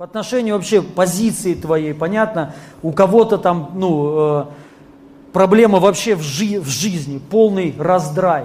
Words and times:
по 0.00 0.04
отношению 0.04 0.54
вообще 0.54 0.80
позиции 0.80 1.52
твоей, 1.52 1.92
понятно, 1.92 2.54
у 2.82 2.90
кого-то 2.90 3.36
там, 3.36 3.72
ну, 3.74 4.14
э, 4.16 4.44
проблема 5.34 5.78
вообще 5.78 6.14
в, 6.14 6.22
жи- 6.22 6.58
в 6.58 6.68
жизни, 6.68 7.18
полный 7.18 7.74
раздрай. 7.78 8.44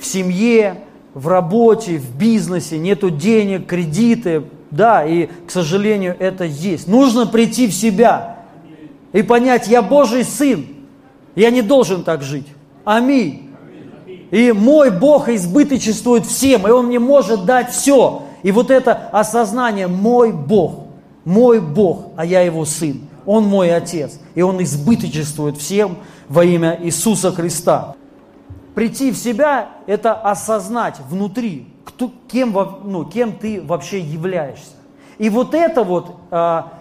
В 0.00 0.06
семье, 0.06 0.76
в 1.12 1.28
работе, 1.28 1.98
в 1.98 2.16
бизнесе, 2.16 2.78
нету 2.78 3.10
денег, 3.10 3.66
кредиты, 3.66 4.44
да, 4.70 5.04
и, 5.04 5.28
к 5.46 5.50
сожалению, 5.50 6.16
это 6.18 6.44
есть. 6.44 6.88
Нужно 6.88 7.26
прийти 7.26 7.66
в 7.66 7.74
себя 7.74 8.38
и 9.12 9.20
понять, 9.20 9.68
я 9.68 9.82
Божий 9.82 10.24
сын, 10.24 10.64
я 11.36 11.50
не 11.50 11.60
должен 11.60 12.02
так 12.02 12.22
жить. 12.22 12.46
Аминь. 12.86 13.50
И 14.30 14.52
мой 14.52 14.90
Бог 14.90 15.28
избыточествует 15.28 16.24
всем, 16.24 16.66
и 16.66 16.70
Он 16.70 16.86
мне 16.86 16.98
может 16.98 17.44
дать 17.44 17.72
все. 17.72 18.22
И 18.42 18.50
вот 18.52 18.70
это 18.70 19.10
осознание, 19.12 19.86
мой 19.86 20.32
Бог, 20.32 20.83
мой 21.24 21.60
Бог, 21.60 22.12
а 22.16 22.24
я 22.24 22.40
его 22.42 22.64
сын. 22.64 23.00
Он 23.26 23.44
мой 23.44 23.74
отец. 23.74 24.18
И 24.34 24.42
он 24.42 24.62
избыточествует 24.62 25.56
всем 25.56 25.98
во 26.28 26.44
имя 26.44 26.78
Иисуса 26.82 27.32
Христа. 27.32 27.96
Прийти 28.74 29.12
в 29.12 29.16
себя– 29.16 29.70
это 29.86 30.14
осознать 30.14 30.96
внутри, 31.08 31.68
кто, 31.84 32.10
кем, 32.30 32.56
ну, 32.84 33.04
кем 33.04 33.32
ты 33.32 33.62
вообще 33.62 34.00
являешься. 34.00 34.72
И 35.16 35.30
вот 35.30 35.54
это 35.54 35.84
вот 35.84 36.16
а, 36.32 36.72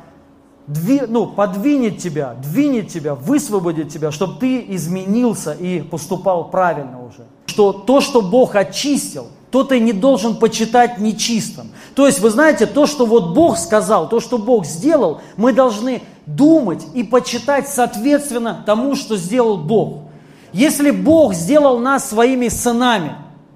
дви, 0.65 1.03
ну, 1.07 1.27
подвинет 1.27 1.99
тебя, 1.99 2.35
двинет 2.41 2.87
тебя, 2.87 3.13
высвободит 3.13 3.89
тебя, 3.89 4.11
чтобы 4.11 4.39
ты 4.39 4.65
изменился 4.69 5.53
и 5.53 5.81
поступал 5.81 6.49
правильно 6.49 7.05
уже. 7.05 7.25
Что 7.45 7.71
то, 7.73 8.01
что 8.01 8.21
Бог 8.21 8.55
очистил– 8.55 9.27
то 9.53 9.63
ты 9.63 9.79
не 9.79 9.93
должен 9.93 10.37
почитать 10.37 10.97
нечистым. 10.97 11.69
То 11.93 12.07
есть, 12.07 12.19
вы 12.21 12.31
знаете, 12.31 12.65
то, 12.65 12.87
что 12.87 13.05
вот 13.05 13.35
Бог 13.35 13.59
сказал, 13.59 14.09
то, 14.09 14.19
что 14.19 14.39
Бог 14.39 14.65
сделал, 14.65 15.21
мы 15.37 15.53
должны 15.53 16.01
думать 16.25 16.83
и 16.95 17.03
почитать 17.03 17.69
соответственно 17.69 18.63
тому, 18.65 18.95
что 18.95 19.15
сделал 19.15 19.57
Бог. 19.57 20.05
Если 20.53 20.89
Бог 20.89 21.35
сделал 21.35 21.77
нас 21.77 22.09
своими 22.09 22.47
сынами 22.47 23.13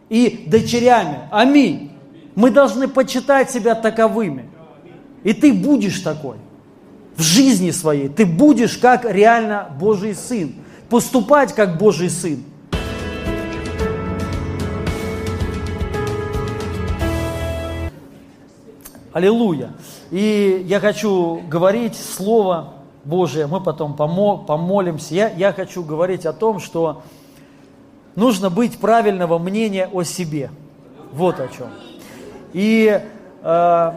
и 0.07 0.43
дочерями, 0.45 1.21
аминь, 1.31 1.91
мы 2.35 2.51
должны 2.51 2.87
почитать 2.87 3.49
себя 3.49 3.73
таковыми. 3.73 4.45
И 5.23 5.33
ты 5.33 5.51
будешь 5.51 6.01
такой 6.01 6.35
в 7.15 7.23
жизни 7.23 7.71
своей. 7.71 8.07
Ты 8.07 8.27
будешь 8.27 8.77
как 8.77 9.03
реально 9.03 9.75
Божий 9.79 10.13
сын. 10.13 10.53
Поступать 10.91 11.55
как 11.55 11.79
Божий 11.79 12.11
сын. 12.11 12.43
Аллилуйя. 19.17 19.71
И 20.11 20.63
я 20.67 20.79
хочу 20.79 21.41
говорить 21.47 21.95
Слово 21.95 22.75
Божие, 23.03 23.47
мы 23.47 23.59
потом 23.59 23.95
помо, 23.95 24.37
помолимся. 24.37 25.15
Я, 25.15 25.29
я 25.29 25.53
хочу 25.53 25.81
говорить 25.81 26.27
о 26.27 26.33
том, 26.33 26.59
что 26.59 27.01
нужно 28.13 28.51
быть 28.51 28.77
правильного 28.77 29.39
мнения 29.39 29.89
о 29.91 30.03
себе. 30.03 30.51
Вот 31.13 31.39
о 31.39 31.47
чем. 31.47 31.69
И 32.53 33.01
э, 33.41 33.91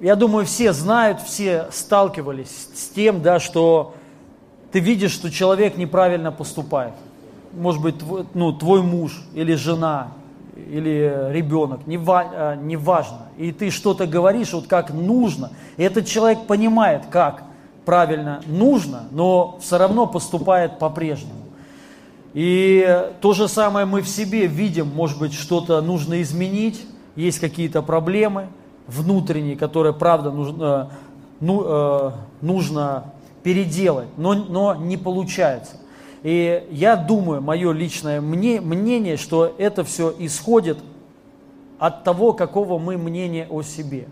я 0.00 0.14
думаю, 0.14 0.46
все 0.46 0.72
знают, 0.72 1.20
все 1.20 1.66
сталкивались 1.72 2.68
с 2.72 2.90
тем, 2.90 3.20
да, 3.20 3.40
что 3.40 3.96
ты 4.70 4.78
видишь, 4.78 5.10
что 5.10 5.28
человек 5.28 5.76
неправильно 5.76 6.30
поступает. 6.30 6.94
Может 7.52 7.82
быть, 7.82 7.98
твой, 7.98 8.26
ну, 8.32 8.52
твой 8.52 8.80
муж 8.80 9.24
или 9.34 9.56
жена, 9.56 10.12
или 10.56 11.30
ребенок, 11.30 11.86
не, 11.86 11.96
ва, 11.96 12.56
не. 12.56 12.78
И 13.36 13.52
ты 13.52 13.70
что-то 13.70 14.06
говоришь, 14.06 14.52
вот 14.52 14.66
как 14.66 14.90
нужно. 14.90 15.50
И 15.76 15.82
этот 15.82 16.06
человек 16.06 16.46
понимает, 16.46 17.02
как 17.10 17.44
правильно 17.84 18.40
нужно, 18.46 19.04
но 19.10 19.58
все 19.60 19.78
равно 19.78 20.06
поступает 20.06 20.78
по-прежнему. 20.78 21.44
И 22.32 23.04
то 23.20 23.32
же 23.32 23.46
самое 23.46 23.86
мы 23.86 24.00
в 24.00 24.08
себе 24.08 24.46
видим, 24.46 24.88
может 24.88 25.18
быть, 25.18 25.32
что-то 25.32 25.80
нужно 25.80 26.20
изменить, 26.22 26.84
есть 27.14 27.38
какие-то 27.38 27.80
проблемы 27.80 28.48
внутренние, 28.88 29.56
которые, 29.56 29.92
правда, 29.92 30.30
нужно, 30.32 30.90
ну, 31.40 31.62
э, 31.64 32.10
нужно 32.40 33.12
переделать, 33.44 34.08
но, 34.16 34.34
но 34.34 34.74
не 34.74 34.96
получается. 34.96 35.76
И 36.24 36.66
я 36.70 36.96
думаю, 36.96 37.42
мое 37.42 37.70
личное 37.72 38.20
мнение, 38.22 39.18
что 39.18 39.54
это 39.58 39.84
все 39.84 40.12
исходит 40.18 40.78
от 41.78 42.02
того, 42.02 42.32
какого 42.32 42.78
мы 42.78 42.96
мнения 42.96 43.46
о 43.50 43.60
себе. 43.60 44.08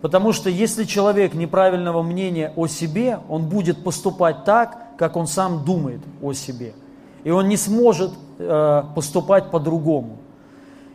Потому 0.00 0.32
что 0.32 0.50
если 0.50 0.82
человек 0.82 1.34
неправильного 1.34 2.02
мнения 2.02 2.52
о 2.56 2.66
себе, 2.66 3.20
он 3.28 3.48
будет 3.48 3.84
поступать 3.84 4.44
так, 4.44 4.96
как 4.98 5.16
он 5.16 5.28
сам 5.28 5.64
думает 5.64 6.00
о 6.20 6.32
себе. 6.32 6.74
И 7.22 7.30
он 7.30 7.48
не 7.48 7.56
сможет 7.56 8.12
э, 8.38 8.82
поступать 8.96 9.52
по-другому. 9.52 10.18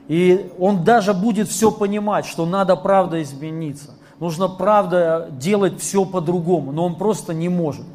И 0.09 0.51
он 0.59 0.83
даже 0.83 1.13
будет 1.13 1.47
все 1.47 1.71
понимать, 1.71 2.25
что 2.25 2.45
надо 2.45 2.75
правда 2.75 3.21
измениться. 3.21 3.91
Нужно 4.19 4.49
правда 4.49 5.29
делать 5.31 5.79
все 5.79 6.03
по-другому, 6.03 6.73
но 6.73 6.85
он 6.85 6.95
просто 6.95 7.33
не 7.33 7.47
может. 7.47 7.85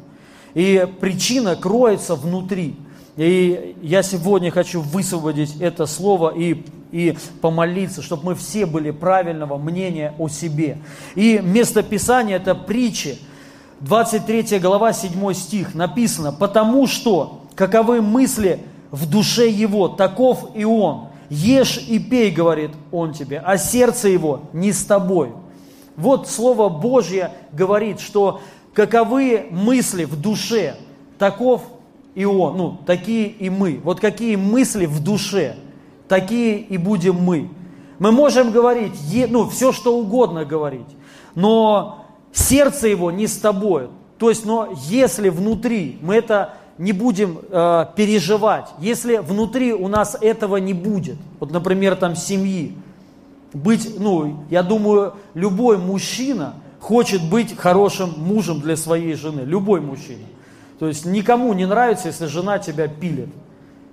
И 0.57 0.87
причина 0.99 1.55
кроется 1.55 2.15
внутри. 2.15 2.75
И 3.15 3.75
я 3.83 4.01
сегодня 4.01 4.49
хочу 4.49 4.81
высвободить 4.81 5.55
это 5.59 5.85
слово 5.85 6.33
и, 6.35 6.65
и 6.91 7.15
помолиться, 7.41 8.01
чтобы 8.01 8.25
мы 8.25 8.35
все 8.35 8.65
были 8.65 8.89
правильного 8.89 9.59
мнения 9.59 10.15
о 10.17 10.29
себе. 10.29 10.79
И 11.13 11.39
место 11.43 11.83
Писания 11.83 12.37
это 12.37 12.55
притчи, 12.55 13.19
23 13.81 14.57
глава, 14.57 14.93
7 14.93 15.33
стих, 15.35 15.75
написано, 15.75 16.31
«Потому 16.31 16.87
что, 16.87 17.43
каковы 17.53 18.01
мысли 18.01 18.59
в 18.89 19.07
душе 19.07 19.49
его, 19.51 19.87
таков 19.87 20.49
и 20.55 20.65
он. 20.65 21.09
Ешь 21.29 21.77
и 21.87 21.99
пей, 21.99 22.31
говорит 22.31 22.71
он 22.91 23.13
тебе, 23.13 23.43
а 23.45 23.59
сердце 23.59 24.07
его 24.07 24.41
не 24.53 24.71
с 24.71 24.83
тобой». 24.85 25.33
Вот 25.97 26.27
Слово 26.27 26.69
Божье 26.69 27.31
говорит, 27.51 27.99
что 27.99 28.41
каковы 28.77 29.47
мысли 29.49 30.03
в 30.03 30.21
душе, 30.21 30.75
таков 31.17 31.63
и 32.13 32.25
он, 32.25 32.57
ну, 32.57 32.77
такие 32.85 33.27
и 33.27 33.49
мы. 33.49 33.81
Вот 33.83 33.99
какие 33.99 34.35
мысли 34.35 34.85
в 34.85 35.03
душе, 35.03 35.55
такие 36.07 36.59
и 36.59 36.77
будем 36.77 37.15
мы. 37.15 37.49
Мы 37.97 38.11
можем 38.11 38.51
говорить, 38.51 38.93
ну, 39.31 39.49
все 39.49 39.71
что 39.71 39.97
угодно 39.97 40.45
говорить, 40.45 40.85
но 41.33 42.05
сердце 42.31 42.87
его 42.87 43.09
не 43.09 43.25
с 43.25 43.37
тобой. 43.39 43.89
То 44.19 44.29
есть, 44.29 44.45
но 44.45 44.71
если 44.85 45.29
внутри 45.29 45.97
мы 46.03 46.13
это 46.13 46.53
не 46.77 46.91
будем 46.91 47.39
э, 47.49 47.85
переживать, 47.95 48.69
если 48.77 49.17
внутри 49.17 49.73
у 49.73 49.87
нас 49.87 50.15
этого 50.21 50.57
не 50.57 50.75
будет, 50.75 51.17
вот, 51.39 51.49
например, 51.49 51.95
там 51.95 52.15
семьи, 52.15 52.75
быть, 53.53 53.99
ну, 53.99 54.43
я 54.51 54.61
думаю, 54.61 55.15
любой 55.33 55.79
мужчина– 55.79 56.53
хочет 56.87 57.21
быть 57.21 57.57
хорошим 57.57 58.13
мужем 58.15 58.61
для 58.61 58.77
своей 58.77 59.13
жены, 59.15 59.41
любой 59.41 59.81
мужчина. 59.81 60.23
То 60.79 60.87
есть 60.87 61.05
никому 61.05 61.51
не 61.51 61.65
нравится, 61.65 62.07
если 62.07 62.27
жена 62.27 62.59
тебя 62.59 62.87
пилит. 62.87 63.27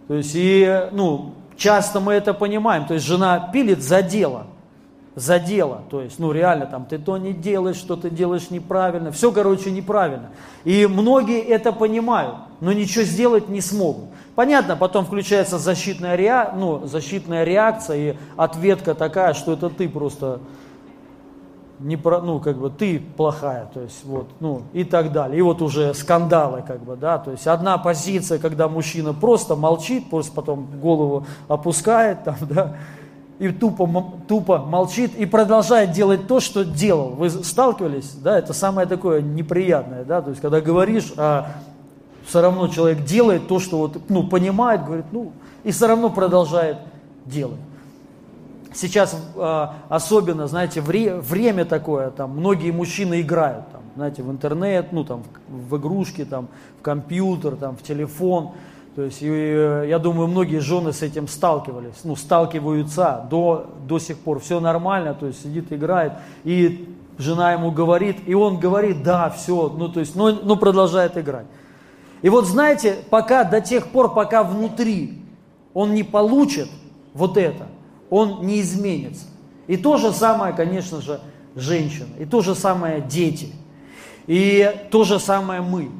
То 0.06 0.14
есть 0.14 0.30
и, 0.34 0.88
ну, 0.92 1.34
часто 1.56 1.98
мы 1.98 2.12
это 2.12 2.32
понимаем, 2.34 2.86
то 2.86 2.94
есть 2.94 3.04
жена 3.04 3.50
пилит 3.52 3.82
за 3.82 4.00
дело, 4.00 4.46
за 5.16 5.40
дело, 5.40 5.82
то 5.90 6.02
есть, 6.02 6.20
ну, 6.20 6.30
реально, 6.30 6.66
там, 6.66 6.84
ты 6.84 6.98
то 6.98 7.16
не 7.18 7.32
делаешь, 7.32 7.78
что 7.78 7.96
ты 7.96 8.10
делаешь 8.10 8.50
неправильно, 8.50 9.10
все, 9.10 9.32
короче, 9.32 9.72
неправильно. 9.72 10.30
И 10.62 10.86
многие 10.86 11.40
это 11.40 11.72
понимают, 11.72 12.36
но 12.60 12.72
ничего 12.72 13.02
сделать 13.02 13.48
не 13.48 13.60
смогут. 13.60 14.04
Понятно, 14.36 14.76
потом 14.76 15.04
включается 15.04 15.58
защитная, 15.58 16.14
реа, 16.14 16.54
ну, 16.56 16.86
защитная 16.86 17.42
реакция 17.42 17.96
и 17.96 18.16
ответка 18.36 18.94
такая, 18.94 19.34
что 19.34 19.54
это 19.54 19.68
ты 19.68 19.88
просто 19.88 20.38
не 21.84 21.98
про, 21.98 22.20
ну, 22.22 22.40
как 22.40 22.56
бы, 22.56 22.70
ты 22.70 22.98
плохая, 22.98 23.68
то 23.72 23.80
есть, 23.80 24.04
вот, 24.04 24.26
ну, 24.40 24.62
и 24.72 24.84
так 24.84 25.12
далее. 25.12 25.38
И 25.38 25.42
вот 25.42 25.60
уже 25.60 25.92
скандалы, 25.92 26.64
как 26.66 26.82
бы, 26.82 26.96
да, 26.96 27.18
то 27.18 27.30
есть, 27.30 27.46
одна 27.46 27.76
позиция, 27.76 28.38
когда 28.38 28.68
мужчина 28.68 29.12
просто 29.12 29.54
молчит, 29.54 30.08
просто 30.08 30.32
потом 30.32 30.66
голову 30.80 31.26
опускает, 31.46 32.24
там, 32.24 32.36
да, 32.40 32.76
и 33.38 33.50
тупо, 33.50 33.86
тупо 34.26 34.58
молчит 34.58 35.14
и 35.14 35.26
продолжает 35.26 35.90
делать 35.92 36.26
то, 36.26 36.40
что 36.40 36.64
делал. 36.64 37.10
Вы 37.10 37.28
сталкивались, 37.28 38.14
да, 38.14 38.38
это 38.38 38.54
самое 38.54 38.86
такое 38.86 39.20
неприятное, 39.20 40.04
да, 40.04 40.22
то 40.22 40.30
есть, 40.30 40.40
когда 40.40 40.62
говоришь, 40.62 41.12
а 41.18 41.48
все 42.26 42.40
равно 42.40 42.68
человек 42.68 43.04
делает 43.04 43.46
то, 43.46 43.60
что 43.60 43.76
вот, 43.76 44.08
ну, 44.08 44.26
понимает, 44.26 44.86
говорит, 44.86 45.06
ну, 45.12 45.32
и 45.64 45.70
все 45.70 45.86
равно 45.86 46.08
продолжает 46.08 46.78
делать. 47.26 47.60
Сейчас 48.74 49.16
э, 49.36 49.66
особенно, 49.88 50.48
знаете, 50.48 50.80
вре, 50.80 51.14
время 51.16 51.64
такое, 51.64 52.10
там 52.10 52.30
многие 52.30 52.72
мужчины 52.72 53.20
играют, 53.20 53.70
там, 53.70 53.82
знаете, 53.94 54.22
в 54.22 54.30
интернет, 54.30 54.92
ну 54.92 55.04
там 55.04 55.22
в, 55.48 55.76
игрушки, 55.76 56.24
там 56.24 56.48
в 56.80 56.82
компьютер, 56.82 57.54
там 57.56 57.76
в 57.76 57.82
телефон. 57.82 58.50
То 58.96 59.02
есть 59.02 59.22
э, 59.22 59.86
я 59.88 59.98
думаю, 60.00 60.26
многие 60.26 60.58
жены 60.58 60.92
с 60.92 61.02
этим 61.02 61.28
сталкивались, 61.28 62.00
ну 62.02 62.16
сталкиваются 62.16 63.26
до, 63.30 63.66
до 63.86 64.00
сих 64.00 64.18
пор. 64.18 64.40
Все 64.40 64.58
нормально, 64.58 65.14
то 65.14 65.26
есть 65.26 65.42
сидит, 65.42 65.72
играет. 65.72 66.14
И 66.42 66.88
жена 67.16 67.52
ему 67.52 67.70
говорит, 67.70 68.16
и 68.26 68.34
он 68.34 68.58
говорит, 68.58 69.04
да, 69.04 69.30
все, 69.30 69.68
ну 69.68 69.88
то 69.88 70.00
есть, 70.00 70.16
ну, 70.16 70.36
ну 70.42 70.56
продолжает 70.56 71.16
играть. 71.16 71.46
И 72.22 72.28
вот 72.28 72.46
знаете, 72.46 72.96
пока, 73.10 73.44
до 73.44 73.60
тех 73.60 73.88
пор, 73.88 74.12
пока 74.14 74.42
внутри 74.42 75.18
он 75.74 75.94
не 75.94 76.02
получит 76.02 76.68
вот 77.12 77.36
это, 77.36 77.66
он 78.10 78.46
не 78.46 78.60
изменится. 78.60 79.26
И 79.66 79.76
то 79.76 79.96
же 79.96 80.12
самое, 80.12 80.52
конечно 80.54 81.00
же, 81.00 81.20
женщина, 81.56 82.08
и 82.18 82.24
то 82.24 82.42
же 82.42 82.54
самое 82.54 83.00
дети, 83.00 83.52
и 84.26 84.70
то 84.90 85.04
же 85.04 85.18
самое 85.18 85.60
мы. 85.60 85.90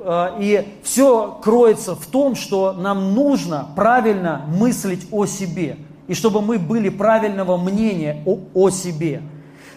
А, 0.00 0.36
и 0.38 0.66
все 0.82 1.38
кроется 1.42 1.94
в 1.94 2.06
том, 2.06 2.34
что 2.34 2.72
нам 2.72 3.14
нужно 3.14 3.68
правильно 3.76 4.44
мыслить 4.48 5.06
о 5.10 5.26
себе, 5.26 5.76
и 6.06 6.14
чтобы 6.14 6.40
мы 6.40 6.58
были 6.58 6.88
правильного 6.88 7.56
мнения 7.56 8.22
о, 8.24 8.38
о 8.54 8.70
себе. 8.70 9.22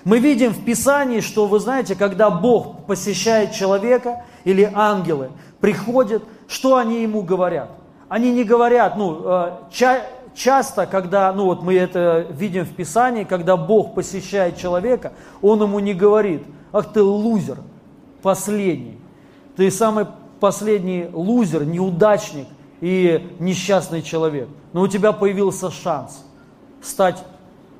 Мы 0.06 0.19
видим 0.19 0.51
в 0.51 0.63
Писании, 0.63 1.19
что, 1.19 1.48
вы 1.48 1.60
знаете, 1.60 1.95
когда 1.95 2.30
Бог 2.30 2.86
посещает 2.86 3.51
человека 3.51 4.24
или 4.45 4.69
ангелы 4.74 5.31
приходят, 5.60 6.24
что 6.48 6.77
они 6.77 7.01
ему 7.01 7.22
говорят? 7.22 7.72
Они 8.07 8.31
не 8.31 8.44
говорят, 8.44 8.95
ну, 8.98 9.22
а, 9.25 9.68
ча 9.72 10.01
часто, 10.39 10.86
когда, 10.86 11.31
ну 11.33 11.45
вот 11.45 11.62
мы 11.62 11.75
это 11.75 12.25
видим 12.31 12.63
в 12.63 12.74
Писании, 12.74 13.25
когда 13.25 13.57
Бог 13.57 13.94
посещает 13.94 14.57
человека, 14.57 15.12
Он 15.41 15.62
ему 15.62 15.80
не 15.80 15.94
говорит, 15.94 16.44
ах 16.71 16.94
ты 16.94 17.03
лузер, 17.03 17.57
последний, 18.21 18.97
ты 19.56 19.69
самый 19.69 20.06
последний 20.39 21.09
лузер, 21.12 21.65
неудачник 21.65 22.47
и 22.80 23.36
несчастный 23.39 24.01
человек. 24.01 24.47
Но 24.71 24.81
у 24.81 24.88
тебя 24.88 25.12
появился 25.12 25.69
шанс 25.69 26.25
стать 26.81 27.21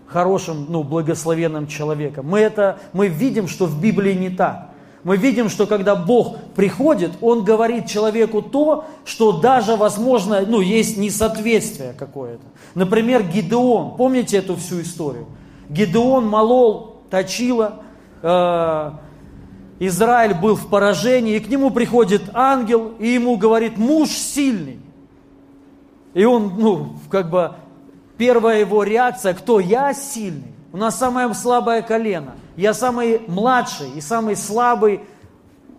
хорошим, 0.06 0.66
ну, 0.68 0.84
благословенным 0.84 1.68
человеком. 1.68 2.28
Мы 2.28 2.40
это, 2.40 2.80
мы 2.92 3.08
видим, 3.08 3.48
что 3.48 3.68
в 3.68 3.80
Библии 3.80 4.14
не 4.14 4.30
так. 4.30 4.69
Мы 5.04 5.16
видим, 5.16 5.50
что 5.50 5.66
когда 5.66 5.96
Бог 5.96 6.38
приходит, 6.56 7.12
Он 7.22 7.44
говорит 7.44 7.88
человеку 7.88 8.42
то, 8.42 8.86
что 9.06 9.40
даже, 9.40 9.76
возможно, 9.76 10.42
ну, 10.46 10.60
есть 10.60 10.98
несоответствие 10.98 11.94
какое-то. 11.94 12.44
Например, 12.76 13.24
Гидеон. 13.24 13.96
Помните 13.96 14.38
эту 14.38 14.56
всю 14.58 14.82
историю? 14.82 15.28
Гидеон 15.70 16.28
молол, 16.28 17.02
точила, 17.10 17.82
э, 18.22 18.92
Израиль 19.80 20.34
был 20.34 20.56
в 20.56 20.68
поражении, 20.68 21.36
и 21.36 21.40
к 21.40 21.48
нему 21.48 21.72
приходит 21.72 22.24
ангел, 22.34 22.94
и 23.00 23.08
ему 23.08 23.38
говорит, 23.38 23.78
муж 23.78 24.10
сильный. 24.10 24.80
И 26.14 26.26
он, 26.26 26.56
ну, 26.58 26.96
как 27.10 27.30
бы, 27.30 27.54
первая 28.18 28.60
его 28.60 28.84
реакция, 28.84 29.34
кто? 29.34 29.62
Я 29.62 29.94
сильный. 29.94 30.54
У 30.74 30.78
нас 30.78 31.00
самое 31.00 31.34
слабое 31.34 31.82
колено. 31.82 32.34
Я 32.60 32.74
самый 32.74 33.22
младший 33.26 33.90
и 33.96 34.02
самый 34.02 34.36
слабый 34.36 35.00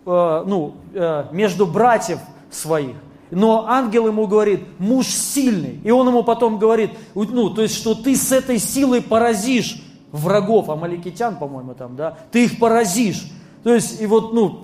э, 0.03 0.43
ну, 0.47 0.73
э, 0.95 1.25
между 1.31 1.67
братьев 1.67 2.17
своих. 2.49 2.95
Но 3.29 3.67
ангел 3.67 4.07
ему 4.07 4.25
говорит, 4.25 4.61
муж 4.79 5.05
сильный. 5.05 5.79
И 5.83 5.91
он 5.91 6.07
ему 6.07 6.23
потом 6.23 6.57
говорит, 6.57 6.89
ну, 7.13 7.51
то 7.51 7.61
есть, 7.61 7.75
что 7.75 7.93
ты 7.93 8.15
с 8.15 8.31
этой 8.31 8.57
силой 8.57 9.03
поразишь 9.03 9.79
врагов, 10.11 10.71
амаликитян, 10.71 11.35
по-моему, 11.35 11.75
там, 11.75 11.95
да, 11.95 12.17
ты 12.31 12.45
их 12.45 12.57
поразишь. 12.57 13.27
То 13.61 13.75
есть, 13.75 14.01
и 14.01 14.07
вот, 14.07 14.33
ну, 14.33 14.61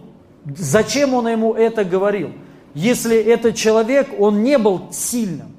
зачем 0.57 1.13
он 1.13 1.27
ему 1.27 1.53
это 1.53 1.85
говорил? 1.85 2.31
Если 2.73 3.15
этот 3.15 3.55
человек, 3.55 4.09
он 4.17 4.41
не 4.41 4.57
был 4.57 4.87
сильным, 4.91 5.55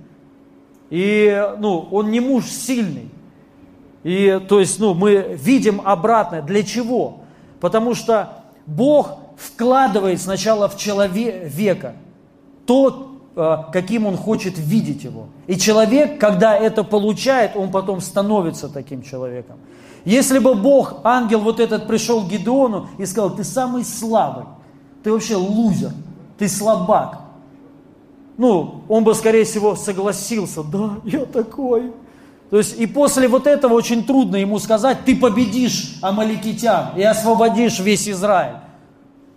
и, 0.90 1.55
ну, 1.60 1.87
он 1.93 2.10
не 2.10 2.19
муж 2.19 2.46
сильный, 2.46 3.10
и, 4.08 4.40
то 4.49 4.58
есть, 4.58 4.81
ну, 4.81 4.94
мы 4.94 5.37
видим 5.38 5.82
обратное. 5.84 6.40
Для 6.40 6.62
чего? 6.62 7.19
Потому 7.60 7.94
что 7.94 8.38
Бог 8.64 9.19
вкладывает 9.37 10.19
сначала 10.19 10.66
в 10.66 10.78
человека 10.78 11.93
то, 12.64 13.19
э, 13.37 13.56
каким 13.70 14.06
он 14.06 14.16
хочет 14.16 14.55
видеть 14.56 15.05
его. 15.05 15.26
И 15.46 15.58
человек, 15.58 16.19
когда 16.19 16.56
это 16.56 16.84
получает, 16.84 17.55
он 17.55 17.70
потом 17.70 18.00
становится 18.00 18.70
таким 18.70 19.02
человеком. 19.02 19.58
Если 20.06 20.38
бы 20.38 20.55
Бог, 20.55 21.00
ангел 21.05 21.40
вот 21.40 21.60
этот 21.60 21.87
пришел 21.87 22.22
к 22.22 22.28
Гедеону 22.28 22.88
и 22.96 23.05
сказал, 23.05 23.37
ты 23.37 23.44
самый 23.44 23.84
слабый, 23.84 24.44
ты 25.02 25.12
вообще 25.12 25.37
лузер, 25.37 25.93
ты 26.38 26.49
слабак. 26.49 27.20
Ну, 28.38 28.84
он 28.88 29.05
бы, 29.05 29.14
скорее 29.14 29.44
всего, 29.44 29.76
согласился, 29.76 30.62
да, 30.62 30.93
я 31.05 31.26
такой. 31.26 31.93
То 32.50 32.59
есть 32.59 32.79
и 32.79 32.87
после 32.87 33.29
вот 33.29 33.47
этого 33.47 33.75
очень 33.75 34.05
трудно 34.05 34.37
ему 34.37 34.59
сказать, 34.59 35.05
ты 35.05 35.15
победишь 35.17 35.99
амаликитян 36.00 36.97
и 36.97 37.03
освободишь 37.03 37.79
весь 37.79 38.09
Израиль. 38.09 38.56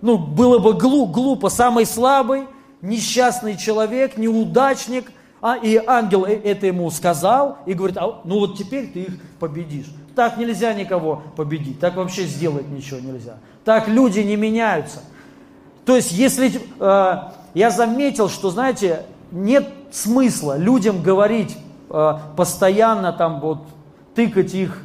Ну, 0.01 0.17
было 0.17 0.59
бы 0.59 0.73
глуп, 0.73 1.11
глупо, 1.11 1.49
самый 1.49 1.85
слабый, 1.85 2.47
несчастный 2.81 3.57
человек, 3.57 4.17
неудачник, 4.17 5.11
а, 5.41 5.57
и 5.57 5.75
ангел 5.75 6.25
э, 6.25 6.33
это 6.33 6.67
ему 6.67 6.89
сказал 6.91 7.57
и 7.65 7.73
говорит, 7.73 7.97
а, 7.97 8.21
ну 8.23 8.39
вот 8.39 8.57
теперь 8.57 8.87
ты 8.87 9.01
их 9.01 9.13
победишь. 9.39 9.87
Так 10.15 10.37
нельзя 10.37 10.73
никого 10.73 11.23
победить, 11.35 11.79
так 11.79 11.95
вообще 11.95 12.25
сделать 12.25 12.69
ничего 12.69 12.99
нельзя. 12.99 13.37
Так 13.65 13.87
люди 13.87 14.19
не 14.19 14.35
меняются. 14.35 14.99
То 15.85 15.95
есть, 15.95 16.11
если 16.11 16.51
э, 16.79 17.17
я 17.53 17.71
заметил, 17.71 18.29
что, 18.29 18.51
знаете, 18.51 19.03
нет 19.31 19.67
смысла 19.91 20.57
людям 20.57 21.01
говорить 21.01 21.57
постоянно 22.35 23.11
там 23.13 23.39
вот 23.39 23.59
тыкать 24.15 24.53
их 24.53 24.81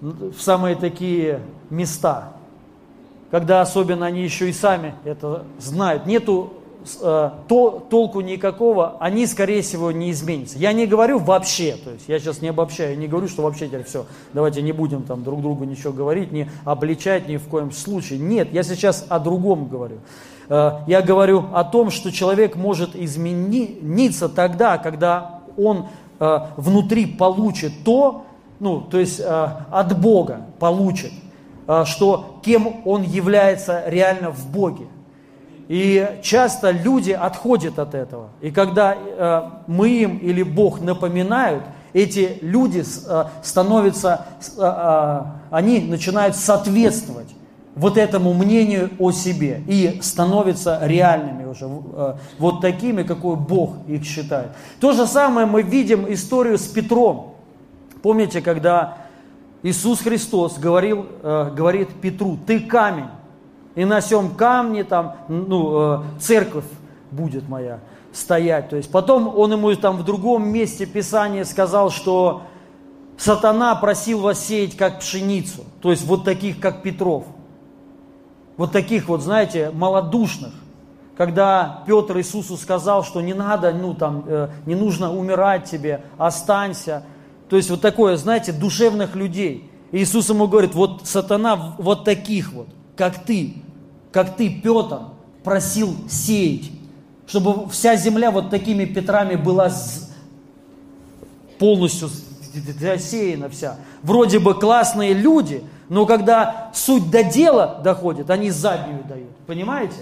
в 0.00 0.38
самые 0.38 0.76
такие 0.76 1.40
места, 1.70 2.32
когда 3.30 3.60
особенно 3.60 4.06
они 4.06 4.22
еще 4.22 4.50
и 4.50 4.52
сами 4.52 4.94
это 5.04 5.44
знают. 5.58 6.06
Нету 6.06 6.52
Э, 7.00 7.30
то, 7.46 7.86
толку 7.90 8.20
никакого, 8.20 8.96
они, 8.98 9.26
скорее 9.26 9.62
всего, 9.62 9.92
не 9.92 10.10
изменятся. 10.10 10.58
Я 10.58 10.72
не 10.72 10.86
говорю 10.86 11.18
вообще, 11.18 11.76
то 11.76 11.90
есть 11.90 12.08
я 12.08 12.18
сейчас 12.18 12.42
не 12.42 12.48
обобщаю, 12.48 12.98
не 12.98 13.06
говорю, 13.06 13.28
что 13.28 13.42
вообще 13.42 13.68
теперь 13.68 13.84
все, 13.84 14.04
давайте 14.32 14.62
не 14.62 14.72
будем 14.72 15.04
там 15.04 15.22
друг 15.22 15.42
другу 15.42 15.62
ничего 15.62 15.92
говорить, 15.92 16.32
не 16.32 16.50
обличать 16.64 17.28
ни 17.28 17.36
в 17.36 17.46
коем 17.46 17.70
случае. 17.70 18.18
Нет, 18.18 18.48
я 18.52 18.64
сейчас 18.64 19.06
о 19.08 19.20
другом 19.20 19.68
говорю. 19.68 19.98
Э, 20.48 20.78
я 20.88 21.02
говорю 21.02 21.44
о 21.54 21.62
том, 21.62 21.90
что 21.92 22.10
человек 22.10 22.56
может 22.56 22.96
измениться 22.96 24.28
тогда, 24.28 24.76
когда 24.78 25.41
он 25.56 25.86
э, 26.18 26.38
внутри 26.56 27.06
получит 27.06 27.72
то, 27.84 28.24
ну, 28.60 28.80
то 28.80 28.98
есть 28.98 29.20
от 29.20 30.00
Бога 30.00 30.42
получит, 30.60 31.10
что 31.84 32.38
кем 32.42 32.82
он 32.84 33.02
является 33.02 33.82
реально 33.88 34.30
в 34.30 34.46
Боге. 34.52 34.86
И 35.68 36.18
часто 36.22 36.70
люди 36.70 37.12
отходят 37.12 37.78
от 37.78 37.94
этого. 37.94 38.28
И 38.40 38.50
когда 38.50 38.94
э, 38.94 39.42
мы 39.66 39.88
им 39.88 40.18
или 40.18 40.42
Бог 40.42 40.80
напоминают, 40.80 41.64
эти 41.92 42.38
люди 42.42 42.82
э, 42.82 43.24
становятся, 43.42 44.26
э, 44.58 44.62
э, 44.62 45.20
они 45.50 45.80
начинают 45.80 46.36
соответствовать 46.36 47.28
вот 47.74 47.96
этому 47.96 48.34
мнению 48.34 48.90
о 48.98 49.12
себе 49.12 49.62
и 49.66 49.98
становятся 50.02 50.80
реальными 50.82 51.44
уже, 51.44 51.66
э, 51.66 52.14
вот 52.38 52.60
такими, 52.60 53.02
какой 53.02 53.36
Бог 53.36 53.76
их 53.88 54.04
считает. 54.04 54.48
То 54.80 54.92
же 54.92 55.06
самое 55.06 55.46
мы 55.46 55.62
видим 55.62 56.12
историю 56.12 56.58
с 56.58 56.66
Петром. 56.66 57.34
Помните, 58.02 58.42
когда 58.42 58.98
Иисус 59.62 60.00
Христос 60.00 60.58
говорил, 60.58 61.06
э, 61.22 61.50
говорит 61.54 61.88
Петру, 62.00 62.36
ты 62.46 62.60
камень, 62.60 63.08
и 63.74 63.84
на 63.84 64.00
сем 64.00 64.34
камне 64.34 64.84
там, 64.84 65.16
ну, 65.28 65.94
э, 65.94 66.02
церковь 66.20 66.64
будет 67.10 67.48
моя 67.48 67.78
стоять. 68.12 68.68
То 68.68 68.76
есть 68.76 68.90
потом 68.90 69.32
он 69.34 69.52
ему 69.52 69.74
там 69.76 69.96
в 69.96 70.04
другом 70.04 70.46
месте 70.48 70.84
Писания 70.84 71.44
сказал, 71.44 71.90
что 71.90 72.42
сатана 73.16 73.74
просил 73.76 74.20
вас 74.20 74.44
сеять 74.44 74.76
как 74.76 75.00
пшеницу. 75.00 75.64
То 75.80 75.90
есть 75.90 76.04
вот 76.04 76.24
таких, 76.24 76.60
как 76.60 76.82
Петров. 76.82 77.24
Вот 78.62 78.70
таких 78.70 79.08
вот, 79.08 79.22
знаете, 79.22 79.72
малодушных. 79.74 80.52
Когда 81.16 81.82
Петр 81.84 82.18
Иисусу 82.18 82.56
сказал, 82.56 83.02
что 83.02 83.20
не 83.20 83.34
надо, 83.34 83.72
ну 83.72 83.92
там, 83.92 84.22
э, 84.24 84.50
не 84.66 84.76
нужно 84.76 85.12
умирать 85.12 85.68
тебе, 85.68 86.04
останься. 86.16 87.02
То 87.48 87.56
есть 87.56 87.70
вот 87.70 87.80
такое, 87.80 88.16
знаете, 88.16 88.52
душевных 88.52 89.16
людей. 89.16 89.68
И 89.90 89.98
Иисус 89.98 90.28
ему 90.28 90.46
говорит, 90.46 90.76
вот 90.76 91.08
сатана 91.08 91.74
вот 91.76 92.04
таких 92.04 92.52
вот– 92.52 92.68
как 92.96 93.24
ты, 93.24 93.54
как 94.12 94.36
ты, 94.36 94.48
Петр, 94.48 95.00
просил 95.42 95.96
сеять, 96.08 96.70
чтобы 97.26 97.68
вся 97.68 97.96
земля 97.96 98.30
вот 98.30 98.50
такими 98.50 98.84
Петрами 98.84 99.34
была 99.34 99.72
полностью 101.58 102.10
засеяна 102.78 103.48
вся. 103.48 103.74
Вроде 104.04 104.38
бы 104.38 104.54
классные 104.54 105.14
люди, 105.14 105.64
но 105.88 106.06
когда 106.06 106.70
суть 106.74 107.10
до 107.10 107.24
дела 107.24 107.80
доходит, 107.82 108.30
они 108.30 108.50
заднюю 108.50 109.04
дают. 109.04 109.36
Понимаете? 109.46 109.96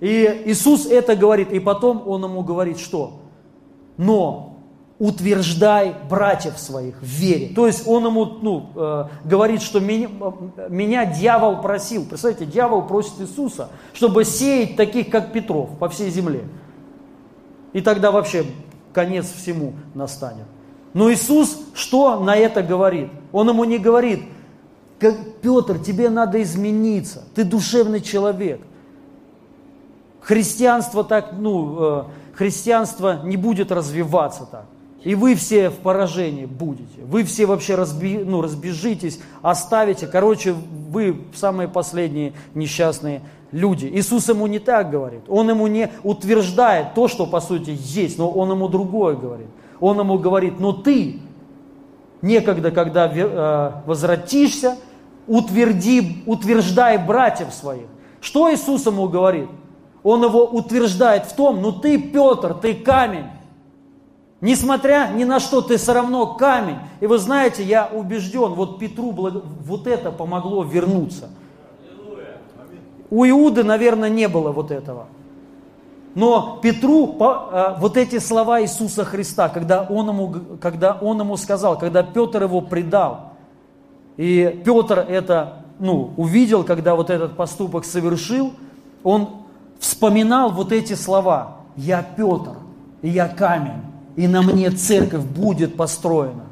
И 0.00 0.42
Иисус 0.46 0.86
это 0.86 1.14
говорит, 1.14 1.52
и 1.52 1.60
потом 1.60 2.02
Он 2.06 2.24
ему 2.24 2.42
говорит, 2.42 2.78
что? 2.78 3.20
Но 3.96 4.50
утверждай 5.00 5.96
братьев 6.08 6.58
своих 6.58 7.00
в 7.00 7.04
вере. 7.04 7.54
То 7.54 7.66
есть 7.66 7.88
он 7.88 8.04
ему 8.04 8.26
ну, 8.42 8.66
э, 8.76 9.04
говорит, 9.24 9.62
что 9.62 9.80
меня, 9.80 10.10
меня 10.68 11.06
дьявол 11.06 11.62
просил. 11.62 12.04
Представляете, 12.04 12.44
дьявол 12.44 12.82
просит 12.82 13.18
Иисуса, 13.18 13.70
чтобы 13.94 14.26
сеять 14.26 14.76
таких, 14.76 15.08
как 15.08 15.32
Петров, 15.32 15.70
по 15.78 15.88
всей 15.88 16.10
земле. 16.10 16.44
И 17.72 17.80
тогда 17.80 18.10
вообще 18.10 18.44
конец 18.92 19.32
всему 19.32 19.72
настанет. 19.94 20.46
Но 20.92 21.10
Иисус 21.10 21.58
что 21.72 22.20
на 22.20 22.36
это 22.36 22.62
говорит? 22.62 23.08
Он 23.32 23.48
ему 23.48 23.64
не 23.64 23.78
говорит, 23.78 24.24
как, 25.00 25.16
Петр, 25.40 25.78
тебе 25.78 26.10
надо 26.10 26.42
измениться, 26.42 27.24
ты 27.34 27.44
душевный 27.44 28.00
человек. 28.00 28.60
Христианство 30.20 31.02
так, 31.02 31.32
ну, 31.32 31.76
э, 31.80 32.04
христианство 32.34 33.22
не 33.24 33.38
будет 33.38 33.72
развиваться 33.72 34.46
так. 34.50 34.66
И 35.02 35.14
вы 35.14 35.34
все 35.34 35.70
в 35.70 35.76
поражении 35.76 36.44
будете. 36.44 37.02
Вы 37.02 37.24
все 37.24 37.46
вообще 37.46 37.74
разби, 37.74 38.18
ну, 38.18 38.42
разбежитесь, 38.42 39.18
оставите. 39.40 40.06
Короче, 40.06 40.52
вы 40.52 41.22
самые 41.34 41.68
последние 41.68 42.34
несчастные 42.54 43.22
люди. 43.50 43.86
Иисус 43.86 44.28
ему 44.28 44.46
не 44.46 44.58
так 44.58 44.90
говорит. 44.90 45.22
Он 45.28 45.48
ему 45.48 45.66
не 45.68 45.90
утверждает 46.02 46.92
то, 46.92 47.08
что 47.08 47.26
по 47.26 47.40
сути 47.40 47.74
есть, 47.80 48.18
но 48.18 48.30
он 48.30 48.50
ему 48.50 48.68
другое 48.68 49.16
говорит. 49.16 49.48
Он 49.80 49.98
ему 49.98 50.18
говорит, 50.18 50.60
но 50.60 50.74
ты 50.74 51.20
некогда, 52.20 52.70
когда 52.70 53.10
э, 53.10 53.72
возвратишься, 53.86 54.76
утверди, 55.26 56.22
утверждай 56.26 56.98
братьев 56.98 57.52
своих. 57.52 57.86
Что 58.20 58.52
Иисус 58.52 58.86
ему 58.86 59.08
говорит? 59.08 59.48
Он 60.02 60.22
его 60.22 60.44
утверждает 60.44 61.26
в 61.26 61.34
том, 61.34 61.60
ну 61.60 61.72
ты, 61.72 61.98
Петр, 61.98 62.54
ты 62.54 62.74
камень. 62.74 63.26
Несмотря 64.40 65.10
ни 65.14 65.24
на 65.24 65.38
что, 65.38 65.60
ты 65.60 65.76
все 65.76 65.92
равно 65.92 66.34
камень. 66.34 66.78
И 67.00 67.06
вы 67.06 67.18
знаете, 67.18 67.62
я 67.62 67.86
убежден, 67.92 68.54
вот 68.54 68.78
Петру 68.78 69.12
вот 69.12 69.86
это 69.86 70.10
помогло 70.10 70.62
вернуться. 70.62 71.28
У 73.10 73.26
Иуды, 73.26 73.64
наверное, 73.64 74.08
не 74.08 74.28
было 74.28 74.52
вот 74.52 74.70
этого. 74.70 75.08
Но 76.14 76.58
Петру 76.62 77.16
э, 77.20 77.74
вот 77.78 77.96
эти 77.96 78.18
слова 78.18 78.60
Иисуса 78.62 79.04
Христа, 79.04 79.48
когда 79.48 79.82
он 79.82 80.08
ему, 80.08 80.34
когда 80.60 80.94
он 81.00 81.20
ему 81.20 81.36
сказал, 81.36 81.78
когда 81.78 82.02
Петр 82.02 82.42
его 82.42 82.60
предал, 82.60 83.29
и 84.20 84.60
Петр 84.66 84.98
это 84.98 85.62
ну, 85.78 86.12
увидел, 86.18 86.62
когда 86.62 86.94
вот 86.94 87.08
этот 87.08 87.38
поступок 87.38 87.86
совершил, 87.86 88.52
он 89.02 89.30
вспоминал 89.78 90.50
вот 90.50 90.72
эти 90.72 90.92
слова. 90.92 91.56
«Я 91.74 92.02
Петр, 92.02 92.52
и 93.00 93.08
я 93.08 93.28
камень, 93.28 93.80
и 94.16 94.28
на 94.28 94.42
мне 94.42 94.70
церковь 94.72 95.22
будет 95.22 95.74
построена. 95.74 96.44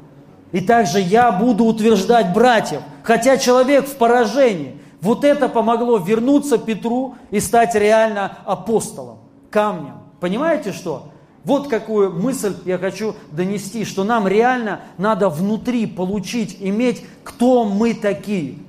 И 0.51 0.61
также 0.61 0.99
я 0.99 1.31
буду 1.31 1.65
утверждать 1.65 2.33
братьев, 2.33 2.81
хотя 3.03 3.37
человек 3.37 3.85
в 3.85 3.97
поражении. 3.97 4.81
Вот 4.99 5.23
это 5.23 5.47
помогло 5.47 5.97
вернуться 5.97 6.57
Петру 6.57 7.17
и 7.29 7.39
стать 7.39 7.75
реально 7.75 8.35
апостолом, 8.45 9.19
камнем. 9.51 9.97
Понимаете 10.19 10.71
что? 10.71 11.11
Вот 11.49 11.67
какую 11.67 12.11
мысль 12.11 12.53
я 12.65 12.77
хочу 12.77 13.15
донести, 13.31 13.83
что 13.83 14.03
нам 14.03 14.27
реально 14.27 14.81
надо 14.99 15.29
внутри 15.29 15.87
получить, 15.87 16.57
иметь, 16.59 17.03
кто 17.23 17.65
мы 17.65 17.95
такие. 17.95 18.59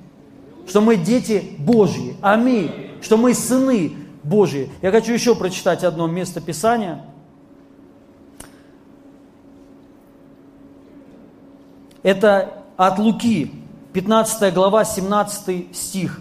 Что 0.67 0.81
мы 0.81 0.95
дети 0.95 1.43
Божьи. 1.59 2.15
Аминь. 2.21 2.71
Что 2.99 3.17
мы 3.17 3.35
сыны 3.35 3.93
Божьи. 4.23 4.71
Я 4.81 4.89
хочу 4.89 5.13
еще 5.13 5.35
прочитать 5.35 5.83
одно 5.83 6.07
место 6.07 6.41
Писания. 6.41 7.05
Это 12.01 12.63
от 12.77 12.97
Луки, 12.97 13.51
15 13.93 14.51
глава, 14.55 14.85
17 14.85 15.77
стих. 15.77 16.19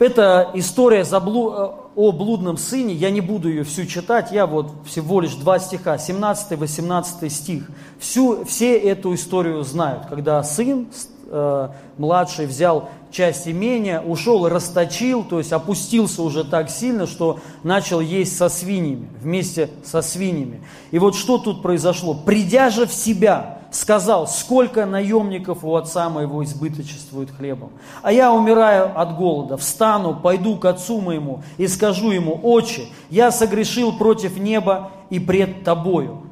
Это 0.00 0.50
история 0.54 1.04
о 1.04 2.12
блудном 2.12 2.56
сыне, 2.56 2.94
я 2.94 3.10
не 3.10 3.20
буду 3.20 3.50
ее 3.50 3.64
всю 3.64 3.84
читать, 3.84 4.32
я 4.32 4.46
вот 4.46 4.72
всего 4.86 5.20
лишь 5.20 5.34
два 5.34 5.58
стиха, 5.58 5.96
17-18 5.96 7.28
стих. 7.28 7.70
Всю, 7.98 8.46
все 8.46 8.78
эту 8.78 9.14
историю 9.14 9.62
знают, 9.62 10.06
когда 10.06 10.42
сын 10.42 10.86
э, 11.26 11.68
младший 11.98 12.46
взял 12.46 12.88
часть 13.10 13.46
имения, 13.46 14.00
ушел 14.00 14.48
расточил, 14.48 15.22
то 15.22 15.36
есть 15.36 15.52
опустился 15.52 16.22
уже 16.22 16.44
так 16.44 16.70
сильно, 16.70 17.06
что 17.06 17.38
начал 17.62 18.00
есть 18.00 18.34
со 18.38 18.48
свиньями, 18.48 19.06
вместе 19.20 19.68
со 19.84 20.00
свиньями. 20.00 20.62
И 20.92 20.98
вот 20.98 21.14
что 21.14 21.36
тут 21.36 21.60
произошло? 21.60 22.14
Придя 22.14 22.70
же 22.70 22.86
в 22.86 22.92
себя, 22.94 23.59
сказал, 23.70 24.26
сколько 24.26 24.84
наемников 24.84 25.64
у 25.64 25.76
отца 25.76 26.08
моего 26.08 26.42
избыточествует 26.44 27.30
хлебом. 27.30 27.70
А 28.02 28.12
я 28.12 28.32
умираю 28.32 28.98
от 28.98 29.16
голода, 29.16 29.56
встану, 29.56 30.14
пойду 30.14 30.56
к 30.56 30.64
отцу 30.64 31.00
моему 31.00 31.42
и 31.56 31.68
скажу 31.68 32.10
ему, 32.10 32.38
отче, 32.42 32.86
я 33.10 33.30
согрешил 33.30 33.96
против 33.96 34.38
неба 34.38 34.90
и 35.08 35.18
пред 35.18 35.64
тобою. 35.64 36.26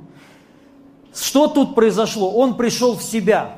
Что 1.14 1.46
тут 1.46 1.74
произошло? 1.74 2.32
Он 2.32 2.54
пришел 2.54 2.96
в 2.96 3.02
себя. 3.02 3.54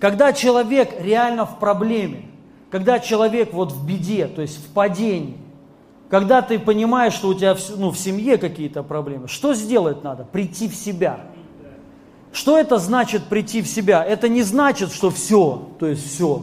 Когда 0.00 0.32
человек 0.32 1.00
реально 1.00 1.46
в 1.46 1.58
проблеме, 1.58 2.26
когда 2.70 2.98
человек 2.98 3.52
вот 3.52 3.72
в 3.72 3.86
беде, 3.86 4.26
то 4.26 4.42
есть 4.42 4.58
в 4.58 4.68
падении, 4.72 5.38
когда 6.10 6.42
ты 6.42 6.58
понимаешь, 6.58 7.14
что 7.14 7.28
у 7.28 7.34
тебя 7.34 7.56
ну, 7.76 7.90
в 7.90 7.98
семье 7.98 8.38
какие-то 8.38 8.82
проблемы, 8.82 9.26
что 9.26 9.54
сделать 9.54 10.04
надо? 10.04 10.24
Прийти 10.24 10.68
в 10.68 10.74
себя– 10.74 11.20
что 12.36 12.58
это 12.58 12.76
значит 12.76 13.24
прийти 13.24 13.62
в 13.62 13.66
себя? 13.66 14.04
Это 14.04 14.28
не 14.28 14.42
значит, 14.42 14.92
что 14.92 15.08
все, 15.08 15.70
то 15.78 15.86
есть 15.86 16.06
все, 16.06 16.42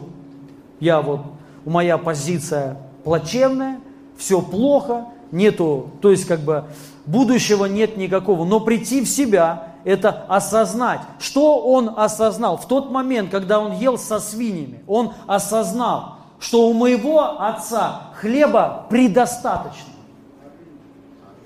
я 0.79 1.01
вот, 1.01 1.21
моя 1.65 1.99
позиция 1.99 2.77
плачевная, 3.03 3.79
все 4.17 4.41
плохо, 4.41 5.09
нету, 5.31 5.91
то 6.01 6.09
есть 6.09 6.25
как 6.25 6.39
бы 6.39 6.63
будущего 7.05 7.65
нет 7.65 7.95
никакого. 7.95 8.43
Но 8.43 8.59
прийти 8.59 9.01
в 9.01 9.07
себя– 9.07 9.67
это 9.83 10.25
осознать. 10.27 11.01
Что 11.19 11.59
он 11.59 11.93
осознал? 11.95 12.57
В 12.57 12.67
тот 12.67 12.89
момент, 12.89 13.29
когда 13.29 13.59
он 13.59 13.73
ел 13.73 13.99
со 13.99 14.19
свиньями, 14.19 14.83
он 14.87 15.13
осознал, 15.27 16.15
что 16.39 16.69
у 16.69 16.73
моего 16.73 17.39
отца 17.39 18.13
хлеба 18.15 18.87
предостаточно. 18.89 19.93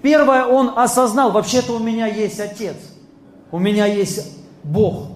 Первое, 0.02 0.46
он 0.46 0.72
осознал, 0.74 1.32
вообще-то 1.32 1.74
у 1.74 1.80
меня 1.80 2.08
есть 2.08 2.40
отец– 2.40 2.78
у 3.52 3.60
меня 3.60 3.86
есть 3.86 4.37
Бог, 4.68 5.08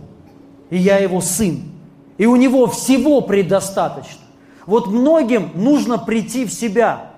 и 0.70 0.77
я 0.77 0.98
его 0.98 1.22
сын. 1.22 1.63
И 2.17 2.25
у 2.25 2.36
него 2.36 2.67
всего 2.67 3.22
предостаточно. 3.22 4.22
Вот 4.65 4.88
многим 4.88 5.50
нужно 5.55 5.98
прийти 5.98 6.46
в 6.46 6.51
себя. 6.51 7.12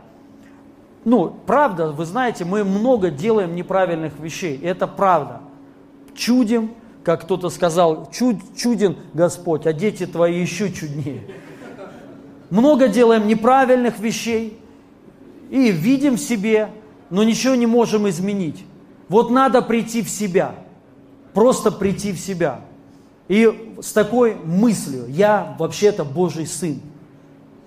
Ну, 1.06 1.36
правда, 1.46 1.92
вы 1.92 2.06
знаете, 2.06 2.46
мы 2.46 2.64
много 2.64 3.10
делаем 3.10 3.56
неправильных 3.56 4.18
вещей. 4.20 4.60
Это 4.64 4.88
правда. 4.88 5.42
Чудим, 6.16 6.72
как 7.04 7.24
кто-то 7.24 7.50
сказал, 7.50 8.10
чуд, 8.12 8.38
чуден 8.56 8.96
Господь, 9.14 9.66
а 9.66 9.74
дети 9.74 10.06
твои 10.06 10.40
еще 10.40 10.72
чуднее. 10.72 11.24
Много 12.50 12.88
делаем 12.88 13.28
неправильных 13.28 14.00
вещей 14.00 14.58
и 15.50 15.70
видим 15.72 16.16
в 16.16 16.20
себе, 16.20 16.70
но 17.10 17.24
ничего 17.24 17.56
не 17.56 17.68
можем 17.68 18.08
изменить. 18.08 18.64
Вот 19.10 19.32
надо 19.32 19.62
прийти 19.62 20.02
в 20.02 20.10
себя– 20.10 20.56
просто 21.34 21.72
прийти 21.72 22.12
в 22.12 22.20
себя. 22.20 22.62
И 23.28 23.76
с 23.82 23.92
такой 23.92 24.36
мыслью, 24.36 25.06
я 25.08 25.56
вообще-то 25.58 26.04
Божий 26.04 26.46
Сын. 26.46 26.80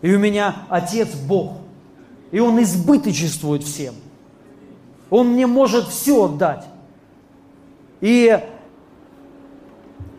И 0.03 0.15
у 0.15 0.19
меня 0.19 0.57
Отец 0.69 1.15
Бог. 1.15 1.59
И 2.31 2.41
Он 2.41 2.63
избыточествует 2.63 3.63
всем. 3.63 3.95
Он 5.11 5.29
мне 5.29 5.47
может 5.47 5.87
все 5.87 6.25
отдать. 6.25 6.65
И 8.01 8.39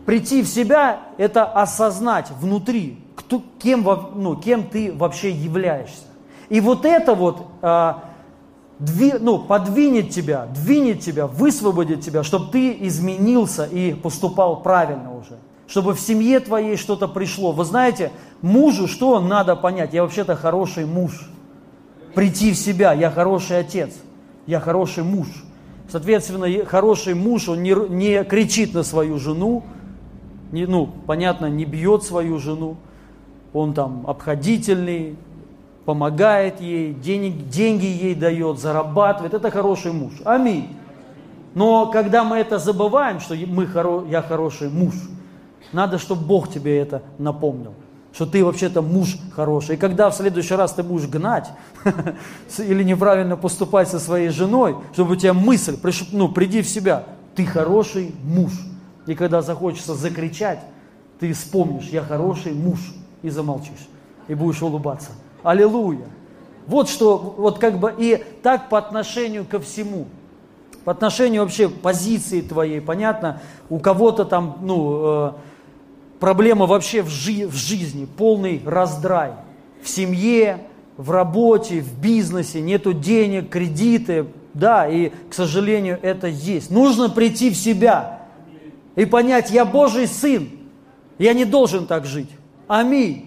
прийти 0.06 0.42
в 0.42 0.48
себя– 0.48 1.01
это 1.18 1.46
осознать 1.46 2.32
внутри, 2.39 3.00
кто, 3.16 3.44
кем, 3.60 3.86
ну, 4.16 4.36
кем 4.36 4.63
ты 4.63 4.92
вообще 4.92 5.32
являешься. 5.32 6.04
И 6.50 6.62
вот 6.62 6.86
это 6.86 7.13
вот 7.13 7.46
а, 7.62 8.06
дви, 8.79 9.13
ну, 9.19 9.39
подвинет 9.39 10.10
тебя, 10.10 10.48
двинет 10.53 11.00
тебя, 11.00 11.27
высвободит 11.27 12.01
тебя, 12.01 12.24
чтобы 12.24 12.51
ты 12.51 12.77
изменился 12.88 13.65
и 13.65 13.93
поступал 13.93 14.62
правильно 14.62 15.15
уже. 15.15 15.38
Чтобы 15.67 15.93
в 15.93 16.00
семье 16.00 16.39
твоей 16.39 16.77
что-то 16.77 17.07
пришло. 17.07 17.51
Вы 17.51 17.65
знаете, 17.65 18.12
мужу 18.41 18.88
что 18.88 19.19
надо 19.19 19.55
понять? 19.55 19.93
Я 19.93 20.03
вообще-то 20.03 20.36
хороший 20.36 20.86
муж. 20.86 21.29
Прийти 22.15 22.53
в 22.53 22.57
себя, 22.57 22.93
я 22.93 23.12
хороший 23.12 23.60
отец, 23.60 23.91
я 24.46 24.60
хороший 24.60 25.03
муж. 25.03 25.27
Соответственно, 25.89 26.48
хороший 26.65 27.13
муж, 27.13 27.50
он 27.50 27.63
не, 27.63 27.74
не 27.89 28.24
кричит 28.24 28.74
на 28.74 28.84
свою 28.84 29.19
жену, 29.19 29.63
не, 30.51 30.65
ну, 30.65 30.89
понятно, 31.05 31.48
не 31.48 31.65
бьет 31.65 32.03
свою 32.03 32.39
жену, 32.39 32.77
он 33.53 33.74
там 33.74 34.03
обходительный, 34.07 35.15
помогает 35.88 36.60
ей, 36.60 36.94
денег, 36.94 37.48
деньги 37.48 37.86
ей 37.86 38.13
дает, 38.13 38.60
зарабатывает. 38.60 39.34
Это 39.34 39.50
хороший 39.50 39.94
муж. 39.94 40.12
Аминь. 40.25 40.75
Но 41.53 41.86
когда 41.86 42.25
мы 42.25 42.36
это 42.36 42.60
забываем, 42.60 43.22
что 43.22 43.36
мы 43.36 43.65
хоро, 43.65 44.03
я 44.06 44.22
хороший 44.22 44.67
муж, 44.70 44.94
надо, 45.72 45.98
чтобы 45.98 46.25
Бог 46.25 46.51
тебе 46.51 46.77
это 46.77 47.01
напомнил 47.17 47.74
что 48.13 48.25
ты 48.25 48.44
вообще-то 48.44 48.82
муж 48.82 49.17
хороший. 49.36 49.75
И 49.75 49.77
когда 49.77 50.10
в 50.10 50.15
следующий 50.15 50.56
раз 50.56 50.74
ты 50.74 50.82
будешь 50.82 51.08
гнать 51.08 51.51
или 52.58 52.82
неправильно 52.84 53.38
поступать 53.38 53.89
со 53.89 54.00
своей 54.00 54.29
женой, 54.29 54.75
чтобы 54.94 55.13
у 55.13 55.15
тебя 55.15 55.36
мысль, 55.36 55.77
ну, 56.12 56.27
приди 56.27 56.63
в 56.63 56.67
себя, 56.67 57.03
ты 57.36 57.46
хороший 57.46 58.15
муж. 58.24 58.53
И 59.06 59.13
когда 59.13 59.44
захочется 59.44 59.94
закричать, 59.94 60.60
ты 61.20 61.32
вспомнишь, 61.32 61.89
я 61.89 62.01
хороший 62.01 62.53
муж, 62.53 62.79
и 63.22 63.29
замолчишь, 63.29 63.88
и 64.27 64.34
будешь 64.34 64.63
улыбаться. 64.63 65.12
Аллилуйя! 65.44 66.08
Вот 66.67 66.89
что, 66.89 67.36
вот 67.38 67.60
как 67.60 67.79
бы, 67.79 67.94
и 67.98 68.24
так 68.44 68.70
по 68.70 68.77
отношению 68.77 69.46
ко 69.46 69.60
всему. 69.60 70.08
По 70.84 70.91
отношению 70.91 71.41
вообще 71.41 71.70
позиции 71.70 72.41
твоей, 72.41 72.82
понятно, 72.82 73.41
у 73.70 73.79
кого-то 73.79 74.25
там, 74.25 74.58
ну, 74.62 75.01
э, 75.03 75.32
проблема 76.20 76.65
вообще 76.65 77.01
в, 77.01 77.10
жи 77.10 77.48
в 77.48 77.56
жизни, 77.56 78.06
полный 78.06 78.62
раздрай. 78.65 79.32
В 79.82 79.89
семье, 79.89 80.60
в 80.98 81.12
работе, 81.12 81.82
в 81.82 82.00
бизнесе, 82.00 82.60
нету 82.60 82.94
денег, 82.94 83.50
кредиты, 83.50 84.27
да, 84.53 84.88
и, 84.88 85.12
к 85.29 85.34
сожалению, 85.34 86.00
это 86.01 86.27
есть. 86.27 86.72
Нужно 86.72 87.10
прийти 87.10 87.50
в 87.50 87.56
себя 87.56 88.22
и 88.96 89.06
понять, 89.06 89.51
я 89.51 89.63
Божий 89.63 90.08
сын, 90.08 90.50
я 91.17 91.34
не 91.34 91.46
должен 91.46 91.86
так 91.86 92.06
жить. 92.06 92.29
Аминь. 92.67 93.26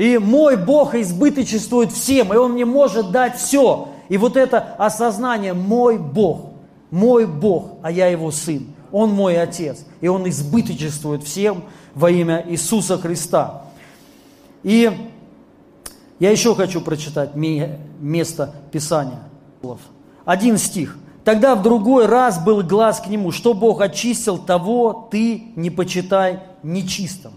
И 0.00 0.16
мой 0.16 0.56
Бог 0.56 0.94
избыточествует 0.94 1.92
всем, 1.92 2.32
и 2.32 2.36
Он 2.38 2.52
мне 2.52 2.64
может 2.64 3.10
дать 3.10 3.36
все. 3.36 3.88
И 4.08 4.16
вот 4.16 4.34
это 4.34 4.74
осознание, 4.78 5.52
мой 5.52 5.98
Бог, 5.98 6.52
мой 6.90 7.26
Бог, 7.26 7.72
а 7.82 7.90
я 7.90 8.06
Его 8.06 8.30
сын, 8.30 8.66
Он 8.92 9.10
мой 9.10 9.38
Отец, 9.38 9.84
и 10.00 10.08
Он 10.08 10.26
избыточествует 10.26 11.22
всем, 11.22 11.64
во 11.94 12.10
имя 12.10 12.42
Иисуса 12.48 12.96
Христа. 12.96 13.64
И 14.62 14.90
я 16.18 16.30
еще 16.30 16.54
хочу 16.54 16.80
прочитать 16.80 17.32
место 17.34 18.54
Писания. 18.72 19.20
Один 20.24 20.56
стих. 20.56 20.96
Тогда 21.26 21.54
в 21.54 21.62
другой 21.62 22.06
раз 22.06 22.42
был 22.42 22.62
глаз 22.62 23.00
к 23.00 23.08
нему, 23.08 23.32
что 23.32 23.52
Бог 23.52 23.82
очистил, 23.82 24.38
того 24.38 25.08
ты 25.10 25.52
не 25.56 25.68
почитай 25.68 26.40
нечистым. 26.62 27.32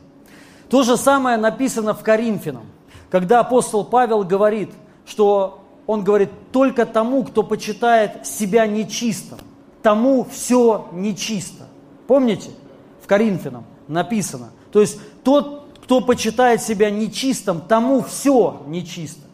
То 0.73 0.81
же 0.81 0.97
самое 0.97 1.37
написано 1.37 1.93
в 1.93 2.01
Коринфянам, 2.01 2.65
когда 3.11 3.41
апостол 3.41 3.85
Павел 3.85 4.23
говорит, 4.23 4.71
что 5.05 5.63
он 5.85 6.03
говорит, 6.03 6.31
только 6.51 6.87
тому, 6.87 7.23
кто 7.23 7.43
почитает 7.43 8.25
себя 8.25 8.65
нечистым, 8.65 9.37
тому 9.83 10.25
все 10.25 10.87
нечисто. 10.91 11.65
Помните? 12.07 12.49
В 13.03 13.05
Коринфянам 13.05 13.65
написано. 13.87 14.49
То 14.71 14.81
есть 14.81 14.97
тот, 15.23 15.67
кто 15.83 16.01
почитает 16.01 16.59
себя 16.59 16.89
нечистым, 16.89 17.61
тому 17.61 18.01
все 18.01 18.63
нечисто. 18.65 19.27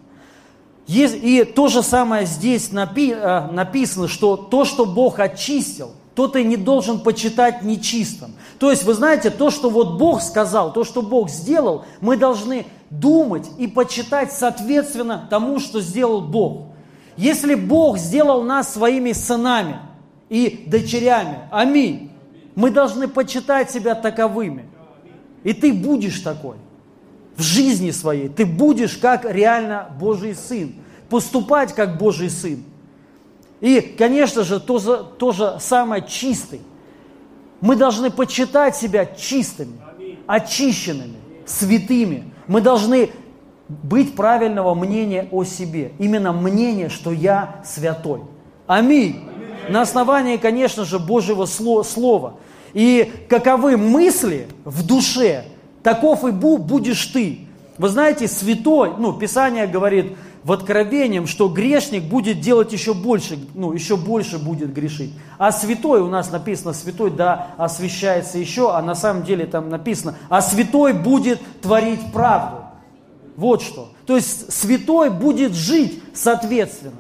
И 0.88 1.50
то 1.55 1.69
же 1.69 1.84
самое 1.84 2.25
здесь 2.25 2.69
э, 2.74 3.48
написано, 3.50 4.10
что 4.10 4.36
то, 4.36 4.65
что 4.65 4.86
Бог 4.86 5.19
очистил, 5.19 5.93
то 6.20 6.28
ты 6.28 6.44
не 6.44 6.58
должен 6.58 7.00
почитать 7.00 7.62
нечистым. 7.62 8.34
То 8.58 8.72
есть, 8.72 8.84
вы 8.84 8.94
знаете, 8.94 9.30
то, 9.30 9.50
что 9.50 9.70
вот 9.70 9.98
Бог 9.98 10.22
сказал, 10.22 10.74
то, 10.74 10.84
что 10.84 11.02
Бог 11.02 11.30
сделал, 11.30 11.86
мы 12.02 12.18
должны 12.18 12.66
думать 12.90 13.50
и 13.58 13.68
почитать 13.68 14.34
соответственно 14.34 15.28
тому, 15.30 15.62
что 15.62 15.80
сделал 15.80 16.20
Бог. 16.20 16.74
Если 17.16 17.56
Бог 17.56 17.98
сделал 17.98 18.44
нас 18.44 18.74
своими 18.74 19.14
сынами 19.14 19.78
и 20.28 20.66
дочерями, 20.68 21.38
аминь, 21.52 22.12
мы 22.54 22.70
должны 22.70 23.08
почитать 23.08 23.72
себя 23.72 23.96
таковыми. 23.96 24.66
И 25.46 25.54
ты 25.54 25.72
будешь 25.72 26.20
такой. 26.20 26.58
В 27.38 27.42
жизни 27.42 27.92
своей 27.92 28.28
ты 28.28 28.46
будешь 28.46 28.98
как 28.98 29.24
реально 29.24 29.88
Божий 29.98 30.36
Сын. 30.36 30.76
Поступать 31.10 31.74
как 31.74 31.98
Божий 31.98 32.30
Сын. 32.30 32.65
И, 33.62 33.82
конечно 33.82 34.43
же, 34.43 34.60
то 34.60 34.80
то 35.17 35.32
же 35.32 35.58
самое 35.60 36.04
чистый. 36.08 36.62
Мы 37.62 37.76
должны 37.76 38.10
почитать 38.10 38.76
себя 38.76 39.06
чистыми, 39.06 39.78
очищенными, 40.28 41.17
святыми. 41.45 42.34
Мы 42.48 42.62
должны 42.62 43.12
быть 43.67 44.15
правильного 44.15 44.74
мнения 44.74 45.28
о 45.32 45.43
себе. 45.43 45.91
Именно 46.00 46.32
мнение, 46.32 46.89
что 46.89 47.12
я 47.12 47.62
святой. 47.65 48.22
Аминь. 48.65 49.28
На 49.67 49.82
основании, 49.82 50.38
конечно 50.38 50.86
же, 50.86 50.98
Божьего 51.00 51.45
слова. 51.45 52.36
И 52.74 53.12
каковы 53.28 53.78
мысли 53.78 54.48
в 54.63 54.86
душе, 54.86 55.45
таков 55.84 56.24
и 56.24 56.32
будешь 56.32 57.06
ты. 57.08 57.41
Вы 57.78 57.89
знаете, 57.89 58.28
святой, 58.28 58.93
ну, 58.98 59.13
Писание 59.13 59.67
говорит 59.67 60.17
в 60.43 60.52
Откровением, 60.52 61.28
что 61.28 61.49
грешник 61.49 62.04
будет 62.04 62.39
делать 62.39 62.71
еще 62.71 62.93
больше, 62.93 63.39
ну, 63.54 63.73
еще 63.73 63.97
больше 63.97 64.39
будет 64.39 64.73
грешить. 64.73 65.13
А 65.38 65.52
святой, 65.52 66.02
у 66.02 66.08
нас 66.08 66.32
написано, 66.32 66.73
святой, 66.73 67.12
да, 67.12 67.47
освящается 67.58 68.38
еще, 68.38 68.73
а 68.73 68.82
на 68.82 68.95
самом 68.95 69.23
деле 69.23 69.45
там 69.45 69.69
написано, 69.69 70.15
а 70.30 70.41
святой 70.41 70.93
будет 70.93 71.39
творить 71.62 72.12
правду. 72.13 72.63
Вот 73.36 73.62
что. 73.62 73.93
То 74.06 74.15
есть 74.15 74.52
святой 74.52 75.10
будет 75.10 75.54
жить 75.54 76.02
соответственно. 76.13 76.99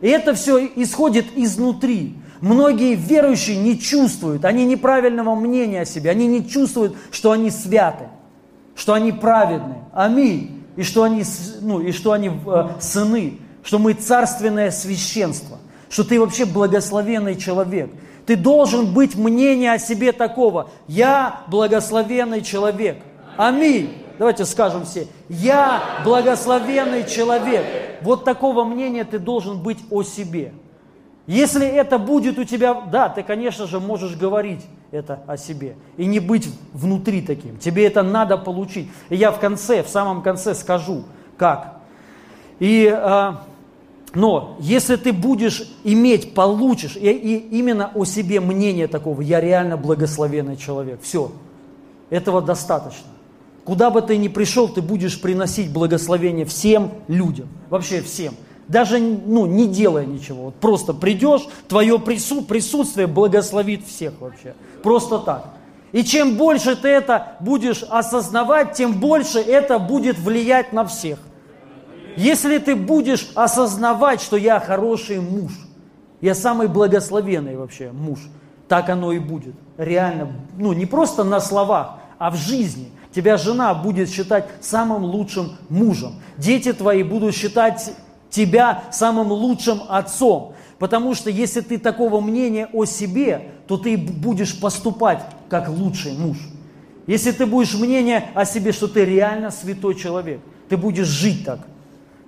И 0.00 0.08
это 0.08 0.34
все 0.34 0.66
исходит 0.76 1.26
изнутри. 1.36 2.16
Многие 2.40 2.94
верующие 2.94 3.56
не 3.56 3.78
чувствуют, 3.78 4.44
они 4.44 4.66
неправильного 4.66 5.34
мнения 5.34 5.82
о 5.82 5.84
себе, 5.86 6.10
они 6.10 6.26
не 6.26 6.46
чувствуют, 6.46 6.94
что 7.10 7.32
они 7.32 7.50
святы, 7.50 8.08
что 8.74 8.92
они 8.92 9.10
праведны. 9.10 9.76
Аминь. 9.92 10.55
И 10.76 10.82
что 10.82 11.02
они, 11.02 11.24
ну, 11.62 11.80
и 11.80 11.92
что 11.92 12.12
они 12.12 12.28
э, 12.28 12.68
сыны, 12.80 13.38
что 13.64 13.78
мы 13.78 13.94
царственное 13.94 14.70
священство, 14.70 15.58
что 15.88 16.04
ты 16.04 16.20
вообще 16.20 16.44
благословенный 16.44 17.36
человек. 17.36 17.90
Ты 18.26 18.36
должен 18.36 18.92
быть 18.92 19.14
мнение 19.14 19.72
о 19.72 19.78
себе 19.78 20.12
такого. 20.12 20.70
Я 20.88 21.42
благословенный 21.48 22.42
человек. 22.42 22.98
Аминь. 23.36 24.02
Давайте 24.18 24.44
скажем 24.44 24.84
все. 24.84 25.06
Я 25.28 25.82
благословенный 26.04 27.06
человек. 27.06 27.64
Вот 28.02 28.24
такого 28.24 28.64
мнения 28.64 29.04
ты 29.04 29.18
должен 29.18 29.62
быть 29.62 29.78
о 29.90 30.02
себе. 30.02 30.52
Если 31.26 31.66
это 31.66 31.98
будет 31.98 32.38
у 32.38 32.44
тебя, 32.44 32.74
да, 32.74 33.08
ты, 33.08 33.24
конечно 33.24 33.66
же, 33.66 33.80
можешь 33.80 34.16
говорить 34.16 34.64
это 34.92 35.20
о 35.26 35.36
себе 35.36 35.76
и 35.96 36.06
не 36.06 36.20
быть 36.20 36.48
внутри 36.72 37.20
таким. 37.20 37.58
Тебе 37.58 37.86
это 37.86 38.02
надо 38.04 38.38
получить. 38.38 38.88
И 39.08 39.16
я 39.16 39.32
в 39.32 39.40
конце, 39.40 39.82
в 39.82 39.88
самом 39.88 40.22
конце 40.22 40.54
скажу, 40.54 41.02
как. 41.36 41.80
И, 42.60 42.88
э, 42.88 43.32
но 44.14 44.56
если 44.60 44.94
ты 44.94 45.12
будешь 45.12 45.68
иметь, 45.82 46.32
получишь, 46.32 46.96
и, 46.96 47.10
и 47.10 47.58
именно 47.58 47.90
о 47.94 48.04
себе 48.04 48.38
мнение 48.38 48.86
такого, 48.86 49.20
я 49.20 49.40
реально 49.40 49.76
благословенный 49.76 50.56
человек, 50.56 51.00
все, 51.02 51.32
этого 52.08 52.40
достаточно. 52.40 53.08
Куда 53.64 53.90
бы 53.90 54.00
ты 54.00 54.16
ни 54.16 54.28
пришел, 54.28 54.68
ты 54.68 54.80
будешь 54.80 55.20
приносить 55.20 55.72
благословение 55.72 56.46
всем 56.46 56.92
людям, 57.08 57.48
вообще 57.68 58.00
всем 58.00 58.34
даже 58.68 58.98
ну, 58.98 59.46
не 59.46 59.68
делая 59.68 60.04
ничего. 60.04 60.44
Вот 60.44 60.56
просто 60.56 60.92
придешь, 60.92 61.46
твое 61.68 61.98
присутствие 61.98 63.06
благословит 63.06 63.86
всех 63.86 64.14
вообще. 64.20 64.54
Просто 64.82 65.18
так. 65.18 65.54
И 65.92 66.02
чем 66.02 66.36
больше 66.36 66.76
ты 66.76 66.88
это 66.88 67.36
будешь 67.40 67.84
осознавать, 67.88 68.72
тем 68.72 68.94
больше 68.94 69.38
это 69.38 69.78
будет 69.78 70.18
влиять 70.18 70.72
на 70.72 70.84
всех. 70.84 71.18
Если 72.16 72.58
ты 72.58 72.74
будешь 72.74 73.30
осознавать, 73.34 74.20
что 74.20 74.36
я 74.36 74.58
хороший 74.58 75.20
муж, 75.20 75.52
я 76.20 76.34
самый 76.34 76.66
благословенный 76.66 77.56
вообще 77.56 77.92
муж, 77.92 78.18
так 78.68 78.88
оно 78.88 79.12
и 79.12 79.18
будет. 79.18 79.54
Реально, 79.76 80.32
ну 80.56 80.72
не 80.72 80.86
просто 80.86 81.24
на 81.24 81.40
словах, 81.40 81.98
а 82.18 82.30
в 82.30 82.36
жизни. 82.36 82.90
Тебя 83.14 83.36
жена 83.38 83.72
будет 83.72 84.10
считать 84.10 84.46
самым 84.60 85.04
лучшим 85.04 85.56
мужем. 85.68 86.14
Дети 86.36 86.72
твои 86.72 87.02
будут 87.02 87.34
считать 87.34 87.92
тебя 88.30 88.84
самым 88.92 89.32
лучшим 89.32 89.82
отцом. 89.88 90.54
Потому 90.78 91.14
что 91.14 91.30
если 91.30 91.60
ты 91.60 91.78
такого 91.78 92.20
мнения 92.20 92.68
о 92.72 92.84
себе, 92.84 93.48
то 93.66 93.76
ты 93.76 93.96
будешь 93.96 94.58
поступать 94.58 95.24
как 95.48 95.68
лучший 95.68 96.12
муж. 96.12 96.36
Если 97.06 97.30
ты 97.30 97.46
будешь 97.46 97.74
мнение 97.74 98.30
о 98.34 98.44
себе, 98.44 98.72
что 98.72 98.88
ты 98.88 99.04
реально 99.04 99.50
святой 99.50 99.94
человек, 99.94 100.40
ты 100.68 100.76
будешь 100.76 101.06
жить 101.06 101.44
так. 101.44 101.60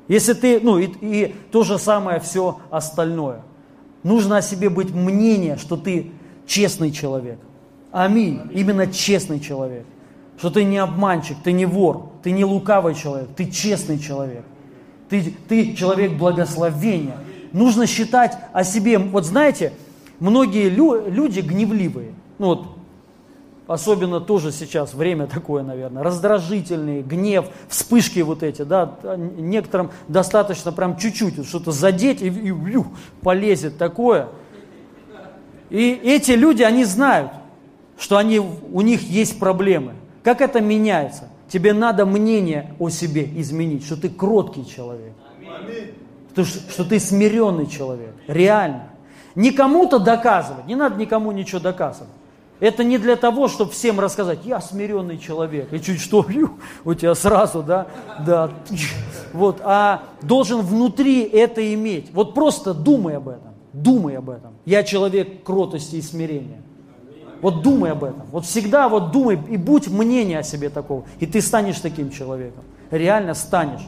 Если 0.07 0.33
ты, 0.33 0.61
ну 0.61 0.79
и, 0.79 0.87
и 1.01 1.35
то 1.53 1.65
же 1.65 1.79
самое 1.79 2.21
все 2.21 2.61
остальное. 2.71 3.43
Нужно 4.03 4.39
о 4.39 4.43
себе 4.43 4.71
быть 4.71 4.91
мнение, 4.91 5.57
что 5.57 5.77
ты 5.77 6.13
честный 6.47 6.91
человек. 6.93 7.39
Аминь. 7.91 8.41
Именно 8.53 8.87
честный 8.87 9.41
человек. 9.41 9.85
Что 10.39 10.51
ты 10.51 10.65
не 10.65 10.79
обманщик, 10.79 11.37
ты 11.43 11.53
не 11.53 11.67
вор, 11.67 12.13
ты 12.23 12.31
не 12.31 12.45
лукавый 12.45 12.95
человек, 12.95 13.29
ты 13.37 13.51
честный 13.51 13.99
человек. 13.99 14.45
Ты, 15.09 15.35
ты 15.49 15.75
человек 15.75 16.12
благословения. 16.12 17.16
Нужно 17.53 17.87
считать 17.87 18.37
о 18.53 18.64
себе. 18.64 18.99
Вот 18.99 19.25
знаете, 19.25 19.73
многие 20.21 20.68
лю- 20.68 21.09
люди 21.09 21.40
гневливые. 21.40 22.12
Ну 22.38 22.47
вот, 22.47 22.66
особенно 23.66 24.21
тоже 24.21 24.53
сейчас 24.53 24.94
время 24.94 25.27
такое, 25.27 25.62
наверное, 25.62 26.03
раздражительные, 26.03 27.03
гнев, 27.03 27.47
вспышки 27.68 28.21
вот 28.21 28.42
эти, 28.42 28.62
да, 28.62 28.97
некоторым 29.16 29.90
достаточно 30.09 30.73
прям 30.73 30.97
чуть-чуть 30.97 31.47
что-то 31.47 31.73
задеть 31.73 32.23
и, 32.23 32.29
и, 32.29 32.51
и 32.51 32.85
полезет 33.23 33.79
такое. 33.79 34.29
И 35.71 36.01
эти 36.03 36.33
люди, 36.33 36.62
они 36.62 36.85
знают, 36.85 37.31
что 37.99 38.16
они, 38.16 38.38
у 38.38 38.81
них 38.81 39.03
есть 39.03 39.38
проблемы. 39.38 39.92
Как 40.23 40.40
это 40.40 40.61
меняется? 40.61 41.28
Тебе 41.49 41.73
надо 41.73 42.05
мнение 42.05 42.75
о 42.79 42.91
себе 42.91 43.29
изменить, 43.41 43.85
что 43.85 43.97
ты 43.97 44.09
кроткий 44.09 44.67
человек. 44.67 45.13
Что, 46.33 46.45
что 46.45 46.85
ты 46.85 47.01
смиренный 47.01 47.67
человек. 47.67 48.15
Реально. 48.27 48.91
Не 49.35 49.51
кому-то 49.53 49.99
доказывать, 49.99 50.67
не 50.67 50.75
надо 50.75 50.97
никому 50.97 51.33
ничего 51.33 51.61
доказывать. 51.61 52.13
Это 52.61 52.83
не 52.83 52.99
для 52.99 53.15
того, 53.15 53.47
чтобы 53.47 53.71
всем 53.71 54.01
рассказать, 54.01 54.41
я 54.45 54.61
смиренный 54.61 55.17
человек, 55.17 55.73
и 55.73 55.81
чуть 55.81 56.01
что, 56.01 56.27
у 56.85 56.95
тебя 56.95 57.15
сразу, 57.15 57.63
да, 57.63 57.87
да, 58.27 58.51
вот, 59.33 59.61
а 59.63 60.03
должен 60.23 60.63
внутри 60.63 61.23
это 61.23 61.73
иметь. 61.75 62.11
Вот 62.13 62.35
просто 62.35 62.75
думай 62.75 63.17
об 63.17 63.29
этом, 63.29 63.55
думай 63.73 64.17
об 64.17 64.31
этом. 64.31 64.55
Я 64.65 64.83
человек 64.83 65.45
кротости 65.45 65.97
и 65.97 66.03
смирения. 66.03 66.63
Вот 67.40 67.62
думай 67.62 67.92
об 67.92 68.05
этом. 68.05 68.22
Вот 68.33 68.44
всегда 68.44 68.88
вот 68.88 69.12
думай 69.12 69.38
и 69.48 69.57
будь 69.57 69.88
мнение 69.88 70.40
о 70.40 70.42
себе 70.42 70.70
такого. 70.70 71.05
И 71.20 71.27
ты 71.27 71.40
станешь 71.40 71.79
таким 71.81 72.11
человеком. 72.11 72.64
Реально 72.90 73.35
станешь. 73.35 73.87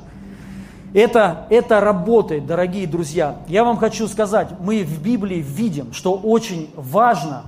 Это, 0.93 1.47
это 1.51 1.81
работает, 1.81 2.47
дорогие 2.47 2.87
друзья. 2.87 3.37
Я 3.47 3.63
вам 3.65 3.77
хочу 3.77 4.09
сказать, 4.09 4.49
мы 4.61 4.83
в 4.83 5.01
Библии 5.03 5.39
видим, 5.41 5.93
что 5.93 6.15
очень 6.15 6.71
важно 6.75 7.45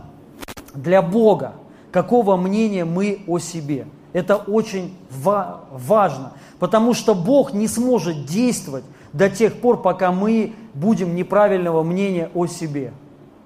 для 0.74 1.02
Бога, 1.02 1.54
какого 1.90 2.36
мнения 2.36 2.84
мы 2.84 3.22
о 3.26 3.38
себе. 3.38 3.86
Это 4.12 4.36
очень 4.36 4.94
ва- 5.10 5.62
важно, 5.72 6.32
потому 6.58 6.94
что 6.94 7.14
Бог 7.14 7.52
не 7.52 7.66
сможет 7.66 8.26
действовать 8.26 8.84
до 9.12 9.28
тех 9.28 9.54
пор, 9.60 9.82
пока 9.82 10.12
мы 10.12 10.52
будем 10.74 11.16
неправильного 11.16 11.82
мнения 11.82 12.30
о 12.34 12.46
себе. 12.46 12.92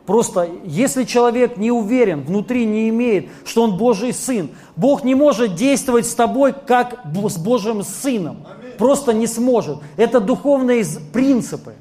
Просто 0.07 0.49
если 0.65 1.05
человек 1.05 1.57
не 1.57 1.73
уверен, 1.73 2.23
внутри 2.23 2.65
не 2.65 2.89
имеет, 2.91 3.29
что 3.45 3.63
он 3.63 3.77
Божий 3.77 4.13
сын, 4.13 4.51
Бог 4.77 5.03
не 5.03 5.17
может 5.17 5.57
действовать 5.57 6.07
с 6.07 6.15
тобой, 6.15 6.55
как 6.55 7.01
с 7.29 7.37
Божьим 7.37 7.83
сыном 7.83 8.47
просто 8.79 9.13
не 9.13 9.27
сможет. 9.27 9.79
Это 9.97 10.21
духовные 10.21 10.85
принципы. 11.13 11.75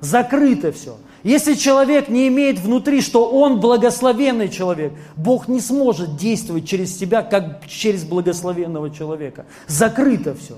Закрыто 0.00 0.72
все. 0.72 0.96
Если 1.22 1.54
человек 1.54 2.08
не 2.08 2.28
имеет 2.28 2.58
внутри, 2.58 3.00
что 3.00 3.28
он 3.28 3.60
благословенный 3.60 4.48
человек, 4.48 4.92
Бог 5.16 5.48
не 5.48 5.60
сможет 5.60 6.16
действовать 6.16 6.68
через 6.68 6.96
себя, 6.96 7.22
как 7.22 7.66
через 7.66 8.04
благословенного 8.04 8.90
человека. 8.90 9.46
Закрыто 9.66 10.34
все. 10.34 10.56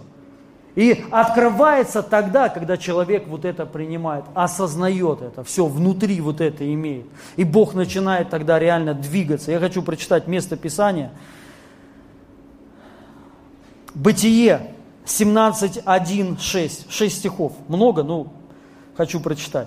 И 0.79 1.05
открывается 1.11 2.05
тогда, 2.05 2.49
когда 2.49 2.77
человек 2.77 3.27
вот 3.27 3.45
это 3.45 3.67
принимает, 3.67 4.25
осознает 4.35 5.23
это, 5.23 5.43
все 5.43 5.67
внутри 5.67 6.21
вот 6.21 6.41
это 6.41 6.73
имеет. 6.73 7.07
И 7.35 7.43
Бог 7.43 7.75
начинает 7.75 8.31
тогда 8.31 8.61
реально 8.61 8.95
двигаться. 8.95 9.51
Я 9.51 9.59
хочу 9.59 9.83
прочитать 9.83 10.29
место 10.29 10.57
Писания. 10.57 11.11
Бытие 13.93 14.73
17, 15.05 15.81
1, 15.85 16.39
6. 16.39 16.93
6 16.93 17.17
стихов. 17.19 17.55
Много, 17.67 18.05
но 18.05 18.33
хочу 18.97 19.19
прочитать. 19.19 19.67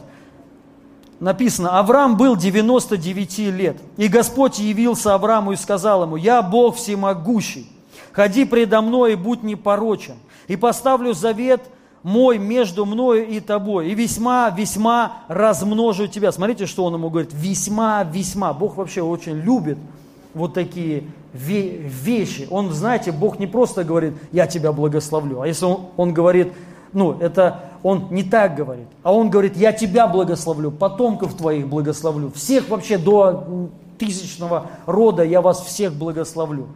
Написано, 1.19 1.77
Авраам 1.77 2.15
был 2.15 2.37
99 2.37 3.37
лет, 3.49 3.75
и 3.97 4.07
Господь 4.07 4.59
явился 4.59 5.13
Аврааму 5.13 5.51
и 5.51 5.57
сказал 5.57 6.03
ему, 6.03 6.15
«Я 6.15 6.41
Бог 6.41 6.77
всемогущий, 6.77 7.69
ходи 8.13 8.45
предо 8.45 8.79
мной 8.79 9.11
и 9.11 9.15
будь 9.15 9.43
непорочен, 9.43 10.15
и 10.51 10.57
поставлю 10.57 11.13
завет 11.13 11.61
мой 12.03 12.37
между 12.37 12.85
мною 12.85 13.25
и 13.25 13.39
тобой, 13.39 13.89
и 13.89 13.95
весьма, 13.95 14.49
весьма 14.49 15.19
размножу 15.29 16.07
тебя». 16.07 16.33
Смотрите, 16.33 16.65
что 16.65 16.83
он 16.83 16.95
ему 16.95 17.09
говорит, 17.09 17.31
весьма, 17.33 18.03
весьма. 18.03 18.51
Бог 18.51 18.75
вообще 18.75 19.01
очень 19.01 19.37
любит 19.37 19.77
вот 20.33 20.53
такие 20.53 21.05
вещи. 21.33 22.47
Он, 22.49 22.73
знаете, 22.73 23.13
Бог 23.13 23.39
не 23.39 23.47
просто 23.47 23.85
говорит, 23.85 24.13
я 24.33 24.45
тебя 24.45 24.73
благословлю, 24.73 25.39
а 25.39 25.47
если 25.47 25.63
он, 25.63 25.85
он 25.95 26.13
говорит, 26.13 26.51
ну, 26.91 27.17
это 27.17 27.63
он 27.81 28.07
не 28.11 28.23
так 28.23 28.55
говорит, 28.55 28.87
а 29.03 29.13
он 29.13 29.29
говорит, 29.29 29.55
я 29.55 29.71
тебя 29.71 30.05
благословлю, 30.05 30.69
потомков 30.69 31.33
твоих 31.35 31.69
благословлю, 31.69 32.29
всех 32.35 32.67
вообще 32.67 32.97
до 32.97 33.69
тысячного 33.97 34.67
рода 34.85 35.23
я 35.23 35.39
вас 35.39 35.61
всех 35.61 35.93
благословлю. 35.93 36.67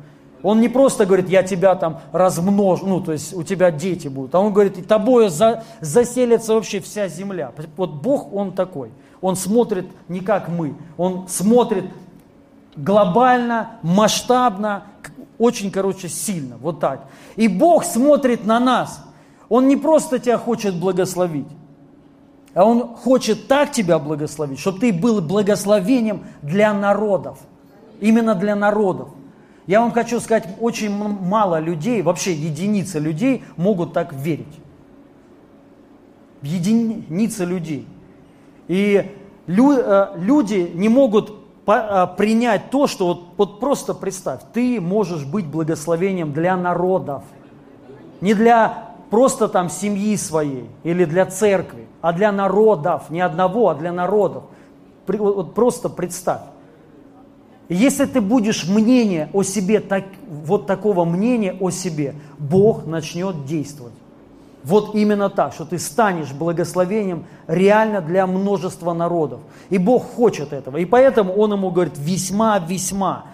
Он 0.44 0.62
не 0.62 0.70
просто 0.70 1.06
говорит, 1.06 1.30
я 1.30 1.44
тебя 1.44 1.76
там 1.76 2.02
размножу, 2.12 2.86
ну, 2.86 3.02
то 3.02 3.12
есть 3.12 3.34
у 3.34 3.44
тебя 3.44 3.72
дети 3.72 4.08
будут, 4.08 4.36
а 4.36 4.40
он 4.40 4.54
говорит, 4.54 4.78
и 4.78 4.82
тобою 4.82 5.30
за, 5.30 5.64
заселится 5.82 6.54
вообще 6.54 6.80
вся 6.80 7.08
земля. 7.08 7.52
Вот 7.78 7.94
Бог, 7.94 8.34
Он 8.34 8.52
такой. 8.52 8.92
Он 9.22 9.36
смотрит 9.36 9.88
не 10.08 10.20
как 10.20 10.50
мы, 10.50 10.76
Он 10.98 11.28
смотрит 11.28 11.86
глобально, 12.76 13.80
масштабно, 13.82 14.84
очень, 15.38 15.72
короче, 15.72 16.10
сильно, 16.10 16.58
вот 16.58 16.80
так. 16.80 17.08
И 17.36 17.48
Бог 17.48 17.84
смотрит 17.84 18.46
на 18.46 18.60
нас. 18.60 19.04
Он 19.50 19.68
не 19.68 19.78
просто 19.78 20.20
тебя 20.20 20.38
хочет 20.38 20.80
благословить, 20.80 21.48
а 22.54 22.66
Он 22.66 22.96
хочет 22.96 23.48
так 23.48 23.72
тебя 23.72 24.00
благословить, 24.00 24.60
чтобы 24.60 24.80
ты 24.80 24.94
был 24.94 25.22
благословением 25.22 26.26
для 26.42 26.74
народов. 26.74 27.40
Именно 28.00 28.36
для 28.36 28.56
народов. 28.56 29.10
Я 29.68 29.82
вам 29.82 29.92
хочу 29.92 30.20
сказать, 30.20 30.48
очень 30.60 30.92
мало 30.92 31.60
людей, 31.60 32.02
вообще 32.02 32.34
единицы 32.34 33.00
людей 33.00 33.44
могут 33.58 33.94
так 33.94 34.14
верить. 34.14 34.60
Единицы 36.44 37.46
людей. 37.46 37.88
И 38.68 39.12
э, 39.48 40.08
люди 40.18 40.72
не 40.76 40.90
могут 40.90 41.34
а, 41.68 42.06
принять 42.06 42.70
то, 42.70 42.86
что 42.86 43.08
вот, 43.08 43.24
вот 43.38 43.60
просто 43.60 43.96
представь, 43.96 44.42
ты 44.54 44.80
можешь 44.80 45.26
быть 45.26 45.48
благословением 45.48 46.32
для 46.32 46.56
народов, 46.56 47.24
не 48.22 48.36
для 48.36 48.92
просто 49.10 49.48
там 49.48 49.70
семьи 49.70 50.16
своей 50.16 50.70
или 50.84 51.06
для 51.06 51.26
церкви, 51.26 51.88
а 52.02 52.14
для 52.14 52.32
народов, 52.32 53.10
не 53.10 53.22
одного, 53.22 53.70
а 53.70 53.76
для 53.76 53.92
народов. 53.92 54.44
Вот 55.08 55.56
просто 55.56 55.90
представь. 55.90 56.42
Если 57.68 58.06
ты 58.06 58.22
будешь 58.22 58.68
мнение 58.68 59.30
о 59.34 59.44
себе, 59.44 59.80
так, 59.80 60.04
вот 60.28 60.68
такого 60.68 61.04
мнения 61.04 61.56
о 61.60 61.72
себе, 61.72 62.16
Бог 62.38 62.86
начнет 62.86 63.46
действовать. 63.46 63.94
Вот 64.64 64.96
именно 64.96 65.30
так, 65.30 65.54
что 65.54 65.66
ты 65.66 65.78
станешь 65.78 66.32
благословением 66.32 67.26
реально 67.48 68.02
для 68.02 68.26
множества 68.26 68.94
народов. 68.94 69.40
И 69.70 69.78
Бог 69.78 70.04
хочет 70.16 70.54
этого. 70.54 70.78
И 70.78 70.86
поэтому 70.86 71.34
Он 71.34 71.54
ему 71.54 71.70
говорит, 71.70 71.94
весьма-весьма 71.98 73.26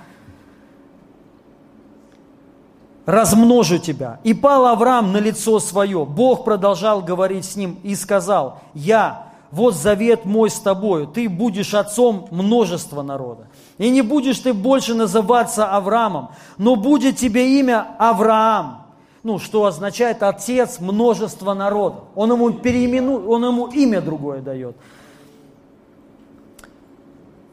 размножу 3.06 3.78
тебя. 3.78 4.20
И 4.24 4.34
пал 4.34 4.68
Авраам 4.68 5.12
на 5.12 5.18
лицо 5.18 5.60
свое. 5.60 6.06
Бог 6.06 6.46
продолжал 6.46 7.02
говорить 7.02 7.46
с 7.46 7.56
ним 7.56 7.80
и 7.84 7.96
сказал, 7.96 8.60
я, 8.74 9.28
вот 9.52 9.76
завет 9.76 10.26
мой 10.26 10.50
с 10.50 10.60
тобою, 10.60 11.08
ты 11.08 11.28
будешь 11.28 11.74
отцом 11.74 12.28
множества 12.32 13.02
народа. 13.02 13.48
И 13.82 13.90
не 13.90 14.04
будешь 14.04 14.38
ты 14.38 14.54
больше 14.54 14.94
называться 14.94 15.66
Авраамом, 15.66 16.30
но 16.60 16.76
будет 16.76 17.18
тебе 17.18 17.60
имя 17.60 17.88
Авраам 17.98 18.82
ну, 19.24 19.38
что 19.38 19.66
означает 19.66 20.24
отец 20.24 20.80
множества 20.80 21.54
народов. 21.54 22.06
Он 22.16 22.32
ему 22.32 22.52
переименует, 22.52 23.26
он 23.28 23.46
ему 23.46 23.68
имя 23.68 24.02
другое 24.02 24.42
дает. 24.42 24.76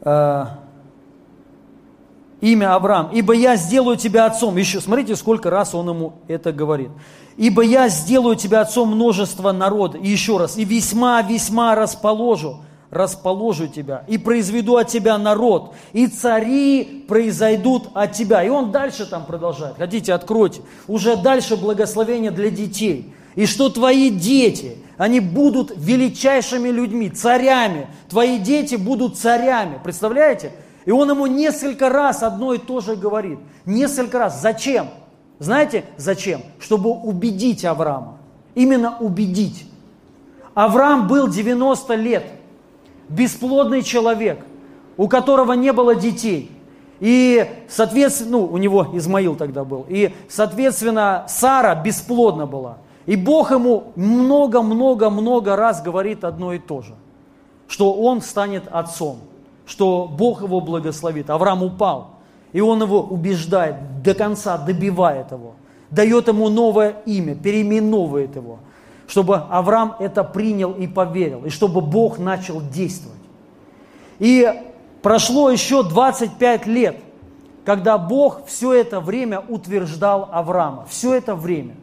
Э, 0.01 0.45
имя 2.41 2.75
Авраам. 2.75 3.09
Ибо 3.11 3.33
я 3.33 3.55
сделаю 3.55 3.97
тебя 3.97 4.25
отцом. 4.25 4.57
Еще, 4.57 4.81
смотрите, 4.81 5.15
сколько 5.15 5.49
раз 5.49 5.75
он 5.75 5.89
ему 5.89 6.13
это 6.27 6.51
говорит. 6.51 6.89
Ибо 7.37 7.61
я 7.61 7.87
сделаю 7.87 8.35
тебя 8.35 8.61
отцом 8.61 8.89
множества 8.89 9.51
народа. 9.51 9.97
И 9.99 10.07
еще 10.07 10.37
раз. 10.37 10.57
И 10.57 10.65
весьма-весьма 10.65 11.75
расположу 11.75 12.61
расположу 12.91 13.67
тебя 13.67 14.03
и 14.07 14.17
произведу 14.17 14.77
от 14.77 14.87
тебя 14.87 15.17
народ, 15.17 15.75
и 15.93 16.07
цари 16.07 17.05
произойдут 17.07 17.89
от 17.93 18.13
тебя. 18.13 18.43
И 18.43 18.49
он 18.49 18.71
дальше 18.71 19.05
там 19.05 19.25
продолжает. 19.25 19.77
Хотите, 19.77 20.13
откройте. 20.13 20.61
Уже 20.87 21.15
дальше 21.15 21.55
благословение 21.55 22.31
для 22.31 22.49
детей. 22.49 23.13
И 23.35 23.45
что 23.45 23.69
твои 23.69 24.09
дети, 24.09 24.77
они 24.97 25.19
будут 25.19 25.71
величайшими 25.75 26.69
людьми, 26.69 27.09
царями. 27.09 27.87
Твои 28.09 28.39
дети 28.39 28.75
будут 28.75 29.17
царями. 29.17 29.79
Представляете? 29.83 30.51
И 30.85 30.91
он 30.91 31.09
ему 31.11 31.27
несколько 31.27 31.89
раз 31.89 32.23
одно 32.23 32.53
и 32.53 32.57
то 32.57 32.81
же 32.81 32.95
говорит. 32.95 33.37
Несколько 33.65 34.17
раз. 34.17 34.41
Зачем? 34.41 34.87
Знаете, 35.37 35.85
зачем? 35.97 36.41
Чтобы 36.59 36.89
убедить 36.89 37.63
Авраама. 37.65 38.17
Именно 38.55 38.97
убедить. 38.97 39.65
Авраам 40.55 41.07
был 41.07 41.27
90 41.27 41.93
лет– 41.93 42.25
бесплодный 43.09 43.81
человек. 43.81 44.39
у 44.99 45.07
которого 45.07 45.53
не 45.53 45.71
было 45.71 45.95
детей. 45.95 46.51
И, 46.99 47.49
соответственно, 47.69 48.31
ну, 48.31 48.45
у 48.47 48.57
него 48.57 48.87
Измаил 48.91 49.37
тогда 49.37 49.63
был. 49.63 49.85
И, 49.87 50.13
соответственно, 50.27 51.23
Сара 51.29 51.73
бесплодна 51.73 52.45
была. 52.45 52.79
И 53.05 53.15
Бог 53.15 53.51
ему 53.51 53.93
много-много-много 53.95 55.55
раз 55.55 55.81
говорит 55.81 56.25
одно 56.25 56.51
и 56.51 56.59
то 56.59 56.81
же, 56.81 56.95
что 57.69 57.93
он 57.93 58.21
станет 58.21 58.63
отцом, 58.69 59.19
что 59.65 60.05
Бог 60.05 60.41
его 60.41 60.59
благословит. 60.59 61.29
Авраам 61.29 61.63
упал, 61.63 62.09
и 62.51 62.59
он 62.59 62.81
его 62.83 63.01
убеждает, 63.01 64.03
до 64.03 64.13
конца 64.13 64.57
добивает 64.57 65.31
его, 65.31 65.53
дает 65.89 66.27
ему 66.27 66.49
новое 66.49 66.97
имя, 67.05 67.35
переименовывает 67.35 68.35
его, 68.35 68.59
чтобы 69.09 69.37
Авраам 69.49 69.95
это 69.99 70.23
принял 70.23 70.71
и 70.71 70.85
поверил, 70.85 71.43
и 71.43 71.49
чтобы 71.49 71.81
Бог 71.81 72.19
начал 72.19 72.61
действовать. 72.61 73.17
И 74.19 74.47
прошло 75.01 75.49
еще 75.49 75.81
25 75.81 76.67
лет, 76.67 76.97
когда 77.65 77.97
Бог 77.97 78.45
все 78.45 78.71
это 78.73 78.99
время 78.99 79.39
утверждал 79.39 80.29
Авраама, 80.31 80.85
все 80.87 81.15
это 81.15 81.33
время, 81.33 81.75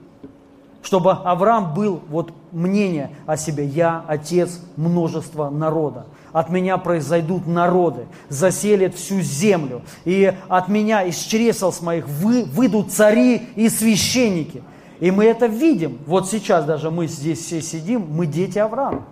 чтобы 0.83 1.11
Авраам 1.11 1.75
был, 1.75 2.01
вот 2.09 2.33
мнение 2.53 3.11
о 3.27 3.37
себе, 3.37 3.67
я 3.67 4.05
отец 4.07 4.61
множества 4.77 5.51
народа, 5.51 6.07
от 6.33 6.49
меня 6.49 6.79
произойдут 6.79 7.49
народы, 7.49 8.07
заселят 8.29 8.95
всю 8.95 9.21
землю, 9.21 9.83
и 10.05 10.33
от 10.47 10.69
меня 10.69 11.03
из 11.03 11.17
чресел 11.19 11.73
с 11.73 11.81
моих 11.81 12.07
вы, 12.07 12.45
выйдут 12.45 12.93
цари 12.93 13.49
и 13.57 13.69
священники. 13.69 14.63
И 15.01 15.11
мы 15.11 15.25
это 15.25 15.47
видим. 15.47 15.99
Вот 16.07 16.29
сейчас 16.29 16.65
даже 16.65 16.91
мы 16.91 17.07
здесь 17.07 17.41
все 17.41 17.61
сидим, 17.61 18.07
мы 18.11 18.27
дети 18.27 18.59
Авраама. 18.59 19.05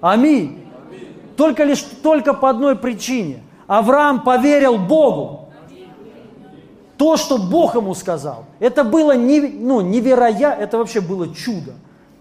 Аминь. 0.00 0.64
Только 1.36 1.64
лишь 1.64 1.82
только 2.02 2.34
по 2.34 2.50
одной 2.50 2.76
причине. 2.76 3.42
Авраам 3.66 4.22
поверил 4.22 4.78
Богу. 4.78 5.50
То, 6.96 7.16
что 7.16 7.36
Бог 7.36 7.74
ему 7.74 7.94
сказал, 7.94 8.46
это 8.58 8.82
было 8.82 9.14
не, 9.14 9.40
ну, 9.40 9.82
невероятно, 9.82 10.62
это 10.62 10.78
вообще 10.78 11.02
было 11.02 11.32
чудо. 11.34 11.74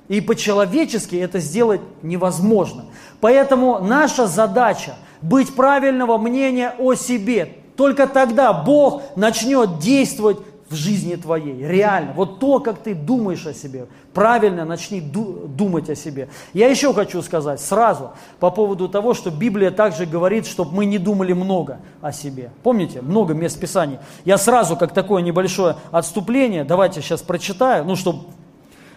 И 0.10 0.20
по-человечески 0.20 1.16
это 1.16 1.40
сделать 1.40 1.82
невозможно. 2.02 2.86
Поэтому 3.22 3.80
наша 3.80 4.28
задача 4.28 4.96
быть 5.22 5.56
правильного 5.56 6.18
мнения 6.18 6.76
о 6.78 6.94
себе. 6.94 7.54
Только 7.78 8.06
тогда 8.06 8.54
Бог 8.54 9.02
начнет 9.16 9.80
действовать 9.80 10.38
в 10.70 10.76
жизни 10.76 11.16
твоей, 11.16 11.66
реально. 11.66 12.14
Вот 12.14 12.40
то, 12.40 12.60
как 12.60 12.80
ты 12.80 12.96
думаешь 12.96 13.46
о 13.46 13.54
себе, 13.54 13.86
правильно 14.14 14.66
начни 14.66 15.00
думать 15.00 15.90
о 15.90 15.96
себе. 15.96 16.28
Я 16.54 16.68
еще 16.70 16.94
хочу 16.94 17.22
сказать 17.22 17.62
сразу 17.62 18.12
по 18.40 18.50
поводу 18.50 18.90
того, 18.90 19.14
что 19.14 19.30
Библия 19.30 19.70
также 19.70 20.06
говорит, 20.06 20.48
чтобы 20.48 20.74
мы 20.74 20.86
не 20.86 20.98
думали 20.98 21.34
много 21.34 21.80
о 22.02 22.12
себе. 22.12 22.50
Помните, 22.64 23.02
много 23.02 23.34
мест 23.34 23.60
Писаний. 23.60 24.00
Я 24.26 24.38
сразу, 24.38 24.76
как 24.76 24.94
такое 24.94 25.22
небольшое 25.22 25.76
отступление, 25.92 26.64
давайте 26.64 27.02
сейчас 27.02 27.22
прочитаю, 27.22 27.86
ну, 27.86 27.96
чтобы 27.96 28.24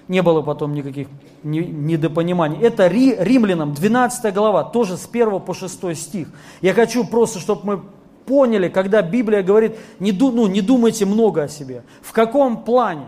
не 0.09 0.22
было 0.22 0.40
потом 0.40 0.72
никаких 0.72 1.09
недопониманий. 1.42 2.59
Это 2.61 2.87
Римлянам, 2.87 3.74
12 3.74 4.33
глава, 4.33 4.64
тоже 4.64 4.96
с 4.96 5.07
1 5.07 5.40
по 5.40 5.52
6 5.52 5.94
стих. 5.96 6.28
Я 6.62 6.72
хочу 6.72 7.04
просто, 7.04 7.40
чтобы 7.40 7.61
мы 7.64 7.83
поняли, 8.29 8.69
когда 8.69 9.01
Библия 9.01 9.43
говорит, 9.43 9.77
не, 9.99 10.12
ну, 10.12 10.47
не 10.47 10.61
думайте 10.61 11.07
много 11.07 11.45
о 11.45 11.49
себе. 11.49 11.83
В 12.03 12.12
каком 12.12 12.62
плане? 12.62 13.07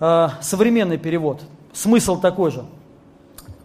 Э, 0.00 0.30
современный 0.42 0.98
перевод. 0.98 1.40
Смысл 1.72 2.20
такой 2.20 2.50
же. 2.50 2.64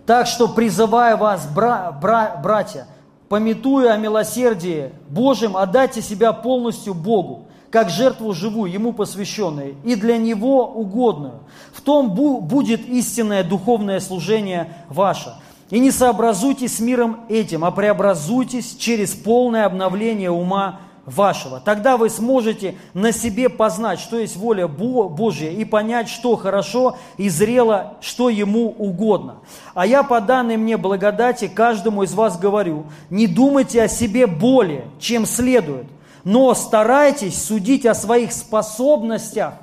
Так 0.06 0.28
что 0.28 0.48
призывая 0.48 1.18
вас, 1.18 1.48
бра, 1.48 1.92
бра, 1.92 2.40
братья, 2.42 2.88
пометуя 3.28 3.94
о 3.94 3.98
милосердии 3.98 4.92
Божьем, 5.10 5.58
отдайте 5.58 6.02
себя 6.02 6.32
полностью 6.32 6.94
Богу, 6.94 7.48
как 7.72 7.90
жертву 7.90 8.34
живую, 8.34 8.72
Ему 8.72 8.94
посвященную, 8.94 9.76
и 9.84 9.96
для 9.96 10.18
Него 10.18 10.68
угодную. 10.68 11.40
В 11.74 11.82
том 11.82 12.12
будет 12.12 12.88
истинное 12.88 13.44
духовное 13.44 14.00
служение 14.00 14.74
ваше– 14.90 15.34
и 15.70 15.80
не 15.80 15.92
сообразуйтесь 15.92 16.78
с 16.78 16.80
миром 16.80 17.22
этим, 17.30 17.64
а 17.64 17.72
преобразуйтесь 17.72 18.76
через 18.76 19.14
полное 19.14 19.66
обновление 19.66 20.32
ума 20.32 20.82
вашего. 21.06 21.60
Тогда 21.60 21.98
вы 21.98 22.10
сможете 22.10 22.76
на 22.94 23.12
себе 23.12 23.50
познать, 23.50 24.00
что 24.00 24.18
есть 24.18 24.36
воля 24.36 24.68
Божья, 24.68 25.50
и 25.50 25.66
понять, 25.66 26.10
что 26.10 26.36
хорошо 26.36 26.98
и 27.18 27.30
зрело, 27.30 27.98
что 28.02 28.30
Ему 28.30 28.70
угодно. 28.70 29.38
А 29.74 29.86
я 29.86 30.04
по 30.04 30.22
данной 30.22 30.58
мне 30.58 30.78
благодати 30.78 31.48
каждому 31.48 32.04
из 32.04 32.14
вас 32.14 32.38
говорю, 32.38 32.86
не 33.10 33.28
думайте 33.28 33.84
о 33.84 33.88
себе 33.88 34.28
более, 34.28 34.86
чем 35.00 35.26
следует, 35.26 35.86
но 36.24 36.54
старайтесь 36.54 37.42
судить 37.42 37.86
о 37.86 37.96
своих 37.96 38.32
способностях, 38.34 39.54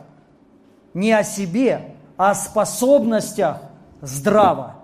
не 0.94 1.12
о 1.12 1.22
себе, 1.22 1.96
а 2.16 2.30
о 2.30 2.34
способностях 2.34 3.58
здраво 4.00 4.75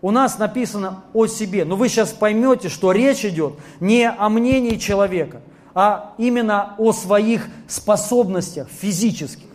у 0.00 0.10
нас 0.10 0.38
написано 0.38 1.02
о 1.12 1.26
себе. 1.26 1.64
Но 1.64 1.76
вы 1.76 1.88
сейчас 1.88 2.10
поймете, 2.10 2.68
что 2.68 2.92
речь 2.92 3.24
идет 3.24 3.54
не 3.80 4.08
о 4.08 4.28
мнении 4.28 4.76
человека, 4.76 5.40
а 5.74 6.14
именно 6.18 6.74
о 6.78 6.92
своих 6.92 7.48
способностях 7.66 8.68
физических, 8.68 9.48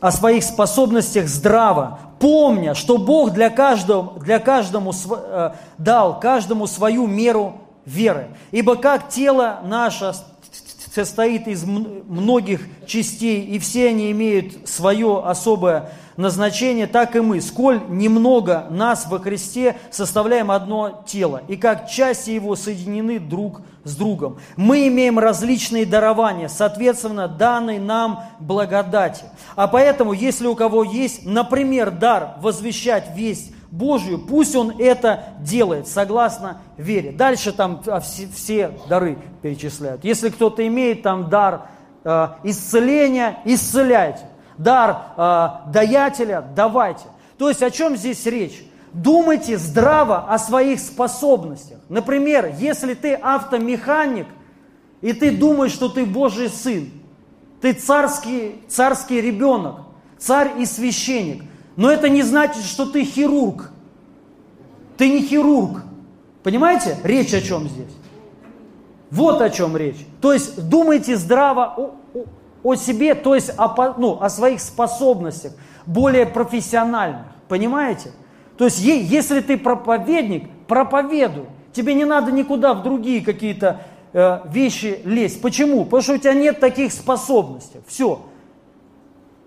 о 0.00 0.10
своих 0.12 0.44
способностях 0.44 1.28
здраво, 1.28 1.98
помня, 2.18 2.74
что 2.74 2.98
Бог 2.98 3.32
для 3.32 3.50
каждого, 3.50 4.18
для 4.20 4.38
каждому 4.38 4.92
э, 4.92 5.52
дал 5.78 6.20
каждому 6.20 6.66
свою 6.66 7.06
меру 7.06 7.60
веры. 7.84 8.28
Ибо 8.50 8.76
как 8.76 9.08
тело 9.08 9.60
наше 9.64 10.12
состоит 10.94 11.48
из 11.48 11.64
многих 11.64 12.60
частей, 12.86 13.42
и 13.42 13.58
все 13.58 13.88
они 13.88 14.12
имеют 14.12 14.68
свое 14.68 15.22
особое 15.24 15.90
назначение, 16.16 16.86
так 16.86 17.16
и 17.16 17.20
мы, 17.20 17.40
сколь 17.40 17.80
немного 17.88 18.68
нас 18.70 19.08
во 19.08 19.18
Христе 19.18 19.76
составляем 19.90 20.52
одно 20.52 21.02
тело, 21.04 21.42
и 21.48 21.56
как 21.56 21.90
части 21.90 22.30
его 22.30 22.54
соединены 22.54 23.18
друг 23.18 23.62
с 23.82 23.96
другом. 23.96 24.38
Мы 24.56 24.86
имеем 24.86 25.18
различные 25.18 25.84
дарования, 25.84 26.46
соответственно, 26.46 27.26
данной 27.26 27.80
нам 27.80 28.22
благодати. 28.38 29.24
А 29.56 29.66
поэтому, 29.66 30.12
если 30.12 30.46
у 30.46 30.54
кого 30.54 30.84
есть, 30.84 31.26
например, 31.26 31.90
дар 31.90 32.36
возвещать 32.40 33.16
весть 33.16 33.53
Божию, 33.74 34.20
пусть 34.20 34.54
он 34.54 34.76
это 34.78 35.34
делает 35.40 35.88
согласно 35.88 36.58
вере. 36.76 37.10
Дальше 37.10 37.50
там 37.52 37.82
а, 37.88 37.98
все, 37.98 38.28
все 38.28 38.70
дары 38.88 39.18
перечисляют. 39.42 40.04
Если 40.04 40.28
кто-то 40.28 40.64
имеет 40.64 41.02
там 41.02 41.28
дар 41.28 41.66
э, 42.04 42.28
исцеления, 42.44 43.40
исцеляйте. 43.44 44.20
Дар 44.58 44.96
э, 45.16 45.48
даятеля, 45.72 46.44
давайте. 46.54 47.02
То 47.36 47.48
есть 47.48 47.64
о 47.64 47.70
чем 47.72 47.96
здесь 47.96 48.24
речь? 48.26 48.64
Думайте 48.92 49.58
здраво 49.58 50.32
о 50.32 50.38
своих 50.38 50.78
способностях. 50.78 51.78
Например, 51.88 52.54
если 52.56 52.94
ты 52.94 53.14
автомеханик, 53.14 54.28
и 55.00 55.12
ты 55.12 55.32
думаешь, 55.32 55.72
что 55.72 55.88
ты 55.88 56.06
Божий 56.06 56.48
сын, 56.48 56.92
ты 57.60 57.72
царский, 57.72 58.62
царский 58.68 59.20
ребенок, 59.20 59.80
царь 60.16 60.52
и 60.60 60.64
священник– 60.64 61.42
но 61.76 61.90
это 61.90 62.08
не 62.08 62.22
значит, 62.22 62.64
что 62.64 62.86
ты 62.86 63.04
хирург. 63.04 63.70
Ты 64.96 65.08
не 65.08 65.22
хирург. 65.22 65.82
Понимаете, 66.42 66.96
речь 67.02 67.34
о 67.34 67.40
чем 67.40 67.68
здесь? 67.68 67.92
Вот 69.10 69.40
о 69.40 69.50
чем 69.50 69.76
речь. 69.76 70.06
То 70.20 70.32
есть 70.32 70.68
думайте 70.68 71.16
здраво 71.16 71.74
о, 71.76 71.94
о, 72.14 72.24
о 72.62 72.74
себе, 72.74 73.14
то 73.14 73.34
есть 73.34 73.52
о, 73.56 73.94
ну, 73.98 74.20
о 74.20 74.28
своих 74.28 74.60
способностях, 74.60 75.52
более 75.86 76.26
профессиональных. 76.26 77.26
Понимаете? 77.48 78.12
То 78.56 78.64
есть 78.64 78.80
если 78.80 79.40
ты 79.40 79.56
проповедник, 79.56 80.48
проповедуй. 80.66 81.46
Тебе 81.72 81.94
не 81.94 82.04
надо 82.04 82.30
никуда 82.30 82.72
в 82.72 82.82
другие 82.82 83.20
какие-то 83.20 83.80
э, 84.12 84.40
вещи 84.48 85.00
лезть. 85.04 85.40
Почему? 85.40 85.84
Потому 85.84 86.02
что 86.02 86.12
у 86.14 86.18
тебя 86.18 86.34
нет 86.34 86.60
таких 86.60 86.92
способностей. 86.92 87.80
Все. 87.86 88.20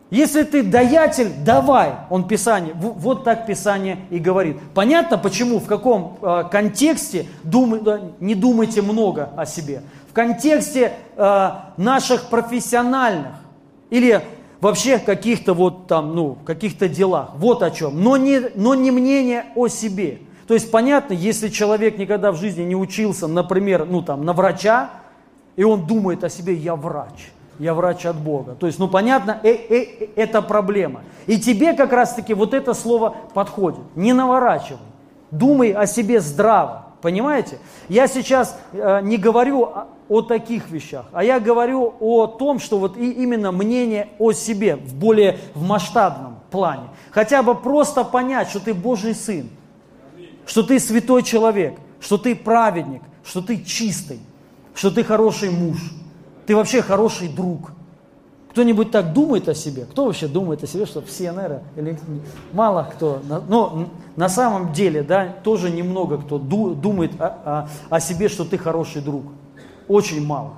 Если 0.10 0.44
ты 0.44 0.64
даятель, 0.64 1.32
давай. 1.44 1.96
Он 2.10 2.28
Писание, 2.28 2.74
вот 2.74 3.26
так 3.26 3.46
Писание 3.46 4.00
и 4.10 4.20
говорит. 4.20 4.58
Понятно, 4.74 5.18
почему, 5.18 5.60
в 5.60 5.66
каком 5.66 6.18
э, 6.22 6.44
контексте 6.50 7.26
не 7.44 8.36
думайте 8.36 8.82
много 8.82 9.30
о 9.36 9.46
себе. 9.46 9.82
В 10.10 10.14
контексте 10.14 10.94
э, 11.18 11.50
наших 11.76 12.30
профессиональных 12.30 13.34
или 13.90 14.22
вообще 14.62 14.98
каких-то 14.98 15.54
вот 15.54 15.88
там, 15.88 16.16
ну, 16.16 16.38
каких-то 16.46 16.88
делах. 16.88 17.32
Вот 17.36 17.62
о 17.62 17.70
чем. 17.70 18.02
Но 18.02 18.16
не, 18.16 18.42
но 18.56 18.76
не 18.76 18.92
мнение 18.92 19.48
о 19.56 19.68
себе. 19.68 20.20
То 20.48 20.54
есть 20.54 20.72
понятно, 20.72 21.12
если 21.12 21.50
человек 21.50 21.98
никогда 21.98 22.32
в 22.32 22.38
жизни 22.38 22.64
не 22.64 22.78
учился, 22.78 23.28
например, 23.28 23.86
ну 23.86 24.02
там, 24.02 24.24
на 24.24 24.32
врача, 24.32 24.90
и 25.58 25.66
он 25.66 25.86
думает 25.86 26.24
о 26.24 26.30
себе, 26.30 26.54
я 26.54 26.78
врач– 26.78 27.32
я 27.60 27.74
врач 27.74 28.06
от 28.06 28.18
Бога. 28.18 28.56
То 28.60 28.68
есть, 28.68 28.80
ну 28.80 28.88
понятно, 28.88 29.40
э 29.44 29.52
-э 29.52 29.70
-э 29.70 30.10
это 30.16 30.42
проблема. 30.42 31.02
И 31.28 31.40
тебе 31.40 31.74
как 31.74 31.92
раз-таки 31.92 32.34
вот 32.34 32.54
это 32.54 32.74
слово 32.74 33.16
подходит. 33.34 33.80
Не 33.96 34.14
наворачивай. 34.14 34.82
Думай 35.32 35.72
о 35.72 35.88
себе 35.88 36.20
здраво. 36.20 36.86
Понимаете? 37.02 37.60
Я 37.90 38.08
сейчас 38.08 38.58
э, 38.74 39.02
не 39.04 39.18
говорю 39.18 39.64
о, 39.64 39.88
о 40.10 40.22
таких 40.22 40.70
вещах, 40.70 41.06
а 41.12 41.24
я 41.24 41.40
говорю 41.40 41.94
о 42.00 42.28
том, 42.28 42.60
что 42.60 42.80
вот 42.80 42.98
и 42.98 43.12
именно 43.12 43.52
мнение 43.52 44.10
о 44.20 44.32
себе 44.32 44.76
в 44.76 44.96
более 44.96 45.38
в 45.54 45.64
масштабном 45.64 46.40
плане. 46.50 46.90
Хотя 47.12 47.44
бы 47.44 47.56
просто 47.56 48.04
понять, 48.04 48.50
что 48.50 48.60
ты 48.60 48.74
Божий 48.74 49.14
сын, 49.14 49.50
что 50.46 50.64
ты 50.64 50.80
святой 50.80 51.24
человек, 51.24 51.76
что 52.00 52.18
ты 52.18 52.36
праведник, 52.36 53.02
что 53.24 53.42
ты 53.42 53.64
чистый, 53.64 54.20
что 54.74 54.90
ты 54.90 55.04
хороший 55.04 55.52
муж, 55.52 55.78
ты 56.48 56.56
вообще 56.56 56.82
хороший 56.82 57.28
друг– 57.28 57.72
кто-нибудь 58.58 58.90
так 58.90 59.14
думает 59.14 59.48
о 59.48 59.54
себе? 59.54 59.86
Кто 59.86 60.06
вообще 60.06 60.28
думает 60.28 60.64
о 60.64 60.66
себе, 60.66 60.88
что 60.88 61.00
все, 61.04 61.32
наверное, 61.32 61.62
или 61.76 61.96
мало 62.54 62.90
кто. 62.92 63.22
Но 63.48 63.90
на 64.16 64.30
самом 64.30 64.74
деле, 64.74 65.04
да, 65.04 65.28
тоже 65.44 65.70
немного 65.70 66.18
кто 66.18 66.40
думает 66.40 67.12
о, 67.22 67.70
о, 67.92 67.96
о 67.96 68.00
себе, 68.00 68.30
что 68.30 68.46
ты 68.46 68.58
хороший 68.58 69.04
друг. 69.04 69.26
Очень 69.88 70.26
мало. 70.26 70.56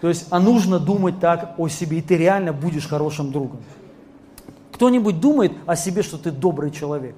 То 0.00 0.08
есть, 0.08 0.28
а 0.30 0.38
нужно 0.38 0.78
думать 0.78 1.18
так 1.18 1.54
о 1.58 1.66
себе, 1.66 1.98
и 1.98 2.00
ты 2.00 2.16
реально 2.16 2.52
будешь 2.52 2.86
хорошим 2.86 3.32
другом. 3.32 3.58
Кто-нибудь 4.70 5.18
думает 5.18 5.50
о 5.66 5.74
себе, 5.74 6.04
что 6.04 6.18
ты 6.18 6.30
добрый 6.30 6.70
человек? 6.70 7.16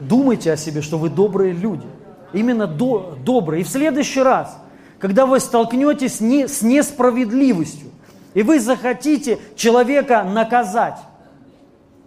Думайте 0.00 0.50
о 0.50 0.56
себе, 0.56 0.80
что 0.80 0.96
вы 0.96 1.10
добрые 1.10 1.52
люди. 1.52 1.86
Именно 2.32 2.66
до, 2.66 3.18
добрые. 3.22 3.60
И 3.60 3.64
в 3.64 3.68
следующий 3.68 4.22
раз– 4.22 4.56
когда 4.98 5.26
вы 5.26 5.40
столкнетесь 5.40 6.20
не, 6.20 6.48
с 6.48 6.62
несправедливостью, 6.62 7.90
и 8.34 8.42
вы 8.42 8.60
захотите 8.60 9.38
человека 9.56 10.24
наказать, 10.24 10.98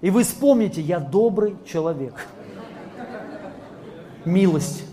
и 0.01 0.09
вы 0.09 0.23
вспомните, 0.23 0.81
я 0.81 0.99
добрый 0.99 1.55
человек. 1.65 2.27
Милость 4.25 4.83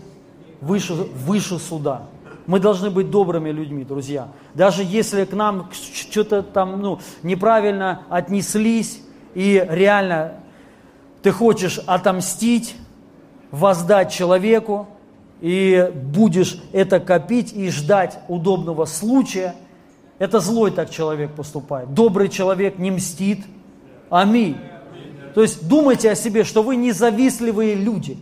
выше, 0.61 0.93
выше 0.93 1.59
суда. 1.59 2.03
Мы 2.47 2.59
должны 2.59 2.89
быть 2.89 3.09
добрыми 3.09 3.49
людьми, 3.49 3.83
друзья. 3.83 4.29
Даже 4.53 4.83
если 4.83 5.25
к 5.25 5.33
нам 5.33 5.69
что-то 5.71 6.43
там 6.43 6.79
ну, 6.81 6.99
неправильно 7.23 8.03
отнеслись, 8.09 9.01
и 9.33 9.65
реально 9.69 10.35
ты 11.21 11.31
хочешь 11.31 11.79
отомстить, 11.85 12.75
воздать 13.51 14.11
человеку, 14.11 14.87
и 15.41 15.91
будешь 15.93 16.61
это 16.71 16.99
копить 16.99 17.53
и 17.53 17.69
ждать 17.69 18.19
удобного 18.27 18.85
случая, 18.85 19.55
это 20.17 20.39
злой 20.39 20.71
так 20.71 20.89
человек 20.89 21.31
поступает. 21.31 21.93
Добрый 21.93 22.29
человек 22.29 22.77
не 22.77 22.91
мстит. 22.91 23.45
Аминь. 24.09 24.57
То 25.33 25.41
есть 25.41 25.67
думайте 25.67 26.09
о 26.09 26.15
себе, 26.15 26.45
что 26.45 26.63
вы 26.63 26.77
независтливые 26.77 27.75
люди. 27.75 28.17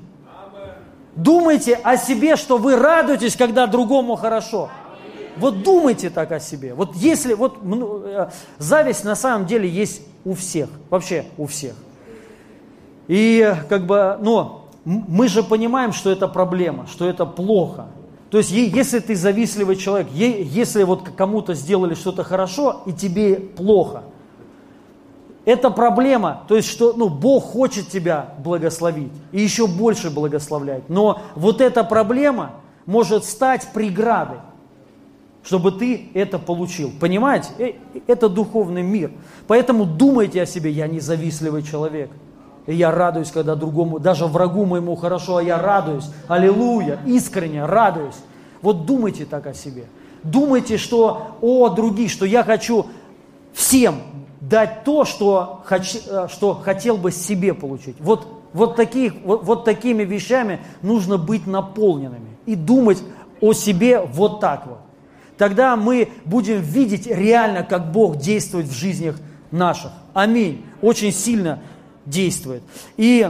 Думайте 1.15 1.75
о 1.75 1.95
себе, 1.97 2.35
что 2.35 2.57
вы 2.57 2.75
радуетесь, 2.75 3.35
когда 3.35 3.67
другому 3.67 4.15
хорошо. 4.15 4.71
Вот 5.37 5.63
думайте 5.63 6.09
так 6.09 6.31
о 6.31 6.39
себе. 6.39 6.73
Вот 6.73 6.95
если, 6.95 7.33
вот 7.33 7.59
э, 7.63 8.29
зависть 8.57 9.03
на 9.03 9.15
самом 9.15 9.45
деле 9.45 9.69
есть 9.69 10.01
у 10.25 10.33
всех, 10.33 10.69
вообще 10.89 11.25
у 11.37 11.45
всех. 11.45 11.75
И 13.07 13.55
как 13.69 13.85
бы, 13.85 14.17
но 14.21 14.62
мы 14.85 15.27
же 15.27 15.43
понимаем, 15.43 15.93
что 15.93 16.11
это 16.11 16.27
проблема, 16.27 16.87
что 16.87 17.07
это 17.07 17.25
плохо. 17.25 17.87
То 18.29 18.37
есть, 18.37 18.51
если 18.51 18.99
ты 18.99 19.15
завистливый 19.15 19.75
человек, 19.75 20.07
если 20.11 20.83
вот 20.83 21.09
кому-то 21.15 21.53
сделали 21.53 21.93
что-то 21.93 22.23
хорошо, 22.23 22.81
и 22.85 22.91
тебе 22.91 23.35
плохо, 23.35 24.03
это 25.45 25.69
проблема, 25.69 26.43
то 26.47 26.55
есть, 26.55 26.67
что 26.69 26.93
ну, 26.93 27.09
Бог 27.09 27.43
хочет 27.43 27.89
тебя 27.89 28.33
благословить 28.39 29.11
и 29.31 29.41
еще 29.41 29.67
больше 29.67 30.09
благословлять. 30.09 30.89
Но 30.89 31.21
вот 31.35 31.61
эта 31.61 31.83
проблема 31.83 32.51
может 32.85 33.25
стать 33.25 33.67
преградой, 33.73 34.39
чтобы 35.43 35.71
ты 35.71 36.09
это 36.13 36.39
получил. 36.39 36.91
Понимаете? 36.99 37.49
Э, 37.59 37.73
это 38.07 38.29
духовный 38.29 38.83
мир. 38.83 39.11
Поэтому 39.47 39.85
думайте 39.85 40.41
о 40.41 40.45
себе, 40.45 40.71
я 40.71 40.87
независтливый 40.87 41.61
человек. 41.61 42.09
И 42.65 42.75
я 42.75 42.91
радуюсь, 42.91 43.31
когда 43.31 43.55
другому, 43.55 43.99
даже 43.99 44.25
врагу 44.25 44.65
моему 44.65 44.95
хорошо, 44.95 45.37
а 45.37 45.43
я 45.43 45.57
радуюсь. 45.57 46.09
Аллилуйя, 46.27 46.99
искренне 47.05 47.65
радуюсь. 47.65 48.15
Вот 48.61 48.85
думайте 48.85 49.25
так 49.25 49.47
о 49.47 49.53
себе. 49.53 49.85
Думайте, 50.23 50.77
что 50.77 51.37
о 51.41 51.69
других, 51.69 52.09
что 52.09 52.25
я 52.25 52.43
хочу 52.43 52.85
всем 53.53 53.95
дать 54.39 54.83
то, 54.83 55.05
что, 55.05 55.61
хоч, 55.65 55.95
э, 56.07 56.27
что 56.31 56.53
хотел 56.53 56.97
бы 56.97 57.11
себе 57.11 57.53
получить. 57.53 57.95
Вот, 57.99 58.27
вот, 58.53 58.75
таких, 58.75 59.13
вот, 59.23 59.43
вот 59.43 59.65
такими 59.65 60.03
вещами 60.03 60.59
нужно 60.81 61.17
быть 61.17 61.47
наполненными 61.47 62.37
и 62.45 62.55
думать 62.55 63.01
о 63.41 63.53
себе 63.53 63.99
вот 63.99 64.39
так 64.39 64.65
вот. 64.67 64.79
Тогда 65.37 65.75
мы 65.75 66.09
будем 66.25 66.61
видеть 66.61 67.07
реально, 67.07 67.63
как 67.63 67.91
Бог 67.91 68.17
действует 68.17 68.67
в 68.67 68.73
жизнях 68.73 69.17
наших. 69.51 69.91
Аминь. 70.13 70.65
Очень 70.81 71.11
сильно 71.11 71.59
действует. 72.05 72.63
И 72.97 73.29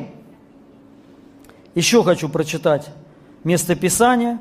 еще 1.76 2.04
хочу 2.04 2.30
прочитать 2.30 2.90
место 3.44 3.76
Писания. 3.76 4.40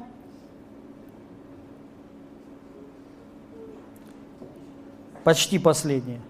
Почти 5.25 5.59
последнее. 5.59 6.21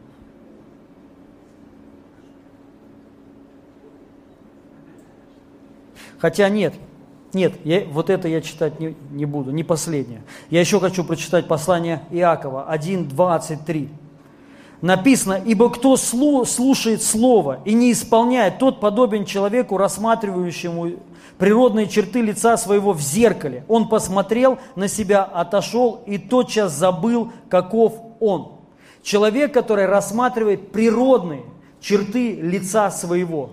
Хотя 6.19 6.49
нет, 6.51 6.75
нет, 7.33 7.55
я, 7.65 7.85
вот 7.87 8.11
это 8.11 8.29
я 8.29 8.41
читать 8.43 8.79
не, 8.79 8.95
не 9.11 9.25
буду, 9.25 9.51
не 9.51 9.65
последнее. 9.65 10.23
Я 10.51 10.61
еще 10.61 10.79
хочу 10.79 11.03
прочитать 11.03 11.49
послание 11.49 12.03
Иакова 12.11 12.73
1.23 12.73 13.89
написано, 14.83 15.41
«Ибо 15.43 15.71
кто 15.71 15.97
слушает 15.97 17.03
Слово 17.03 17.61
и 17.65 17.73
не 17.73 17.93
исполняет, 17.93 18.59
тот 18.59 18.81
подобен 18.81 19.25
человеку, 19.25 19.79
рассматривающему 19.79 20.91
природные 21.39 21.89
черты 21.89 22.21
лица 22.21 22.57
своего 22.57 22.93
в 22.93 23.01
зеркале. 23.01 23.65
Он 23.69 23.89
посмотрел 23.89 24.59
на 24.77 24.89
себя, 24.89 25.23
отошел 25.25 26.03
и 26.05 26.19
тотчас 26.19 26.73
забыл, 26.73 27.33
каков 27.49 27.95
он». 28.21 28.59
Человек, 29.03 29.55
который 29.55 29.87
рассматривает 29.87 30.71
природные 30.71 31.45
черты 31.81 32.35
лица 32.35 32.91
своего. 32.91 33.51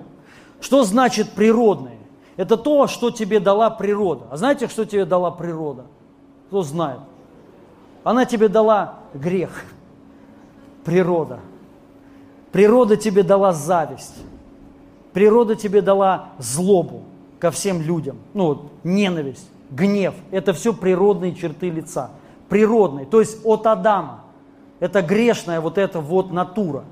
Что 0.62 0.84
значит 0.84 1.32
природные? 1.32 1.98
Это 2.38 2.58
то, 2.58 2.86
что 2.88 3.10
тебе 3.10 3.40
дала 3.40 3.70
природа. 3.70 4.28
А 4.30 4.38
знаете, 4.38 4.68
что 4.68 4.86
тебе 4.86 5.06
дала 5.06 5.32
природа? 5.32 5.86
Кто 6.48 6.62
знает? 6.62 7.00
Она 8.04 8.26
тебе 8.26 8.48
дала 8.48 9.00
грех– 9.14 9.64
природа. 10.90 11.40
Природа 12.52 12.98
тебе 12.98 13.22
дала 13.22 13.54
зависть. 13.54 14.16
Природа 15.14 15.56
тебе 15.56 15.84
дала 15.84 16.30
злобу 16.40 17.04
ко 17.38 17.52
всем 17.52 17.80
людям. 17.80 18.18
Ну, 18.34 18.72
ненависть, 18.84 19.48
гнев. 19.70 20.16
Это 20.32 20.52
все 20.54 20.74
природные 20.74 21.36
черты 21.36 21.70
лица. 21.70 22.10
Природные, 22.50 23.06
то 23.06 23.20
есть 23.20 23.38
от 23.46 23.68
Адама. 23.68 24.24
Это 24.80 25.04
грешная 25.04 25.62
вот 25.62 25.78
эта 25.78 26.02
вот 26.02 26.32
натура. 26.32 26.84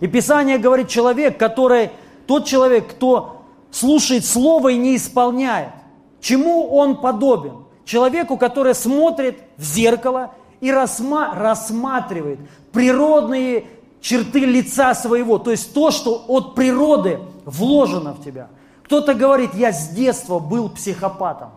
И 0.00 0.06
Писание 0.06 0.56
говорит, 0.56 0.88
человек, 0.88 1.36
который, 1.36 1.90
тот 2.26 2.46
человек, 2.46 2.88
кто 2.88 3.42
слушает 3.70 4.24
Слово 4.24 4.70
и 4.70 4.78
не 4.78 4.96
исполняет, 4.96 5.72
чему 6.20 6.74
он 6.74 6.96
подобен? 6.96 7.64
Человеку, 7.84 8.38
который 8.38 8.74
смотрит 8.74 9.38
в 9.58 9.64
зеркало 9.64 10.30
и 10.60 10.70
рассма 10.70 11.34
рассматривает 11.34 12.38
природные 12.72 13.66
черты 14.00 14.40
лица 14.40 14.94
своего, 14.94 15.38
то 15.38 15.50
есть 15.50 15.72
то, 15.74 15.90
что 15.90 16.24
от 16.28 16.54
природы 16.54 17.20
вложено 17.44 18.12
в 18.12 18.24
тебя. 18.24 18.48
Кто-то 18.84 19.14
говорит, 19.14 19.54
я 19.54 19.72
с 19.72 19.88
детства 19.90 20.38
был 20.38 20.70
психопатом. 20.70 21.50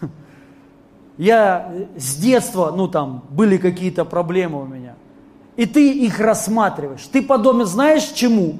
Я 1.16 1.72
с 1.96 2.16
детства, 2.16 2.70
ну 2.76 2.86
там, 2.86 3.24
были 3.30 3.56
какие-то 3.56 4.04
проблемы 4.04 4.60
у 4.60 4.66
меня. 4.66 4.94
И 5.56 5.64
ты 5.64 5.90
их 5.90 6.20
рассматриваешь. 6.20 7.06
Ты 7.10 7.22
подобен, 7.22 7.64
знаешь 7.64 8.04
чему? 8.04 8.58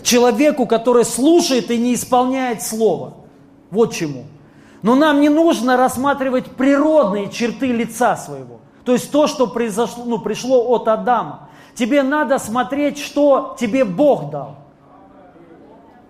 Человеку, 0.00 0.64
который 0.64 1.04
слушает 1.04 1.70
и 1.70 1.76
не 1.76 1.92
исполняет 1.92 2.62
слово. 2.62 3.12
Вот 3.70 3.92
чему. 3.92 4.24
Но 4.80 4.94
нам 4.94 5.20
не 5.20 5.28
нужно 5.28 5.76
рассматривать 5.76 6.46
природные 6.46 7.30
черты 7.30 7.66
лица 7.66 8.16
своего. 8.16 8.60
То 8.84 8.92
есть 8.92 9.10
то, 9.10 9.26
что 9.26 9.46
произошло, 9.46 10.04
ну, 10.04 10.18
пришло 10.18 10.62
от 10.70 10.88
Адама. 10.88 11.48
Тебе 11.74 12.02
надо 12.02 12.38
смотреть, 12.38 12.98
что 12.98 13.56
тебе 13.58 13.84
Бог 13.84 14.30
дал. 14.30 14.56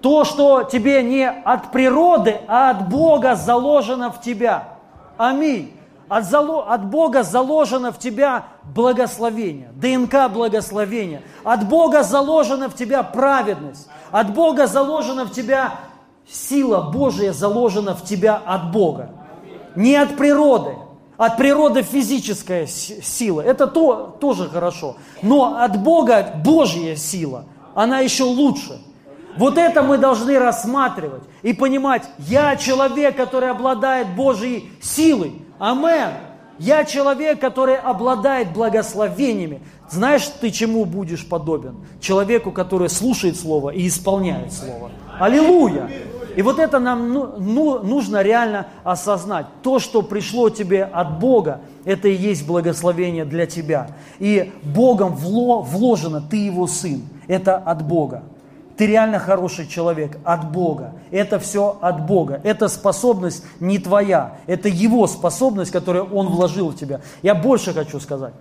То, 0.01 0.25
что 0.25 0.63
тебе 0.63 1.03
не 1.03 1.29
от 1.29 1.73
природы, 1.73 2.41
а 2.49 2.71
от 2.71 2.89
Бога 2.89 3.35
заложено 3.35 4.11
в 4.11 4.21
тебя. 4.21 4.69
Аминь. 5.19 5.77
От, 6.09 6.25
зало, 6.25 6.65
от 6.65 6.87
Бога 6.87 7.23
заложено 7.23 7.93
в 7.93 7.99
тебя 7.99 8.47
благословение, 8.65 9.71
ДНК 9.75 10.29
благословения. 10.33 11.23
От 11.45 11.69
Бога 11.69 12.03
заложена 12.03 12.69
в 12.69 12.75
тебя 12.75 13.03
праведность. 13.05 13.89
От 14.11 14.35
Бога 14.35 14.67
заложена 14.67 15.25
в 15.25 15.31
тебя 15.31 15.75
сила 16.27 16.91
Божия 16.91 17.33
заложена 17.33 17.95
в 17.95 18.03
тебя 18.03 18.41
от 18.45 18.73
Бога. 18.73 19.11
Не 19.77 19.95
от 19.97 20.17
природы. 20.17 20.75
От 21.21 21.37
природы 21.37 21.83
физическая 21.83 22.67
сила. 22.67 23.43
Это 23.43 23.67
то, 23.67 24.17
тоже 24.19 24.49
хорошо. 24.49 24.97
Но 25.21 25.59
от 25.59 25.79
Бога 25.83 26.41
Божья 26.43 26.97
сила. 26.97 27.45
Она 27.75 27.99
еще 27.99 28.25
лучше. 28.25 28.81
Вот 29.37 29.59
это 29.59 29.83
мы 29.83 29.99
должны 29.99 30.39
рассматривать 30.39 31.23
и 31.43 31.53
понимать, 31.53 32.05
я 32.21 32.57
человек, 32.57 33.19
который 33.19 33.51
обладает 33.51 34.17
Божьей 34.17 34.73
силой. 34.81 35.43
Амен. 35.59 36.13
Я 36.59 36.87
человек, 36.87 37.39
который 37.39 37.77
обладает 37.77 38.55
благословениями. 38.55 39.61
Знаешь, 39.91 40.27
ты 40.41 40.51
чему 40.51 40.87
будешь 40.87 41.29
подобен? 41.29 41.85
Человеку, 42.01 42.51
который 42.51 42.89
слушает 42.89 43.39
Слово 43.39 43.69
и 43.75 43.89
исполняет 43.89 44.55
Слово. 44.55 44.91
Аллилуйя! 45.19 45.91
И 46.37 46.43
вот 46.43 46.59
это 46.59 46.79
нам 46.79 47.13
ну, 47.13 47.35
ну, 47.39 47.83
нужно 47.83 48.23
реально 48.23 48.67
осознать. 48.85 49.47
То, 49.63 49.79
что 49.79 50.03
пришло 50.03 50.51
тебе 50.51 50.85
от 50.85 51.19
Бога, 51.19 51.61
это 51.85 52.09
и 52.09 52.15
есть 52.15 52.47
благословение 52.47 53.25
для 53.25 53.47
тебя. 53.47 53.91
И 54.19 54.53
Богом 54.63 55.15
вло, 55.15 55.63
вложено, 55.63 56.21
ты 56.21 56.37
его 56.37 56.67
сын. 56.67 57.03
Это 57.27 57.57
от 57.57 57.87
Бога. 57.87 58.23
Ты 58.77 58.87
реально 58.87 59.19
хороший 59.19 59.67
человек 59.67 60.17
от 60.25 60.51
Бога. 60.53 60.95
Это 61.11 61.39
все 61.39 61.77
от 61.83 62.07
Бога. 62.07 62.41
Это 62.45 62.69
способность 62.69 63.45
не 63.61 63.79
твоя. 63.79 64.39
Это 64.47 64.69
Его 64.69 65.07
способность, 65.07 65.71
которую 65.71 66.07
Он 66.15 66.29
вложил 66.29 66.71
в 66.71 66.77
тебя. 66.77 67.03
Я 67.21 67.35
больше 67.35 67.75
хочу 67.75 68.01
сказать. 68.01 68.33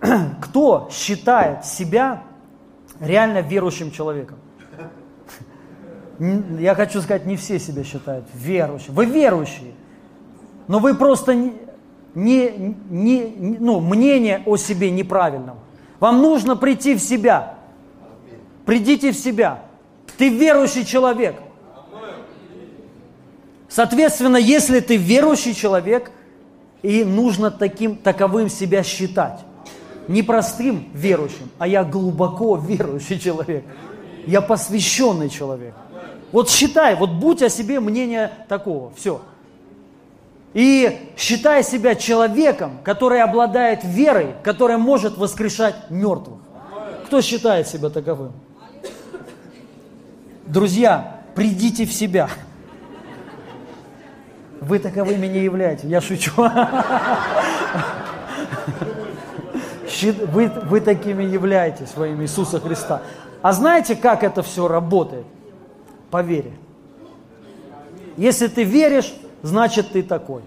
Кто 0.40 0.88
считает 0.90 1.66
себя 1.66 2.22
реально 2.98 3.42
верующим 3.42 3.90
человеком? 3.90 4.38
Я 6.18 6.74
хочу 6.74 7.00
сказать, 7.02 7.26
не 7.26 7.36
все 7.36 7.58
себя 7.58 7.84
считают 7.84 8.26
верующим. 8.34 8.94
Вы 8.94 9.04
верующие, 9.06 9.72
но 10.66 10.78
вы 10.78 10.94
просто 10.94 11.34
не, 11.34 11.52
не, 12.14 12.50
не, 12.88 13.56
ну, 13.60 13.80
мнение 13.80 14.42
о 14.46 14.56
себе 14.56 14.90
неправильном. 14.90 15.58
Вам 16.00 16.22
нужно 16.22 16.56
прийти 16.56 16.94
в 16.94 17.00
себя. 17.00 17.54
Придите 18.64 19.12
в 19.12 19.16
себя. 19.16 19.62
Ты 20.16 20.28
верующий 20.28 20.84
человек. 20.84 21.36
Соответственно, 23.68 24.36
если 24.36 24.80
ты 24.80 24.96
верующий 24.96 25.54
человек, 25.54 26.10
и 26.82 27.04
нужно 27.04 27.50
таким, 27.50 27.96
таковым 27.96 28.48
себя 28.48 28.82
считать. 28.82 29.40
Не 30.08 30.22
простым 30.22 30.88
верующим, 30.94 31.50
а 31.58 31.66
я 31.66 31.84
глубоко 31.84 32.56
верующий 32.68 33.18
человек. 33.18 33.64
Я 34.26 34.40
посвященный 34.40 35.28
человек. 35.28 35.74
Вот 36.36 36.50
считай, 36.50 36.94
вот 36.96 37.12
будь 37.12 37.40
о 37.40 37.48
себе 37.48 37.80
мнение 37.80 38.30
такого, 38.46 38.92
все. 38.94 39.22
И 40.52 41.10
считай 41.16 41.64
себя 41.64 41.94
человеком, 41.94 42.78
который 42.84 43.22
обладает 43.22 43.82
верой, 43.84 44.34
которая 44.44 44.76
может 44.76 45.16
воскрешать 45.16 45.88
мертвых. 45.88 46.36
Кто 47.06 47.22
считает 47.22 47.68
себя 47.68 47.88
таковым? 47.88 48.32
Друзья, 50.44 51.22
придите 51.34 51.86
в 51.86 51.92
себя. 51.94 52.28
Вы 54.60 54.78
таковыми 54.78 55.26
не 55.26 55.42
являетесь. 55.42 55.84
Я 55.84 56.02
шучу. 56.02 56.32
Вы, 60.02 60.48
вы 60.48 60.80
такими 60.82 61.24
являетесь 61.24 61.96
во 61.96 62.08
имя 62.08 62.24
Иисуса 62.24 62.60
Христа. 62.60 63.00
А 63.40 63.54
знаете, 63.54 63.96
как 63.96 64.22
это 64.22 64.42
все 64.42 64.68
работает? 64.68 65.24
По 66.10 66.22
вере. 66.22 66.52
Если 68.16 68.46
ты 68.46 68.62
веришь, 68.62 69.14
значит 69.42 69.92
ты 69.92 70.02
такой. 70.02 70.42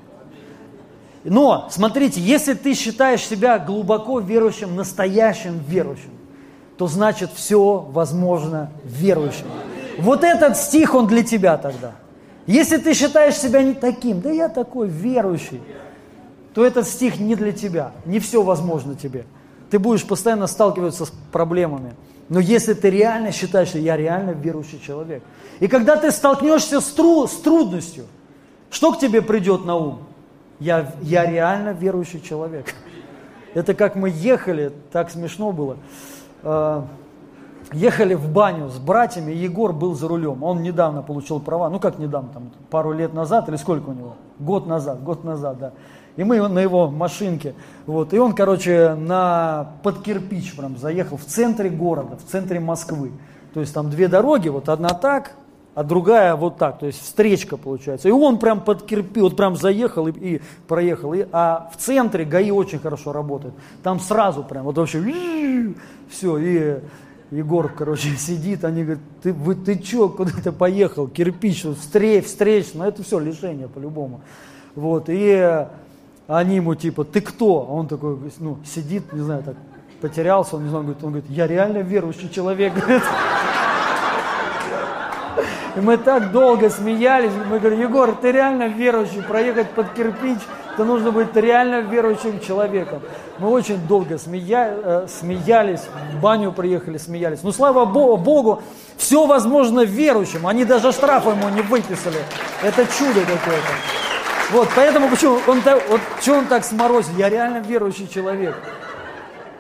Но, 1.24 1.68
смотрите, 1.70 2.22
если 2.22 2.53
ты 2.53 2.74
считаешь 2.74 3.22
себя 3.22 3.60
глубоко 3.60 4.20
верующим, 4.20 4.76
настоящим 4.76 5.60
верующим, 5.68 6.12
то 6.78 6.88
значит 6.88 7.32
все 7.34 7.86
возможно 7.89 8.72
верующим. 8.86 9.45
Вот 9.97 10.24
этот 10.24 10.55
стих, 10.55 10.95
он 10.95 11.07
для 11.07 11.24
тебя 11.24 11.57
тогда. 11.57 11.93
Если 12.47 12.78
ты 12.78 12.93
считаешь 12.93 13.36
себя 13.36 13.62
не 13.62 13.74
таким, 13.74 14.22
да 14.22 14.32
я 14.32 14.47
такой 14.47 14.88
верующий, 14.88 15.62
то 16.53 16.66
этот 16.66 16.88
стих 16.88 17.20
не 17.20 17.36
для 17.36 17.51
тебя. 17.51 17.91
Не 18.05 18.20
все 18.20 18.41
возможно 18.41 18.95
тебе. 18.95 19.26
Ты 19.70 19.80
будешь 19.80 20.05
постоянно 20.05 20.47
сталкиваться 20.47 21.05
с 21.05 21.13
проблемами. 21.32 21.93
Но 22.30 22.39
если 22.39 22.74
ты 22.74 22.89
реально 22.89 23.32
считаешь, 23.32 23.70
что 23.70 23.80
я 23.80 23.97
реально 23.97 24.32
верующий 24.32 24.80
человек. 24.80 25.24
И 25.59 25.67
когда 25.67 25.95
ты 25.95 26.11
столкнешься 26.11 26.80
с, 26.80 26.88
тру, 26.91 27.28
с 27.28 27.36
трудностью, 27.38 28.05
что 28.70 28.93
к 28.93 28.99
тебе 28.99 29.22
придет 29.22 29.65
на 29.65 29.76
ум? 29.76 29.99
Я, 30.59 30.93
я 31.01 31.26
реально 31.26 31.70
верующий 31.70 32.22
человек. 32.22 32.74
Это 33.53 33.74
как 33.74 33.95
мы 33.95 34.09
ехали, 34.09 34.72
так 34.91 35.09
смешно 35.09 35.51
было. 35.51 35.78
А, 36.43 36.86
ехали 37.74 38.13
в 38.13 38.30
баню 38.30 38.70
с 38.70 38.78
братьями, 38.78 39.32
Егор 39.32 39.74
был 39.74 39.95
за 39.95 40.07
рулем. 40.07 40.43
Он 40.43 40.61
недавно 40.61 41.01
получил 41.01 41.39
права, 41.39 41.70
ну 41.70 41.80
как 41.80 41.97
недавно, 41.97 42.30
там 42.32 42.51
пару 42.70 42.91
лет 42.91 43.13
назад 43.13 43.49
или 43.49 43.55
сколько 43.55 43.89
у 43.89 43.93
него? 43.93 44.15
Год 44.38 44.67
назад, 44.67 45.03
год 45.03 45.24
назад, 45.24 45.57
да. 45.57 45.72
И 46.16 46.24
мы 46.24 46.47
на 46.47 46.60
его 46.60 46.89
машинке, 46.89 47.53
вот, 47.86 48.14
и 48.14 48.20
он, 48.20 48.34
короче, 48.34 48.95
на, 48.95 49.72
под 49.84 50.01
кирпич 50.01 50.55
прям 50.55 50.78
заехал 50.78 51.18
в 51.18 51.26
центре 51.26 51.70
города, 51.70 52.18
в 52.18 52.30
центре 52.30 52.60
Москвы. 52.60 53.12
То 53.53 53.62
есть 53.62 53.74
там 53.74 53.89
две 53.89 54.07
дороги, 54.07 54.49
вот 54.49 54.70
одна 54.70 54.89
так, 54.89 55.36
а 55.76 55.84
другая 55.84 56.36
вот 56.36 56.57
так, 56.57 56.80
то 56.80 56.88
есть 56.88 57.01
встречка 57.01 57.55
получается. 57.55 58.10
И 58.10 58.12
он 58.12 58.38
прям 58.38 58.62
под 58.62 58.86
кирпич, 58.86 59.22
вот 59.22 59.38
прям 59.38 59.55
заехал 59.55 60.07
и, 60.07 60.12
и 60.12 60.41
проехал. 60.68 61.14
И, 61.14 61.26
а 61.32 61.72
в 61.74 61.78
центре 61.78 62.26
ГАИ 62.26 62.51
очень 62.51 62.80
хорошо 62.80 63.14
работает. 63.14 63.53
Там 63.82 63.99
сразу 63.99 64.43
прям, 64.43 64.66
вот 64.66 64.78
вообще, 64.78 65.01
все, 66.10 66.38
и 66.38 66.80
Егор, 67.32 67.72
короче, 67.72 68.10
сидит, 68.18 68.66
они 68.66 68.84
говорят, 68.84 69.03
ты, 69.22 69.34
вы, 69.34 69.55
ты 69.55 69.82
что, 69.82 70.10
куда 70.10 70.32
ты 70.32 70.51
поехал, 70.51 71.07
кирпич, 71.07 71.66
встреч, 71.80 72.26
встреч, 72.26 72.72
ну 72.74 72.84
это 72.84 73.03
все 73.03 73.20
лишение 73.20 73.68
по-любому. 73.68 74.22
Вот, 74.76 75.05
и 75.07 75.66
они 76.38 76.57
ему 76.57 76.75
типа, 76.75 77.03
ты 77.03 77.21
кто? 77.21 77.65
А 77.67 77.73
он 77.73 77.88
такой, 77.88 78.17
ну, 78.38 78.59
сидит, 78.63 79.11
не 79.13 79.21
знаю, 79.21 79.43
так, 79.43 79.55
потерялся, 79.99 80.57
он 80.57 80.63
не 80.63 80.69
знаю, 80.69 80.82
он 80.82 80.86
говорит, 80.86 81.03
он 81.03 81.11
говорит 81.11 81.30
я 81.30 81.47
реально 81.47 81.80
верующий 81.80 82.30
человек, 82.30 82.73
И 85.75 85.82
мы 85.82 85.97
так 85.97 86.32
долго 86.32 86.69
смеялись, 86.69 87.32
мы 87.49 87.59
говорим, 87.59 87.80
Егор, 87.80 88.15
ты 88.15 88.32
реально 88.32 88.67
верующий, 88.67 89.21
проехать 89.21 89.69
под 89.69 89.93
кирпич, 89.93 90.39
то 90.77 90.84
нужно 90.84 91.11
быть 91.11 91.36
реально 91.36 91.82
верующим 91.82 92.39
человеком. 92.39 93.01
Мы 93.38 93.49
очень 93.49 93.80
долго 93.88 94.17
смея, 94.17 94.73
э, 94.84 95.07
смеялись, 95.07 95.82
в 96.13 96.21
баню 96.21 96.51
приехали, 96.51 96.97
смеялись. 96.97 97.43
Но 97.43 97.51
слава 97.51 97.86
Богу, 97.86 98.61
все 98.97 99.25
возможно 99.25 99.82
верующим. 99.86 100.47
Они 100.47 100.65
даже 100.65 100.91
штрафа 100.91 101.30
ему 101.32 101.49
не 101.49 101.61
выписали. 101.61 102.19
Это 102.63 102.86
чудо 102.86 103.21
какое-то. 103.21 104.09
Вот, 104.52 104.68
поэтому 104.76 105.10
почему 105.10 105.38
он, 105.47 105.62
вот, 105.89 106.02
что 106.22 106.34
он 106.34 106.47
так 106.47 106.66
сморозил? 106.66 107.16
Я 107.18 107.30
реально 107.30 107.60
верующий 107.60 108.08
человек. 108.08 108.56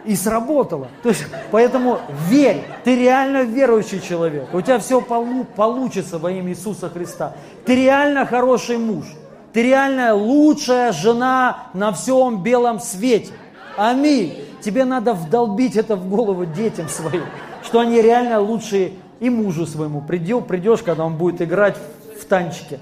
И 0.05 0.15
сработало. 0.15 0.87
То 1.03 1.09
есть, 1.09 1.25
поэтому 1.51 1.99
верь, 2.27 2.63
ты 2.83 2.95
реально 2.95 3.43
верующий 3.43 4.01
человек. 4.01 4.47
У 4.53 4.61
тебя 4.61 4.79
все 4.79 5.01
полу, 5.01 5.43
получится 5.43 6.17
во 6.17 6.31
имя 6.31 6.51
Иисуса 6.51 6.89
Христа. 6.89 7.33
Ты 7.65 7.75
реально 7.75 8.25
хороший 8.25 8.77
муж. 8.77 9.05
Ты 9.53 9.63
реально 9.63 10.15
лучшая 10.15 10.91
жена 10.91 11.67
на 11.73 11.91
всем 11.91 12.41
белом 12.41 12.79
свете. 12.79 13.33
Аминь. 13.77 14.45
Тебе 14.61 14.85
надо 14.85 15.13
вдолбить 15.13 15.75
это 15.75 15.95
в 15.95 16.09
голову 16.09 16.45
детям 16.45 16.89
своим, 16.89 17.23
что 17.63 17.79
они 17.79 18.01
реально 18.01 18.39
лучшие 18.39 18.93
и 19.19 19.29
мужу 19.29 19.65
своему. 19.65 20.01
Придешь, 20.01 20.43
придешь, 20.43 20.81
когда 20.81 21.05
он 21.05 21.15
будет 21.15 21.41
играть 21.41 21.77
в 22.19 22.25
танчике. 22.25 22.79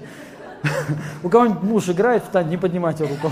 У 1.22 1.28
кого-нибудь 1.28 1.62
муж 1.62 1.88
играет 1.88 2.24
в 2.24 2.28
танчик, 2.28 2.50
не 2.50 2.56
поднимайте 2.56 3.04
руку. 3.04 3.30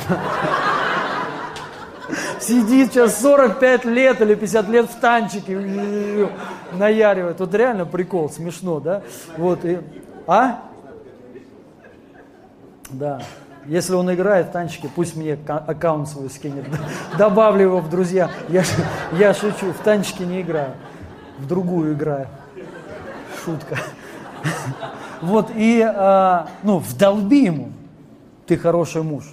Сидит 2.40 2.92
сейчас 2.92 3.20
45 3.20 3.84
лет 3.86 4.20
или 4.20 4.34
50 4.34 4.68
лет 4.68 4.90
в 4.90 5.00
танчике, 5.00 6.28
наяривает. 6.72 7.40
Вот 7.40 7.54
реально 7.54 7.86
прикол, 7.86 8.30
смешно, 8.30 8.78
да? 8.78 9.02
Вот, 9.36 9.64
и... 9.64 9.80
А? 10.26 10.62
Да. 12.90 13.20
Если 13.66 13.94
он 13.94 14.12
играет 14.14 14.48
в 14.48 14.52
танчики, 14.52 14.88
пусть 14.94 15.16
мне 15.16 15.36
аккаунт 15.46 16.08
свой 16.08 16.30
скинет. 16.30 16.66
Добавлю 17.18 17.62
его 17.62 17.80
в 17.80 17.90
друзья. 17.90 18.30
Я, 18.48 18.62
я 19.12 19.34
шучу, 19.34 19.72
в 19.72 19.78
танчики 19.82 20.22
не 20.22 20.42
играю. 20.42 20.74
В 21.38 21.46
другую 21.46 21.94
играю. 21.94 22.28
Шутка. 23.44 23.76
Вот, 25.22 25.50
и, 25.54 25.80
а, 25.82 26.48
ну, 26.62 26.78
вдолби 26.78 27.46
ему, 27.46 27.72
ты 28.46 28.58
хороший 28.58 29.02
муж. 29.02 29.24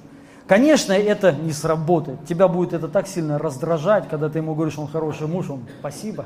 Конечно, 0.47 0.93
это 0.93 1.31
не 1.31 1.51
сработает. 1.51 2.25
Тебя 2.25 2.47
будет 2.47 2.73
это 2.73 2.87
так 2.87 3.07
сильно 3.07 3.37
раздражать, 3.39 4.09
когда 4.09 4.29
ты 4.29 4.39
ему 4.39 4.55
говоришь, 4.55 4.77
он 4.77 4.87
хороший 4.87 5.27
муж, 5.27 5.49
он 5.49 5.61
спасибо. 5.79 6.25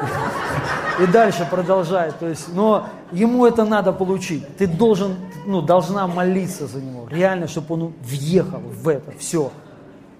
и 1.00 1.06
дальше 1.06 1.46
продолжает. 1.50 2.18
То 2.18 2.28
есть, 2.28 2.52
но 2.54 2.86
ему 3.10 3.46
это 3.46 3.64
надо 3.64 3.92
получить. 3.92 4.44
Ты 4.56 4.66
должен, 4.66 5.16
ну, 5.44 5.60
должна 5.60 6.06
молиться 6.06 6.66
за 6.66 6.80
него. 6.80 7.08
Реально, 7.08 7.48
чтобы 7.48 7.74
он 7.74 7.92
въехал 8.02 8.60
в 8.60 8.88
это 8.88 9.12
все. 9.18 9.50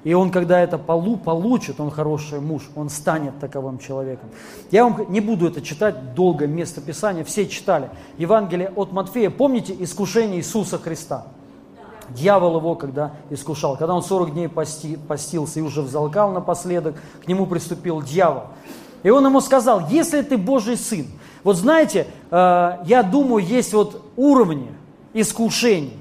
И 0.05 0.15
он, 0.15 0.31
когда 0.31 0.61
это 0.61 0.79
полу, 0.79 1.17
получит, 1.17 1.81
он 1.81 1.91
хороший 1.91 2.41
муж, 2.41 2.63
он 2.77 2.89
станет 2.89 3.39
таковым 3.41 3.79
человеком. 3.79 4.29
Я 4.71 4.85
вам 4.85 5.11
не 5.11 5.21
буду 5.21 5.49
это 5.49 5.61
читать 5.61 6.15
долго, 6.15 6.47
место 6.47 6.81
Писания, 6.81 7.25
все 7.25 7.47
читали. 7.47 7.91
Евангелие 8.17 8.73
от 8.77 8.93
Матфея, 8.93 9.31
помните 9.31 9.75
искушение 9.79 10.39
Иисуса 10.39 10.79
Христа? 10.79 11.27
Дьявол 12.11 12.59
его, 12.59 12.75
когда 12.75 13.13
искушал, 13.29 13.77
когда 13.77 13.95
он 13.95 14.03
40 14.03 14.33
дней 14.33 14.49
пости, 14.49 14.97
постился 14.97 15.59
и 15.59 15.63
уже 15.63 15.83
взалкал 15.83 16.33
напоследок, 16.33 16.97
к 17.25 17.29
нему 17.29 17.47
приступил 17.47 18.01
дьявол. 18.01 18.45
И 19.03 19.11
он 19.11 19.27
ему 19.27 19.41
сказал, 19.41 19.89
если 19.91 20.23
ты 20.23 20.39
Божий 20.39 20.77
сын, 20.77 21.07
вот 21.45 21.57
знаете, 21.57 22.07
э, 22.31 22.79
я 22.85 23.03
думаю, 23.03 23.45
есть 23.45 23.73
вот 23.73 24.03
уровни 24.17 24.71
искушений. 25.13 25.99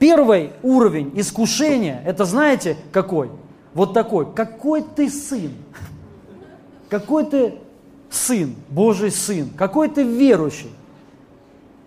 Первый 0.00 0.52
уровень 0.62 1.12
искушения, 1.14 2.02
это 2.06 2.24
знаете 2.24 2.78
какой? 2.90 3.30
Вот 3.74 3.92
такой, 3.92 4.32
какой 4.32 4.82
ты 4.82 5.10
сын, 5.10 5.52
какой 6.88 7.26
ты 7.26 7.56
сын, 8.08 8.56
Божий 8.70 9.10
сын, 9.10 9.50
какой 9.50 9.90
ты 9.90 10.02
верующий, 10.02 10.70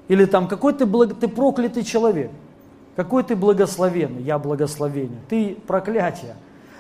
или 0.07 0.26
там 0.26 0.47
какой 0.47 0.74
ты, 0.74 0.86
благ... 0.86 1.20
ты 1.20 1.28
проклятый 1.28 1.84
человек, 1.84 2.30
какой 2.95 3.24
ты 3.24 3.36
благословенный, 3.36 4.22
я 4.22 4.38
благословение, 4.38 5.20
ты 5.28 5.57
проклятие. 5.66 6.36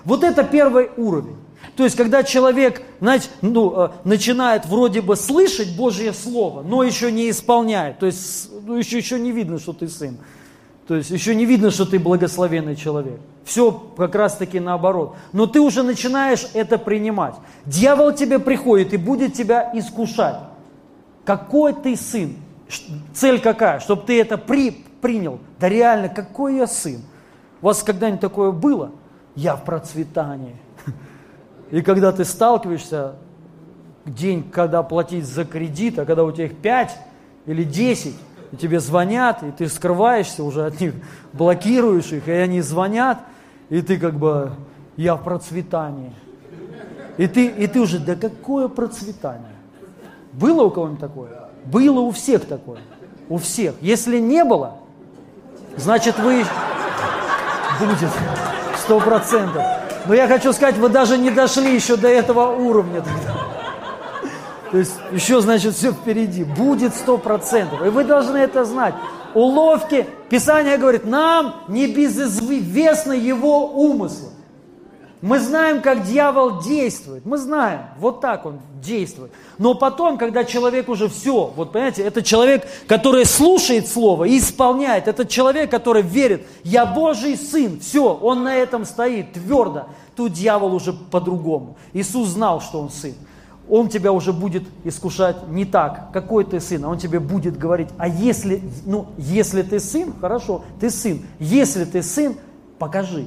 Вот 0.05 0.23
это 0.23 0.43
первый 0.43 0.91
уровень. 0.97 1.37
То 1.75 1.83
есть, 1.83 1.95
когда 1.95 2.21
человек 2.21 2.83
знаете, 2.99 3.29
ну, 3.41 3.73
э, 3.75 3.89
начинает 4.03 4.67
вроде 4.67 5.01
бы 5.01 5.15
слышать 5.15 5.75
Божье 5.75 6.13
Слово, 6.13 6.61
но 6.61 6.83
еще 6.83 7.11
не 7.11 7.27
исполняет, 7.31 7.97
то 7.97 8.05
есть 8.05 8.51
ну, 8.67 8.75
еще, 8.75 8.99
еще 8.99 9.19
не 9.19 9.31
видно, 9.31 9.57
что 9.57 9.73
ты 9.73 9.87
сын. 9.87 10.19
То 10.87 10.95
есть 10.95 11.11
еще 11.11 11.33
не 11.33 11.45
видно, 11.45 11.71
что 11.71 11.85
ты 11.85 11.97
благословенный 11.97 12.75
человек. 12.75 13.19
Все 13.45 13.71
как 13.95 14.15
раз 14.15 14.35
таки 14.35 14.59
наоборот. 14.59 15.15
Но 15.31 15.47
ты 15.47 15.61
уже 15.61 15.83
начинаешь 15.83 16.47
это 16.53 16.77
принимать. 16.77 17.35
Дьявол 17.65 18.13
тебе 18.13 18.39
приходит 18.39 18.93
и 18.93 18.97
будет 18.97 19.33
тебя 19.33 19.71
искушать. 19.73 20.39
Какой 21.23 21.73
ты 21.73 21.95
сын? 21.95 22.35
Цель 23.13 23.39
какая? 23.39 23.79
Чтобы 23.79 24.03
ты 24.03 24.19
это 24.19 24.37
при, 24.37 24.71
принял. 25.01 25.39
Да 25.59 25.69
реально, 25.69 26.09
какой 26.09 26.57
я 26.57 26.67
сын? 26.67 27.01
У 27.61 27.67
вас 27.67 27.81
когда-нибудь 27.81 28.19
такое 28.19 28.51
было? 28.51 28.91
Я 29.35 29.55
в 29.55 29.63
процветании. 29.63 30.57
И 31.71 31.81
когда 31.81 32.11
ты 32.11 32.25
сталкиваешься, 32.25 33.15
день, 34.05 34.43
когда 34.51 34.83
платить 34.83 35.25
за 35.25 35.45
кредит, 35.45 35.97
а 35.97 36.05
когда 36.05 36.23
у 36.23 36.31
тебя 36.31 36.45
их 36.45 36.57
5 36.57 36.97
или 37.45 37.63
10, 37.63 38.15
и 38.53 38.55
тебе 38.55 38.79
звонят, 38.79 39.41
и 39.41 39.49
ты 39.49 39.67
скрываешься 39.67 40.43
уже 40.43 40.67
от 40.67 40.79
них, 40.79 40.93
блокируешь 41.33 42.11
их, 42.11 42.27
и 42.27 42.31
они 42.31 42.61
звонят, 42.61 43.17
и 43.69 43.81
ты 43.81 43.97
как 43.97 44.13
бы, 44.13 44.51
я 44.95 45.15
в 45.15 45.23
процветании. 45.23 46.13
И 47.17 47.25
ты, 47.25 47.47
и 47.47 47.65
ты 47.65 47.81
уже, 47.81 47.97
да 47.97 48.15
какое 48.15 48.67
процветание? 48.67 49.55
Было 50.33 50.65
у 50.65 50.69
кого-нибудь 50.69 50.99
такое? 50.99 51.49
Было 51.65 52.01
у 52.01 52.11
всех 52.11 52.45
такое. 52.45 52.77
У 53.27 53.37
всех. 53.37 53.73
Если 53.81 54.19
не 54.19 54.43
было, 54.43 54.75
значит 55.75 56.19
вы 56.19 56.45
будет 57.79 58.09
сто 58.77 58.99
процентов. 58.99 59.63
Но 60.05 60.13
я 60.13 60.27
хочу 60.27 60.53
сказать, 60.53 60.77
вы 60.77 60.89
даже 60.89 61.17
не 61.17 61.31
дошли 61.31 61.73
еще 61.73 61.95
до 61.95 62.07
этого 62.07 62.51
уровня. 62.51 63.03
То 64.73 64.79
есть 64.79 64.93
еще, 65.11 65.39
значит, 65.39 65.75
все 65.75 65.91
впереди. 65.91 66.43
Будет 66.43 66.95
сто 66.95 67.19
процентов. 67.19 67.85
И 67.85 67.89
вы 67.89 68.03
должны 68.03 68.37
это 68.37 68.65
знать. 68.65 68.95
Уловки, 69.35 70.07
Писание 70.31 70.79
говорит, 70.79 71.05
нам 71.05 71.57
не 71.67 71.85
безызвестны 71.85 73.13
его 73.13 73.67
умыслы. 73.67 74.29
Мы 75.21 75.39
знаем, 75.39 75.83
как 75.83 76.07
дьявол 76.07 76.59
действует. 76.59 77.23
Мы 77.23 77.37
знаем, 77.37 77.81
вот 77.99 78.19
так 78.19 78.47
он 78.47 78.61
действует. 78.81 79.31
Но 79.59 79.75
потом, 79.75 80.17
когда 80.17 80.43
человек 80.43 80.89
уже 80.89 81.07
все, 81.07 81.53
вот 81.55 81.71
понимаете, 81.71 82.01
это 82.01 82.23
человек, 82.23 82.67
который 82.87 83.27
слушает 83.27 83.87
Слово 83.87 84.23
и 84.23 84.39
исполняет. 84.39 85.07
Это 85.07 85.27
человек, 85.27 85.69
который 85.69 86.01
верит, 86.01 86.47
я 86.63 86.87
Божий 86.87 87.37
Сын. 87.37 87.79
Все, 87.79 88.11
он 88.11 88.43
на 88.43 88.55
этом 88.55 88.85
стоит 88.85 89.33
твердо. 89.33 89.85
Тут 90.15 90.33
дьявол 90.33 90.73
уже 90.73 90.93
по-другому. 90.93 91.77
Иисус 91.93 92.29
знал, 92.29 92.59
что 92.59 92.79
он 92.79 92.89
Сын. 92.89 93.13
Он 93.69 93.87
тебя 93.87 94.11
уже 94.11 94.33
будет 94.33 94.63
искушать 94.83 95.47
не 95.47 95.65
так, 95.65 96.11
какой 96.11 96.43
ты 96.43 96.59
сын, 96.59 96.83
а 96.85 96.89
он 96.89 96.97
тебе 96.97 97.19
будет 97.19 97.57
говорить, 97.57 97.89
а 97.97 98.07
если, 98.07 98.61
ну, 98.85 99.07
если 99.17 99.61
ты 99.61 99.79
сын, 99.79 100.13
хорошо, 100.19 100.63
ты 100.79 100.89
сын. 100.89 101.21
Если 101.39 101.85
ты 101.85 102.03
сын, 102.03 102.35
покажи, 102.77 103.25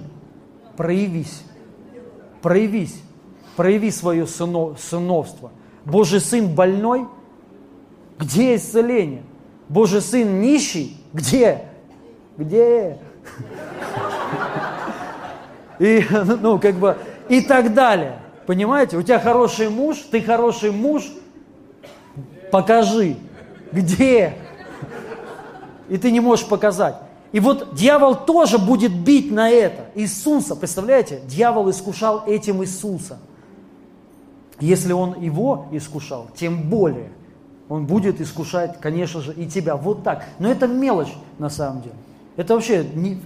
проявись 0.77 1.43
проявись, 2.47 3.03
прояви 3.57 3.91
свое 3.91 4.25
сынов, 4.25 4.79
сыновство. 4.79 5.51
Божий 5.85 6.21
сын 6.21 6.47
больной, 6.47 7.09
где 8.21 8.55
исцеление? 8.55 9.25
Божий 9.69 10.01
сын 10.01 10.41
нищий, 10.41 10.97
где? 11.13 11.63
Где? 12.37 12.99
И, 15.81 16.07
ну, 16.41 16.61
как 16.61 16.77
бы, 16.77 16.97
и 17.29 17.41
так 17.41 17.75
далее. 17.75 18.21
Понимаете? 18.47 18.97
У 18.97 19.03
тебя 19.03 19.19
хороший 19.19 19.69
муж, 19.69 19.99
ты 20.11 20.23
хороший 20.23 20.71
муж, 20.71 21.05
покажи, 22.53 23.17
где? 23.73 24.35
И 25.89 25.99
ты 25.99 26.11
не 26.11 26.21
можешь 26.21 26.47
показать. 26.47 26.97
И 27.33 27.41
вот 27.41 27.75
дьявол 27.75 28.15
тоже 28.15 28.59
будет 28.59 28.93
бить 28.93 29.31
на 29.31 29.51
это. 29.51 29.87
Иисуса, 29.95 30.55
представляете, 30.55 31.21
дьявол 31.27 31.71
искушал 31.71 32.25
этим 32.27 32.63
Иисуса. 32.63 33.19
Если 34.61 34.93
он 34.93 35.21
его 35.21 35.67
искушал, 35.73 36.29
тем 36.35 36.71
более 36.71 37.11
он 37.69 37.87
будет 37.87 38.21
искушать, 38.21 38.81
конечно 38.81 39.21
же, 39.21 39.35
и 39.35 39.47
тебя. 39.47 39.77
Вот 39.77 40.05
так. 40.05 40.25
Но 40.39 40.49
это 40.49 40.67
мелочь 40.69 41.13
на 41.39 41.51
самом 41.51 41.83
деле. 41.83 41.97
Это 42.37 42.55
вообще 42.55 42.85
не... 42.95 43.21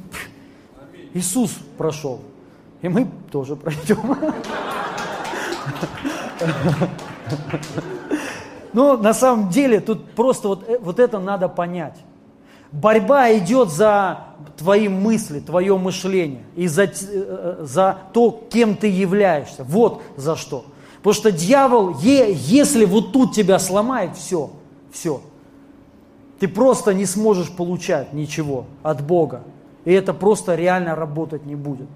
Иисус 1.13 1.53
прошел. 1.77 2.21
И 2.81 2.89
мы 2.89 3.07
тоже 3.31 3.55
пройдем. 3.55 4.17
Но 8.73 8.97
на 8.97 9.15
самом 9.15 9.51
деле 9.51 9.81
тут 9.81 10.11
просто 10.13 10.49
вот, 10.49 10.69
э, 10.69 10.79
вот 10.81 11.01
это 11.01 11.19
надо 11.19 11.49
понять. 11.49 11.97
Борьба 12.73 13.33
идет 13.37 13.71
за 13.71 14.21
твои 14.57 14.89
мысли, 14.89 15.41
твое 15.41 15.77
мышление 15.77 16.45
и 16.55 16.69
за, 16.69 16.85
э, 16.85 17.59
за 17.63 17.99
то, 18.13 18.45
кем 18.51 18.77
ты 18.77 18.87
являешься. 18.87 19.65
Вот 19.65 20.03
за 20.17 20.37
что. 20.37 20.65
Потому 20.99 21.15
что 21.15 21.33
дьявол, 21.33 21.97
если 21.99 22.85
вот 22.85 23.13
тут 23.13 23.33
тебя 23.33 23.59
сломает, 23.59 24.17
все, 24.17 24.51
все. 24.93 25.21
Ты 26.39 26.47
просто 26.47 26.95
не 26.95 27.07
сможешь 27.07 27.51
получать 27.51 28.13
ничего 28.13 28.67
от 28.83 29.03
Бога. 29.03 29.43
И 29.85 29.93
это 29.93 30.15
просто 30.15 30.55
реально 30.55 30.95
работать 30.95 31.47
не 31.47 31.57
будет. 31.57 31.89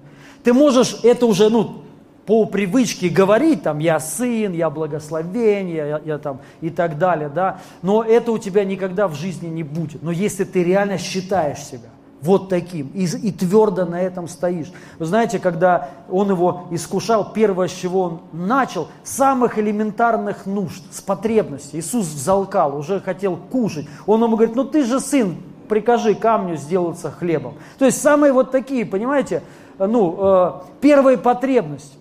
Ты 0.43 0.53
можешь 0.53 0.99
это 1.03 1.25
уже, 1.25 1.49
ну, 1.49 1.84
по 2.25 2.45
привычке 2.45 3.09
говорить, 3.09 3.63
там, 3.63 3.79
я 3.79 3.99
сын, 3.99 4.51
я 4.53 4.69
благословение, 4.69 5.75
я, 5.75 6.01
я 6.03 6.17
там 6.17 6.41
и 6.61 6.69
так 6.69 6.97
далее, 6.97 7.29
да, 7.29 7.59
но 7.81 8.03
это 8.03 8.31
у 8.31 8.37
тебя 8.37 8.65
никогда 8.65 9.07
в 9.07 9.13
жизни 9.13 9.47
не 9.47 9.63
будет. 9.63 10.01
Но 10.01 10.11
если 10.11 10.43
ты 10.43 10.63
реально 10.63 10.97
считаешь 10.97 11.59
себя 11.59 11.89
вот 12.21 12.49
таким 12.49 12.87
и, 12.93 13.05
и 13.05 13.31
твердо 13.31 13.85
на 13.85 14.01
этом 14.01 14.27
стоишь. 14.27 14.71
Вы 14.97 15.05
знаете, 15.05 15.37
когда 15.37 15.89
он 16.09 16.29
его 16.31 16.63
искушал, 16.71 17.31
первое, 17.33 17.67
с 17.67 17.73
чего 17.73 18.01
он 18.01 18.21
начал, 18.31 18.87
самых 19.03 19.59
элементарных 19.59 20.45
нужд, 20.45 20.83
с 20.91 21.01
потребностей. 21.01 21.79
Иисус 21.79 22.07
взалкал, 22.07 22.75
уже 22.77 22.99
хотел 22.99 23.37
кушать. 23.37 23.87
Он 24.07 24.23
ему 24.23 24.35
говорит, 24.37 24.55
ну 24.55 24.63
ты 24.63 24.83
же 24.83 24.99
сын, 24.99 25.37
прикажи 25.69 26.15
камню 26.15 26.57
сделаться 26.57 27.11
хлебом. 27.11 27.55
То 27.77 27.85
есть 27.85 28.01
самые 28.01 28.33
вот 28.33 28.51
такие, 28.51 28.85
понимаете, 28.85 29.43
ну, 29.77 30.15
э, 30.17 30.51
первые 30.81 31.17
потребности. 31.17 31.97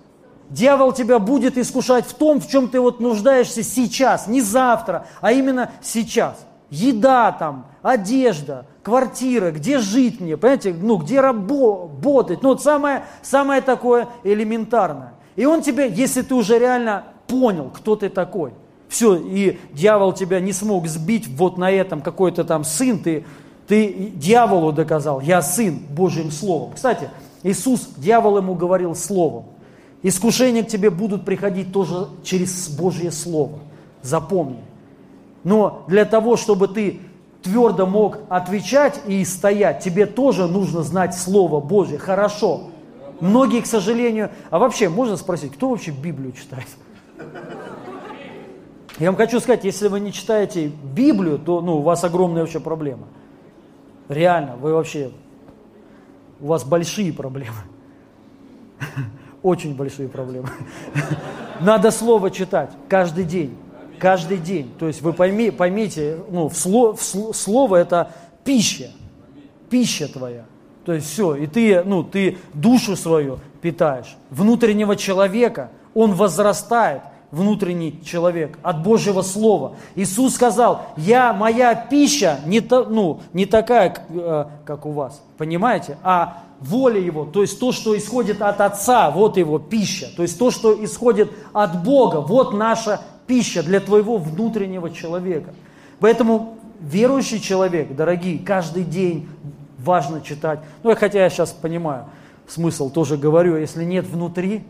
Дьявол 0.54 0.92
тебя 0.92 1.18
будет 1.18 1.58
искушать 1.58 2.06
в 2.06 2.14
том, 2.14 2.40
в 2.40 2.48
чем 2.48 2.68
ты 2.68 2.78
вот 2.78 3.00
нуждаешься 3.00 3.64
сейчас, 3.64 4.28
не 4.28 4.40
завтра, 4.40 5.06
а 5.20 5.32
именно 5.32 5.72
сейчас. 5.82 6.46
Еда 6.70 7.32
там, 7.32 7.66
одежда, 7.82 8.64
квартира, 8.84 9.50
где 9.50 9.78
жить 9.78 10.20
мне, 10.20 10.36
понимаете, 10.36 10.72
ну, 10.72 10.98
где 10.98 11.20
работать, 11.20 12.42
ну, 12.42 12.50
вот 12.50 12.62
самое, 12.62 13.04
самое 13.20 13.62
такое 13.62 14.06
элементарное. 14.22 15.14
И 15.34 15.44
он 15.44 15.60
тебе, 15.60 15.90
если 15.90 16.22
ты 16.22 16.36
уже 16.36 16.56
реально 16.60 17.02
понял, 17.26 17.72
кто 17.74 17.96
ты 17.96 18.08
такой, 18.08 18.52
все, 18.88 19.16
и 19.16 19.58
дьявол 19.72 20.12
тебя 20.12 20.38
не 20.38 20.52
смог 20.52 20.86
сбить 20.86 21.26
вот 21.26 21.58
на 21.58 21.68
этом, 21.68 22.00
какой-то 22.00 22.44
там 22.44 22.62
сын, 22.62 23.00
ты, 23.00 23.24
ты 23.66 24.12
дьяволу 24.14 24.70
доказал, 24.70 25.20
я 25.20 25.42
сын 25.42 25.80
Божьим 25.90 26.30
Словом. 26.30 26.74
Кстати, 26.74 27.10
Иисус, 27.42 27.88
дьявол 27.96 28.38
ему 28.38 28.54
говорил 28.54 28.94
Словом. 28.94 29.46
Искушения 30.04 30.62
к 30.62 30.68
тебе 30.68 30.90
будут 30.90 31.24
приходить 31.24 31.72
тоже 31.72 32.08
через 32.22 32.68
Божье 32.68 33.10
Слово. 33.10 33.58
запомни. 34.02 34.62
Но 35.44 35.86
для 35.88 36.04
того, 36.04 36.36
чтобы 36.36 36.68
ты 36.68 37.00
твердо 37.42 37.86
мог 37.86 38.18
отвечать 38.28 39.00
и 39.06 39.24
стоять, 39.24 39.82
тебе 39.82 40.04
тоже 40.04 40.46
нужно 40.46 40.82
знать 40.82 41.16
Слово 41.16 41.58
Божье 41.60 41.96
хорошо. 41.96 42.64
Многие, 43.20 43.62
к 43.62 43.66
сожалению, 43.66 44.30
а 44.50 44.58
вообще 44.58 44.90
можно 44.90 45.16
спросить, 45.16 45.52
кто 45.54 45.70
вообще 45.70 45.90
Библию 45.90 46.32
читает? 46.32 46.68
Я 48.98 49.06
вам 49.06 49.16
хочу 49.16 49.40
сказать, 49.40 49.64
если 49.64 49.88
вы 49.88 50.00
не 50.00 50.12
читаете 50.12 50.66
Библию, 50.66 51.38
то 51.38 51.62
ну, 51.62 51.78
у 51.78 51.80
вас 51.80 52.04
огромная 52.04 52.42
вообще 52.42 52.60
проблема. 52.60 53.06
Реально, 54.10 54.56
вы 54.56 54.74
вообще, 54.74 55.12
у 56.40 56.48
вас 56.48 56.62
большие 56.62 57.10
проблемы. 57.10 57.56
Очень 59.44 59.74
большие 59.76 60.08
проблемы. 60.08 60.48
Надо 61.60 61.90
слово 61.90 62.30
читать 62.30 62.70
каждый 62.88 63.24
день. 63.24 63.54
Каждый 63.98 64.38
день. 64.38 64.72
То 64.78 64.86
есть 64.86 65.02
вы 65.02 65.12
пойми, 65.12 65.50
поймите, 65.50 66.18
ну, 66.30 66.48
в 66.48 66.56
слово, 66.56 66.96
в 66.96 67.34
слово 67.34 67.76
это 67.76 68.10
пища. 68.42 68.90
Пища 69.68 70.08
твоя. 70.08 70.46
То 70.86 70.94
есть 70.94 71.10
все, 71.10 71.34
и 71.34 71.46
ты, 71.46 71.84
ну, 71.84 72.02
ты 72.02 72.38
душу 72.54 72.96
свою 72.96 73.38
питаешь. 73.60 74.16
Внутреннего 74.30 74.96
человека, 74.96 75.70
он 75.92 76.14
возрастает– 76.14 77.02
внутренний 77.34 78.00
человек 78.04 78.58
от 78.62 78.82
Божьего 78.82 79.22
Слова. 79.22 79.74
Иисус 79.96 80.34
сказал, 80.34 80.82
я, 80.96 81.32
моя 81.32 81.74
пища 81.74 82.40
не, 82.46 82.60
то, 82.60 82.84
ну, 82.84 83.20
не 83.32 83.44
такая, 83.44 83.94
э, 84.08 84.44
как 84.64 84.86
у 84.86 84.92
вас, 84.92 85.20
понимаете, 85.36 85.98
а 86.02 86.44
воля 86.60 87.00
Его, 87.00 87.24
то 87.24 87.42
есть 87.42 87.58
то, 87.58 87.72
что 87.72 87.96
исходит 87.96 88.40
от 88.40 88.60
Отца, 88.60 89.10
вот 89.10 89.36
Его 89.36 89.58
пища, 89.58 90.08
то 90.16 90.22
есть 90.22 90.38
то, 90.38 90.50
что 90.50 90.84
исходит 90.84 91.32
от 91.52 91.82
Бога, 91.82 92.20
вот 92.20 92.54
наша 92.54 93.00
пища 93.26 93.62
для 93.62 93.80
твоего 93.80 94.16
внутреннего 94.16 94.90
человека. 94.90 95.52
Поэтому 95.98 96.56
верующий 96.80 97.40
человек, 97.40 97.94
дорогие, 97.96 98.38
каждый 98.38 98.84
день 98.84 99.28
важно 99.78 100.20
читать. 100.20 100.60
Ну, 100.82 100.94
хотя 100.94 101.22
я 101.22 101.30
сейчас 101.30 101.50
понимаю, 101.52 102.04
смысл 102.46 102.90
тоже 102.90 103.16
говорю, 103.16 103.56
если 103.56 103.84
нет 103.84 104.06
внутри, 104.06 104.64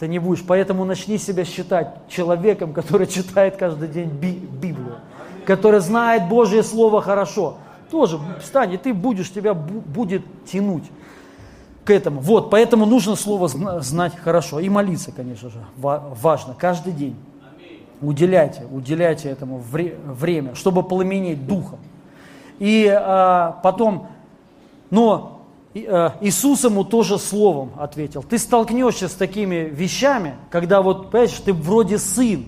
ты 0.00 0.08
не 0.08 0.18
будешь. 0.18 0.42
Поэтому 0.44 0.84
начни 0.84 1.18
себя 1.18 1.44
считать 1.44 1.94
человеком, 2.08 2.72
который 2.72 3.06
читает 3.06 3.56
каждый 3.56 3.88
день 3.88 4.08
Библию, 4.08 4.96
который 5.46 5.80
знает 5.80 6.28
Божье 6.28 6.62
Слово 6.64 7.02
хорошо. 7.02 7.58
Тоже 7.90 8.18
встань, 8.40 8.72
и 8.72 8.76
ты 8.78 8.94
будешь, 8.94 9.30
тебя 9.30 9.52
будет 9.52 10.22
тянуть 10.50 10.84
к 11.84 11.90
этому. 11.90 12.20
Вот, 12.20 12.48
поэтому 12.50 12.86
нужно 12.86 13.14
Слово 13.14 13.48
знать 13.48 14.16
хорошо. 14.16 14.60
И 14.60 14.68
молиться, 14.68 15.12
конечно 15.12 15.50
же, 15.50 15.58
важно, 15.76 16.54
каждый 16.54 16.92
день. 16.92 17.16
Уделяйте, 18.00 18.62
уделяйте 18.70 19.28
этому 19.28 19.58
время, 19.58 20.54
чтобы 20.54 20.82
пламенеть 20.82 21.46
духом. 21.46 21.78
И 22.58 22.86
а, 22.88 23.60
потом, 23.62 24.06
но 24.88 25.39
Иисус 25.72 26.64
ему 26.64 26.82
тоже 26.82 27.18
словом 27.18 27.70
ответил. 27.78 28.24
Ты 28.24 28.38
столкнешься 28.38 29.08
с 29.08 29.12
такими 29.12 29.70
вещами, 29.70 30.34
когда 30.50 30.82
вот, 30.82 31.10
понимаешь, 31.10 31.40
ты 31.44 31.52
вроде 31.52 31.98
сын, 31.98 32.44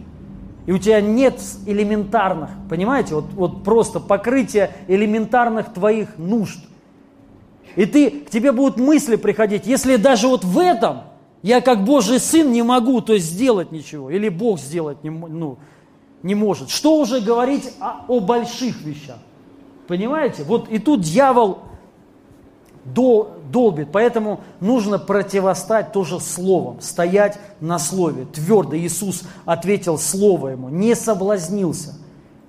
и 0.67 0.73
у 0.73 0.79
тебя 0.79 1.01
нет 1.01 1.41
элементарных, 1.67 2.51
понимаете, 2.69 3.15
вот, 3.15 3.27
вот 3.35 3.65
просто 3.65 4.01
покрытия 4.01 4.73
элементарных 4.89 5.73
твоих 5.73 6.19
нужд. 6.19 6.59
И 7.77 7.87
ты, 7.87 8.11
к 8.11 8.31
тебе 8.31 8.51
будут 8.51 8.77
мысли 8.77 9.17
приходить, 9.17 9.67
если 9.67 9.97
даже 9.97 10.27
вот 10.27 10.45
в 10.45 10.59
этом 10.59 11.03
я 11.43 11.61
как 11.61 11.85
Божий 11.85 12.19
сын 12.19 12.51
не 12.51 12.63
могу, 12.63 13.01
то 13.01 13.13
есть 13.15 13.27
сделать 13.27 13.71
ничего, 13.71 14.11
или 14.11 14.29
Бог 14.29 14.59
сделать 14.59 15.03
не, 15.05 15.11
ну, 15.11 15.59
не 16.23 16.35
может. 16.35 16.71
Что 16.71 16.99
уже 16.99 17.21
говорить 17.21 17.73
о, 17.81 18.05
о 18.09 18.21
больших 18.21 18.83
вещах? 18.83 19.19
Понимаете? 19.87 20.45
Вот 20.45 20.69
и 20.69 20.79
тут 20.79 21.01
дьявол 21.01 21.61
долбит. 22.85 23.89
Поэтому 23.93 24.41
нужно 24.61 24.99
противостать 24.99 25.93
тоже 25.93 26.21
словом, 26.21 26.81
стоять 26.81 27.39
на 27.61 27.79
слове. 27.79 28.25
Твердо 28.25 28.77
Иисус 28.77 29.23
ответил 29.45 29.99
слово 29.99 30.49
ему, 30.49 30.69
не 30.69 30.95
соблазнился, 30.95 31.95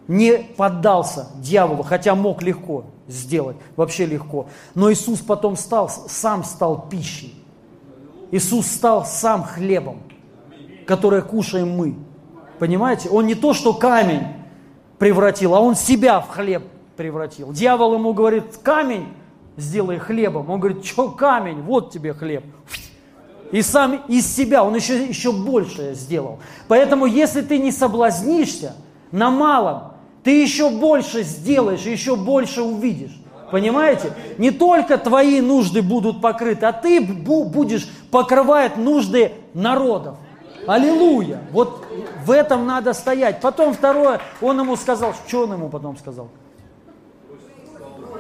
не 0.08 0.38
поддался 0.38 1.28
дьяволу, 1.36 1.84
хотя 1.84 2.16
мог 2.16 2.42
легко 2.42 2.86
сделать, 3.08 3.58
вообще 3.76 4.06
легко. 4.06 4.48
Но 4.76 4.92
Иисус 4.92 5.20
потом 5.20 5.56
стал, 5.56 5.90
сам 5.90 6.44
стал 6.44 6.88
пищей. 6.90 7.36
Иисус 8.32 8.66
стал 8.68 9.06
сам 9.06 9.44
хлебом, 9.44 10.00
который 10.88 11.22
кушаем 11.22 11.78
мы. 11.78 11.96
Понимаете? 12.58 13.10
Он 13.10 13.28
не 13.28 13.36
то, 13.36 13.54
что 13.54 13.74
камень 13.74 14.24
превратил, 14.98 15.54
а 15.54 15.60
он 15.60 15.76
себя 15.76 16.20
в 16.20 16.30
хлеб 16.30 16.64
превратил. 16.96 17.52
Дьявол 17.52 17.96
ему 17.96 18.14
говорит, 18.14 18.58
камень 18.64 19.08
сделай 19.58 19.98
хлебом. 19.98 20.50
Он 20.50 20.60
говорит, 20.60 20.86
что 20.86 21.10
камень, 21.10 21.62
вот 21.62 21.92
тебе 21.92 22.14
хлеб. 22.14 22.44
И 23.52 23.62
сам 23.62 24.04
из 24.08 24.36
себя, 24.36 24.64
он 24.64 24.76
еще, 24.76 25.06
еще 25.06 25.32
большее 25.32 25.94
сделал. 25.94 26.40
Поэтому, 26.68 27.06
если 27.06 27.42
ты 27.42 27.60
не 27.60 27.72
соблазнишься 27.72 28.76
на 29.12 29.30
малом, 29.30 29.94
ты 30.24 30.42
еще 30.42 30.70
больше 30.70 31.24
сделаешь, 31.24 31.82
еще 31.82 32.16
больше 32.16 32.64
увидишь. 32.64 33.16
Понимаете? 33.52 34.14
Не 34.40 34.50
только 34.50 34.98
твои 34.98 35.40
нужды 35.40 35.84
будут 35.84 36.20
покрыты, 36.22 36.66
а 36.66 36.74
ты 36.74 37.00
будешь 37.02 37.88
покрывать 38.10 38.78
нужды 38.78 39.34
народов. 39.54 40.16
Аллилуйя! 40.66 41.42
Вот 41.52 41.86
в 42.26 42.32
этом 42.32 42.66
надо 42.66 42.94
стоять. 42.94 43.42
Потом 43.42 43.76
второе, 43.76 44.20
он 44.42 44.60
ему 44.60 44.76
сказал, 44.76 45.14
что 45.28 45.44
он 45.44 45.54
ему 45.54 45.70
потом 45.70 45.98
сказал? 45.98 46.30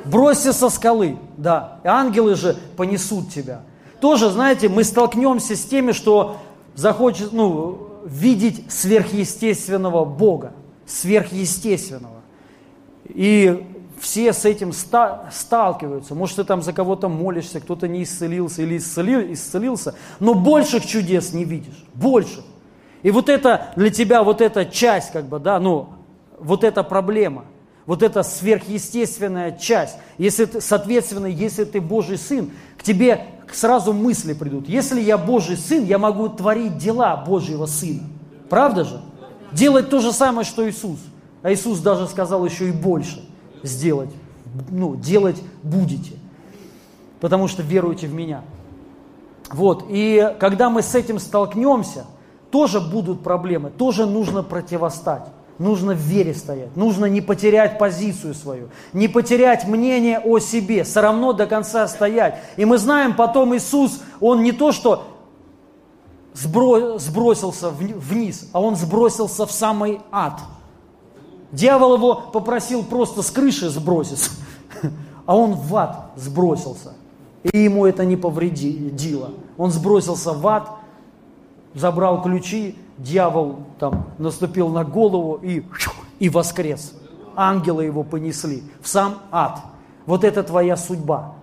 Бросься 0.06 0.54
со 0.54 0.70
скалы, 0.70 1.18
да, 1.38 1.80
и 1.84 1.88
ангелы 1.88 2.36
же 2.36 2.58
понесут 2.76 3.30
тебя. 3.30 3.62
Тоже, 4.00 4.30
знаете, 4.30 4.70
мы 4.70 4.84
столкнемся 4.84 5.56
с 5.56 5.64
теми, 5.64 5.92
что 5.92 6.38
захочет, 6.76 7.32
ну, 7.32 7.90
видеть 8.06 8.66
сверхъестественного 8.70 10.04
Бога, 10.04 10.54
сверхъестественного. 10.86 12.22
И 13.06 13.66
все 14.00 14.34
с 14.34 14.44
этим 14.44 14.74
ста- 14.74 15.30
сталкиваются. 15.32 16.16
Может, 16.16 16.38
ты 16.38 16.44
там 16.44 16.62
за 16.62 16.74
кого-то 16.74 17.08
молишься, 17.08 17.62
кто-то 17.62 17.88
не 17.88 18.04
исцелился 18.04 18.64
или 18.64 18.78
исцелил, 18.78 19.22
исцелился, 19.32 19.96
но 20.20 20.34
больших 20.34 20.86
чудес 20.86 21.34
не 21.34 21.46
видишь, 21.46 21.86
больших. 21.94 22.44
И 23.04 23.12
вот 23.12 23.30
это 23.30 23.74
для 23.78 23.90
тебя, 23.90 24.24
вот 24.24 24.42
эта 24.42 24.66
часть, 24.66 25.12
как 25.12 25.26
бы, 25.26 25.40
да, 25.40 25.60
ну, 25.60 25.90
вот 26.40 26.64
эта 26.64 26.84
проблема– 26.84 27.46
вот 27.86 28.04
эта 28.04 28.24
сверхъестественная 28.24 29.52
часть. 29.52 29.98
Если 30.18 30.46
ты, 30.46 30.62
соответственно, 30.62 31.28
если 31.28 31.64
ты 31.66 31.82
Божий 31.82 32.18
Сын, 32.18 32.52
к 32.78 32.84
тебе 32.84 33.26
сразу 33.52 33.94
мысли 33.94 34.34
придут. 34.34 34.68
Если 34.68 35.02
я 35.02 35.18
Божий 35.18 35.58
Сын, 35.58 35.84
я 35.84 35.98
могу 35.98 36.30
творить 36.30 36.78
дела 36.78 37.18
Божьего 37.18 37.66
Сына. 37.66 38.04
Правда 38.50 38.84
же? 38.84 39.02
Делать 39.52 39.90
то 39.90 40.00
же 40.00 40.12
самое, 40.12 40.46
что 40.46 40.68
Иисус. 40.68 41.00
А 41.42 41.52
Иисус 41.52 41.80
даже 41.80 42.08
сказал 42.08 42.46
еще 42.46 42.70
и 42.70 42.72
больше 42.72 43.24
сделать. 43.64 44.10
Ну, 44.70 44.96
делать 44.96 45.42
будете. 45.62 46.14
Потому 47.20 47.48
что 47.48 47.64
веруете 47.64 48.08
в 48.08 48.14
Меня. 48.14 48.44
Вот, 49.52 49.86
и 49.90 50.36
когда 50.40 50.70
мы 50.70 50.82
с 50.82 50.96
этим 50.96 51.20
столкнемся, 51.20 52.06
тоже 52.50 52.80
будут 52.80 53.24
проблемы, 53.24 53.70
тоже 53.70 54.06
нужно 54.06 54.42
противостать. 54.42 55.28
Нужно 55.64 55.94
в 55.94 55.98
вере 55.98 56.34
стоять, 56.34 56.76
нужно 56.76 57.06
не 57.06 57.22
потерять 57.22 57.80
позицию 57.80 58.34
свою, 58.34 58.68
не 58.92 59.08
потерять 59.08 59.66
мнение 59.66 60.20
о 60.20 60.40
себе, 60.40 60.84
все 60.84 61.00
равно 61.00 61.32
до 61.32 61.48
конца 61.48 61.88
стоять. 61.88 62.38
И 62.58 62.66
мы 62.66 62.78
знаем, 62.78 63.16
потом 63.16 63.56
Иисус, 63.56 64.02
Он 64.20 64.44
не 64.44 64.52
то, 64.52 64.74
что 64.74 65.06
сбросился 66.34 67.70
вниз, 67.70 68.50
а 68.52 68.60
Он 68.60 68.76
сбросился 68.76 69.46
в 69.46 69.54
самый 69.54 70.02
ад. 70.12 70.42
Дьявол 71.54 71.96
его 71.96 72.16
попросил 72.16 72.84
просто 72.84 73.22
с 73.22 73.32
крыши 73.32 73.70
сброситься, 73.70 74.32
а 75.26 75.38
он 75.38 75.54
в 75.54 75.74
ад 75.78 76.12
сбросился. 76.18 76.92
И 77.44 77.58
ему 77.58 77.86
это 77.86 78.04
не 78.04 78.18
повредило. 78.18 79.32
Он 79.58 79.72
сбросился 79.72 80.34
в 80.34 80.46
ад, 80.46 80.70
забрал 81.74 82.22
ключи, 82.22 82.76
дьявол 82.98 83.60
там 83.80 84.08
наступил 84.18 84.70
на 84.70 84.84
голову 84.84 85.40
и, 85.42 85.64
и 86.20 86.30
воскрес. 86.30 86.94
Ангелы 87.36 87.86
его 87.86 88.04
понесли 88.04 88.64
в 88.82 88.88
сам 88.88 89.20
ад. 89.32 89.60
Вот 90.06 90.24
это 90.24 90.44
твоя 90.44 90.78
судьба. 90.78 91.36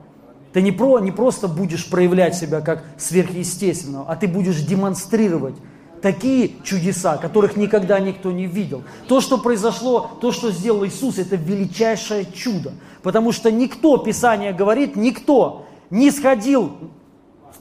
Ты 0.52 0.62
не, 0.62 0.72
про, 0.72 0.98
не 0.98 1.12
просто 1.12 1.48
будешь 1.48 1.88
проявлять 1.88 2.34
себя 2.34 2.60
как 2.60 2.84
сверхъестественного, 2.98 4.06
а 4.08 4.16
ты 4.16 4.26
будешь 4.26 4.60
демонстрировать 4.62 5.54
такие 6.02 6.52
чудеса, 6.64 7.18
которых 7.18 7.56
никогда 7.56 8.00
никто 8.00 8.32
не 8.32 8.46
видел. 8.46 8.82
То, 9.06 9.20
что 9.20 9.38
произошло, 9.38 10.10
то, 10.20 10.32
что 10.32 10.50
сделал 10.50 10.84
Иисус, 10.84 11.18
это 11.18 11.36
величайшее 11.36 12.26
чудо. 12.32 12.72
Потому 13.02 13.32
что 13.32 13.50
никто, 13.50 13.96
Писание 13.98 14.52
говорит, 14.52 14.96
никто 14.96 15.66
не 15.90 16.10
сходил 16.10 16.72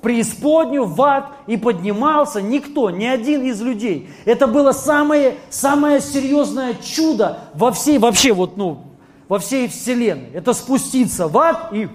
преисподнюю, 0.02 0.86
в 0.86 1.02
ад 1.02 1.32
и 1.48 1.58
поднимался 1.58 2.42
никто, 2.42 2.90
ни 2.90 3.06
один 3.06 3.44
из 3.44 3.62
людей. 3.62 4.10
Это 4.26 4.48
было 4.48 4.72
самое, 4.72 5.36
самое 5.50 6.02
серьезное 6.02 6.76
чудо 6.76 7.40
во 7.54 7.72
всей, 7.72 7.98
вообще 7.98 8.34
вот, 8.34 8.58
ну, 8.58 8.84
во 9.28 9.40
всей 9.40 9.68
вселенной. 9.68 10.32
Это 10.34 10.54
спуститься 10.54 11.28
в 11.28 11.38
ад 11.38 11.72
и, 11.72 11.88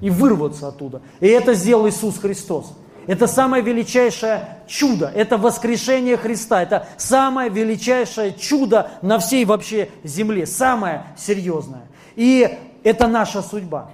и 0.00 0.10
вырваться 0.10 0.68
оттуда. 0.68 1.02
И 1.20 1.26
это 1.26 1.54
сделал 1.54 1.88
Иисус 1.88 2.18
Христос. 2.18 2.72
Это 3.06 3.26
самое 3.26 3.62
величайшее 3.62 4.58
чудо, 4.66 5.10
это 5.12 5.38
воскрешение 5.38 6.16
Христа, 6.16 6.62
это 6.62 6.86
самое 6.96 7.50
величайшее 7.50 8.34
чудо 8.38 8.90
на 9.02 9.18
всей 9.18 9.44
вообще 9.44 9.90
земле, 10.04 10.46
самое 10.46 11.06
серьезное. 11.16 11.88
И 12.14 12.58
это 12.84 13.08
наша 13.08 13.42
судьба. 13.42 13.90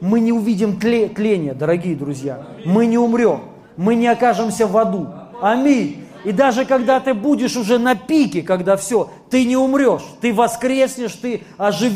Мы 0.00 0.20
не 0.20 0.32
увидим 0.32 0.78
тления, 0.78 1.54
дорогие 1.54 1.94
друзья. 1.94 2.46
Мы 2.64 2.86
не 2.86 2.98
умрем, 2.98 3.42
мы 3.76 3.94
не 3.94 4.06
окажемся 4.06 4.66
в 4.66 4.76
аду. 4.76 5.08
Аминь. 5.42 6.04
И 6.24 6.32
даже 6.32 6.64
когда 6.66 7.00
ты 7.00 7.14
будешь 7.14 7.56
уже 7.56 7.78
на 7.78 7.94
пике, 7.94 8.42
когда 8.42 8.76
все, 8.76 9.10
ты 9.30 9.44
не 9.44 9.56
умрешь, 9.56 10.02
ты 10.20 10.34
воскреснешь, 10.34 11.14
ты 11.14 11.42
ожив... 11.56 11.92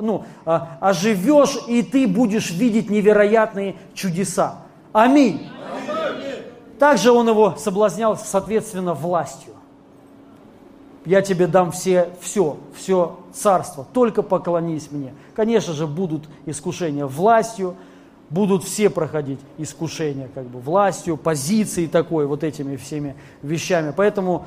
ну, 0.00 0.24
а, 0.44 0.78
оживешь, 0.80 1.58
и 1.68 1.82
ты 1.82 2.08
будешь 2.08 2.50
видеть 2.50 2.90
невероятные 2.90 3.76
чудеса. 3.94 4.62
Аминь. 4.92 5.48
Также 6.78 7.12
он 7.12 7.28
его 7.28 7.54
соблазнял, 7.56 8.16
соответственно, 8.16 8.94
властью. 8.94 9.54
Я 11.08 11.22
тебе 11.22 11.46
дам 11.46 11.72
все, 11.72 12.10
все, 12.20 12.58
все 12.76 13.18
царство, 13.32 13.86
только 13.94 14.22
поклонись 14.22 14.90
мне. 14.90 15.14
Конечно 15.34 15.72
же, 15.72 15.86
будут 15.86 16.28
искушения 16.44 17.06
властью, 17.06 17.76
будут 18.28 18.62
все 18.62 18.90
проходить 18.90 19.40
искушения 19.56 20.28
как 20.34 20.44
бы 20.44 20.60
властью, 20.60 21.16
позицией 21.16 21.86
такой, 21.88 22.26
вот 22.26 22.44
этими 22.44 22.76
всеми 22.76 23.16
вещами. 23.40 23.94
Поэтому 23.96 24.44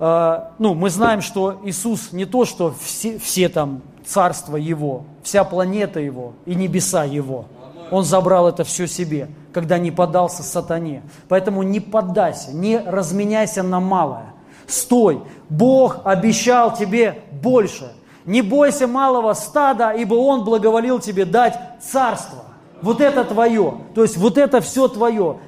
э, 0.00 0.44
ну, 0.58 0.72
мы 0.72 0.88
знаем, 0.88 1.20
что 1.20 1.60
Иисус 1.62 2.12
не 2.12 2.24
то, 2.24 2.46
что 2.46 2.74
все, 2.80 3.18
все 3.18 3.50
там 3.50 3.82
царство 4.06 4.56
Его, 4.56 5.04
вся 5.22 5.44
планета 5.44 6.00
Его 6.00 6.32
и 6.46 6.54
небеса 6.54 7.04
Его. 7.04 7.44
Он 7.90 8.02
забрал 8.02 8.48
это 8.48 8.64
все 8.64 8.86
себе 8.86 9.28
когда 9.52 9.78
не 9.78 9.90
поддался 9.90 10.44
сатане. 10.44 11.02
Поэтому 11.28 11.64
не 11.64 11.80
поддайся, 11.80 12.52
не 12.52 12.78
разменяйся 12.78 13.64
на 13.64 13.80
малое. 13.80 14.26
Стой, 14.68 15.22
Бог 15.48 16.02
обещал 16.04 16.76
тебе 16.76 17.22
больше. 17.42 17.90
Не 18.26 18.42
бойся 18.42 18.86
малого 18.86 19.32
стада, 19.32 19.92
ибо 19.92 20.14
Он 20.14 20.44
благоволил 20.44 21.00
тебе 21.00 21.24
дать 21.24 21.58
царство. 21.80 22.44
Вот 22.82 23.00
это 23.00 23.24
твое, 23.24 23.78
то 23.94 24.02
есть 24.02 24.16
вот 24.16 24.38
это 24.38 24.60
все 24.60 24.86
твое. 24.86 25.38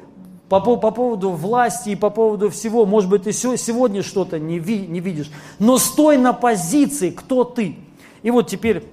По, 0.49 0.61
по, 0.61 0.77
по 0.77 0.91
поводу 0.91 1.31
власти 1.31 1.91
и 1.91 1.97
по 1.97 2.11
поводу 2.11 2.51
всего, 2.51 2.85
может 2.85 3.09
быть, 3.09 3.23
ты 3.23 3.33
сегодня 3.33 4.03
что-то 4.03 4.41
не, 4.41 4.59
ви, 4.59 4.85
не 4.85 4.99
видишь, 4.99 5.31
но 5.61 5.79
стой 5.79 6.17
на 6.17 6.33
позиции, 6.33 7.11
кто 7.11 7.45
ты. 7.45 7.79
И 8.23 8.33
вот 8.33 8.49
теперь 8.49 8.85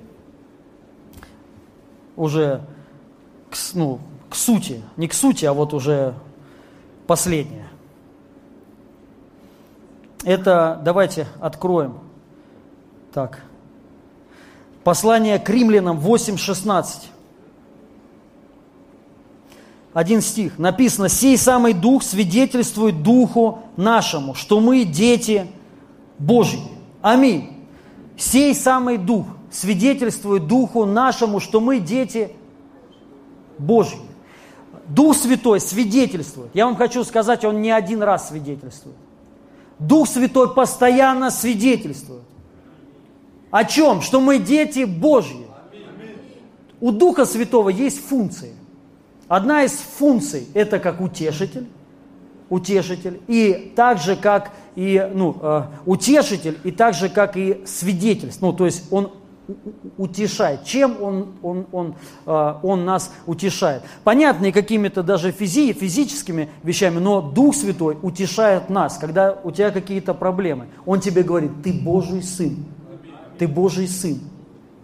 уже 2.15 2.61
ну, 3.73 3.99
к 4.29 4.35
сути, 4.35 4.83
не 4.97 5.07
к 5.07 5.13
сути, 5.13 5.45
а 5.45 5.53
вот 5.53 5.73
уже 5.73 6.13
последнее. 7.07 7.67
Это, 10.27 10.81
давайте 10.83 11.25
откроем. 11.39 11.99
Так. 13.13 13.43
Послание 14.83 15.39
к 15.39 15.49
римлянам 15.49 15.99
8.16. 15.99 17.05
Один 19.93 20.19
стих. 20.19 20.59
Написано, 20.59 21.07
«Сей 21.07 21.37
самый 21.37 21.71
Дух 21.71 22.03
свидетельствует 22.03 23.03
Духу 23.03 23.59
нашему, 23.77 24.33
что 24.33 24.59
мы 24.59 24.83
дети 24.83 25.47
Божьи». 26.19 26.59
Аминь. 27.01 27.65
Сей 28.17 28.53
самый 28.53 28.97
Дух 28.97 29.27
свидетельствует 29.49 30.45
Духу 30.45 30.83
нашему, 30.83 31.39
что 31.39 31.61
мы 31.61 31.79
дети 31.79 32.33
Божьи. 33.57 34.01
Дух 34.89 35.15
Святой 35.15 35.61
свидетельствует. 35.61 36.49
Я 36.53 36.65
вам 36.65 36.75
хочу 36.75 37.05
сказать, 37.05 37.45
Он 37.45 37.61
не 37.61 37.71
один 37.71 38.03
раз 38.03 38.27
свидетельствует. 38.27 38.97
Дух 39.79 40.07
Святой 40.07 40.53
постоянно 40.53 41.29
свидетельствует. 41.29 42.23
О 43.51 43.63
чем? 43.63 44.01
Что 44.01 44.19
мы 44.19 44.39
дети 44.39 44.83
Божьи. 44.83 45.45
У 46.79 46.91
Духа 46.91 47.25
Святого 47.25 47.69
есть 47.69 48.05
функции. 48.05 48.53
Одна 49.27 49.63
из 49.63 49.73
функций– 49.73 50.47
это 50.53 50.79
как 50.79 51.01
утешитель, 51.01 51.67
утешитель, 52.49 53.19
и 53.27 53.73
так 53.75 53.99
же, 53.99 54.15
как 54.15 54.51
и, 54.75 55.09
ну, 55.13 55.35
э, 55.41 55.63
утешитель, 55.85 56.57
и 56.63 56.71
так 56.71 56.93
же, 56.93 57.09
как 57.09 57.35
и 57.35 57.61
свидетельство. 57.65 58.47
Ну, 58.47 58.53
то 58.53 58.65
есть 58.65 58.85
он 58.91 59.11
утешает. 59.97 60.63
Чем 60.63 61.01
он, 61.01 61.27
он, 61.41 61.67
он, 61.71 61.95
э, 62.25 62.53
он 62.63 62.85
нас 62.85 63.11
утешает? 63.25 63.83
Понятно, 64.03 64.47
и 64.47 64.51
какими-то 64.51 65.03
даже 65.03 65.31
физи, 65.31 65.73
физическими 65.73 66.49
вещами, 66.63 66.99
но 66.99 67.21
Дух 67.21 67.55
Святой 67.55 67.97
утешает 68.01 68.69
нас, 68.69 68.97
когда 68.97 69.37
у 69.43 69.51
тебя 69.51 69.71
какие-то 69.71 70.13
проблемы. 70.13 70.67
Он 70.85 70.99
тебе 70.99 71.23
говорит, 71.23 71.63
ты 71.63 71.73
Божий 71.73 72.23
Сын, 72.23 72.65
ты 73.37 73.47
Божий 73.47 73.87
Сын, 73.87 74.19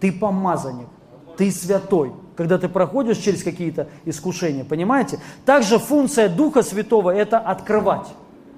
ты 0.00 0.12
помазанник, 0.12 0.88
ты 1.36 1.50
святой. 1.50 2.12
Когда 2.36 2.58
ты 2.58 2.68
проходишь 2.68 3.18
через 3.18 3.44
какие-то 3.44 3.86
искушения, 4.04 4.64
понимаете? 4.64 5.20
Также 5.44 5.78
функция 5.78 6.28
Духа 6.28 6.62
Святого– 6.62 7.10
это 7.14 7.38
открывать, 7.38 8.08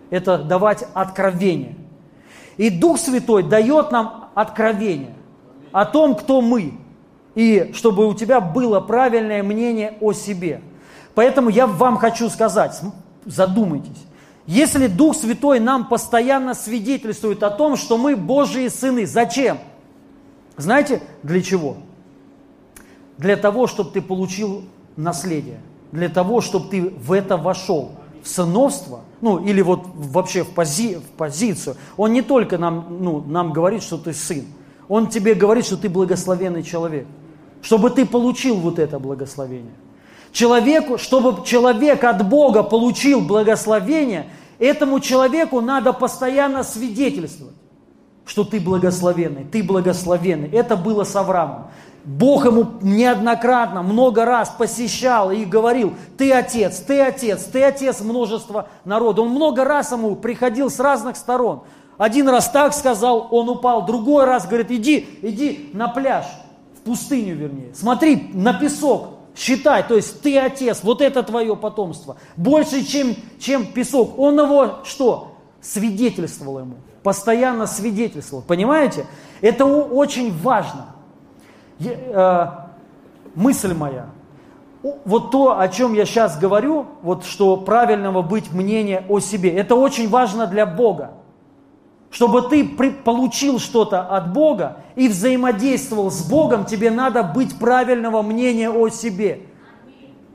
это 0.08 0.38
давать 0.38 0.84
откровение. 0.94 1.76
И 2.56 2.70
Дух 2.70 2.98
Святой 2.98 3.42
дает 3.42 3.92
нам 3.92 4.30
откровение 4.34 5.15
о 5.76 5.84
том, 5.84 6.14
кто 6.14 6.40
мы, 6.40 6.72
и 7.34 7.72
чтобы 7.74 8.06
у 8.06 8.14
тебя 8.14 8.40
было 8.40 8.80
правильное 8.80 9.42
мнение 9.42 9.98
о 10.00 10.14
себе. 10.14 10.62
Поэтому 11.14 11.50
я 11.50 11.66
вам 11.66 11.98
хочу 11.98 12.30
сказать, 12.30 12.80
задумайтесь, 13.26 14.06
если 14.46 14.86
Дух 14.86 15.14
Святой 15.14 15.60
нам 15.60 15.86
постоянно 15.86 16.54
свидетельствует 16.54 17.42
о 17.42 17.50
том, 17.50 17.76
что 17.76 17.98
мы 17.98 18.16
Божьи 18.16 18.68
сыны, 18.68 19.06
зачем? 19.06 19.58
Знаете, 20.56 21.02
для 21.22 21.42
чего? 21.42 21.76
Для 23.18 23.36
того, 23.36 23.66
чтобы 23.66 23.90
ты 23.90 24.00
получил 24.00 24.64
наследие, 24.96 25.60
для 25.92 26.08
того, 26.08 26.40
чтобы 26.40 26.70
ты 26.70 26.88
в 26.88 27.12
это 27.12 27.36
вошел, 27.36 27.90
в 28.22 28.28
сыновство, 28.28 29.00
ну 29.20 29.44
или 29.44 29.60
вот 29.60 29.82
вообще 29.94 30.42
в, 30.42 30.54
пози, 30.54 30.94
в 30.94 31.10
позицию. 31.18 31.76
Он 31.98 32.14
не 32.14 32.22
только 32.22 32.56
нам, 32.56 32.96
ну, 32.98 33.20
нам 33.20 33.52
говорит, 33.52 33.82
что 33.82 33.98
ты 33.98 34.14
сын, 34.14 34.46
он 34.88 35.08
тебе 35.08 35.34
говорит, 35.34 35.66
что 35.66 35.76
ты 35.76 35.88
благословенный 35.88 36.62
человек, 36.62 37.06
чтобы 37.62 37.90
ты 37.90 38.06
получил 38.06 38.56
вот 38.56 38.78
это 38.78 38.98
благословение. 38.98 39.74
Человеку, 40.32 40.98
чтобы 40.98 41.44
человек 41.44 42.04
от 42.04 42.28
Бога 42.28 42.62
получил 42.62 43.20
благословение, 43.20 44.26
этому 44.58 45.00
человеку 45.00 45.60
надо 45.60 45.92
постоянно 45.92 46.62
свидетельствовать, 46.62 47.54
что 48.24 48.44
ты 48.44 48.60
благословенный, 48.60 49.44
ты 49.44 49.62
благословенный. 49.62 50.50
Это 50.50 50.76
было 50.76 51.04
с 51.04 51.16
Авраамом. 51.16 51.70
Бог 52.04 52.44
ему 52.44 52.66
неоднократно, 52.82 53.82
много 53.82 54.24
раз 54.24 54.48
посещал 54.50 55.32
и 55.32 55.44
говорил, 55.44 55.94
ты 56.16 56.32
отец, 56.32 56.78
ты 56.78 57.00
отец, 57.00 57.42
ты 57.44 57.64
отец 57.64 58.00
множества 58.00 58.68
народа. 58.84 59.22
Он 59.22 59.30
много 59.30 59.64
раз 59.64 59.90
ему 59.90 60.14
приходил 60.14 60.70
с 60.70 60.78
разных 60.78 61.16
сторон. 61.16 61.64
Один 61.98 62.28
раз 62.28 62.50
так 62.50 62.74
сказал, 62.74 63.28
он 63.30 63.48
упал. 63.48 63.86
Другой 63.86 64.24
раз 64.24 64.46
говорит, 64.46 64.70
иди, 64.70 65.08
иди 65.22 65.70
на 65.72 65.88
пляж, 65.88 66.26
в 66.76 66.80
пустыню 66.80 67.34
вернее. 67.34 67.74
Смотри 67.74 68.30
на 68.34 68.52
песок, 68.52 69.10
считай, 69.34 69.82
то 69.82 69.94
есть 69.94 70.20
ты 70.20 70.38
отец, 70.38 70.80
вот 70.82 71.00
это 71.00 71.22
твое 71.22 71.56
потомство. 71.56 72.16
Больше, 72.36 72.84
чем, 72.84 73.14
чем 73.38 73.66
песок. 73.66 74.18
Он 74.18 74.38
его 74.38 74.80
что? 74.84 75.32
Свидетельствовал 75.60 76.60
ему. 76.60 76.74
Постоянно 77.02 77.66
свидетельствовал. 77.66 78.42
Понимаете? 78.42 79.06
Это 79.40 79.64
очень 79.64 80.36
важно. 80.36 80.86
Э, 81.80 82.48
мысль 83.34 83.74
моя. 83.74 84.06
Вот 85.04 85.30
то, 85.30 85.58
о 85.58 85.68
чем 85.68 85.94
я 85.94 86.04
сейчас 86.04 86.38
говорю, 86.38 86.86
вот 87.02 87.24
что 87.24 87.56
правильного 87.56 88.22
быть 88.22 88.52
мнения 88.52 89.04
о 89.08 89.18
себе, 89.18 89.50
это 89.50 89.74
очень 89.74 90.08
важно 90.08 90.46
для 90.46 90.64
Бога. 90.64 91.12
Чтобы 92.10 92.42
ты 92.42 92.64
получил 92.64 93.58
что-то 93.58 94.02
от 94.02 94.32
Бога 94.32 94.78
и 94.94 95.08
взаимодействовал 95.08 96.10
с 96.10 96.22
Богом, 96.22 96.64
тебе 96.64 96.90
надо 96.90 97.22
быть 97.22 97.58
правильного 97.58 98.22
мнения 98.22 98.70
о 98.70 98.88
себе. 98.88 99.40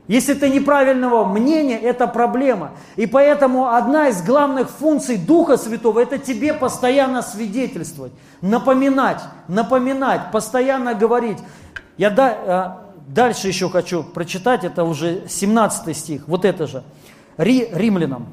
Если 0.08 0.34
ты 0.34 0.48
неправильного 0.48 1.24
мнения, 1.24 1.78
это 1.78 2.06
проблема. 2.06 2.72
И 2.96 3.06
поэтому 3.06 3.68
одна 3.68 4.08
из 4.08 4.22
главных 4.22 4.68
функций 4.68 5.16
Духа 5.16 5.56
Святого– 5.56 6.00
это 6.00 6.18
тебе 6.18 6.52
постоянно 6.52 7.22
свидетельствовать, 7.22 8.12
напоминать, 8.40 9.22
напоминать, 9.48 10.30
постоянно 10.32 10.94
говорить. 10.94 11.38
Я 11.96 12.10
да, 12.10 12.78
э, 13.08 13.12
дальше 13.12 13.48
еще 13.48 13.70
хочу 13.70 14.02
прочитать, 14.02 14.64
это 14.64 14.84
уже 14.84 15.28
17 15.28 15.96
стих, 15.96 16.24
вот 16.26 16.44
это 16.44 16.66
же. 16.66 16.82
Ри, 17.36 17.68
римлянам. 17.72 18.26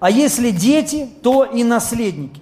А 0.00 0.10
если 0.10 0.50
дети, 0.50 1.08
то 1.22 1.44
и 1.44 1.62
наследники. 1.62 2.40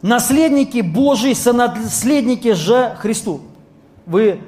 Наследники 0.00 0.80
Божии, 0.80 1.34
сонаследники 1.34 2.52
же 2.52 2.96
Христу. 2.98 3.42
Вы 4.06 4.40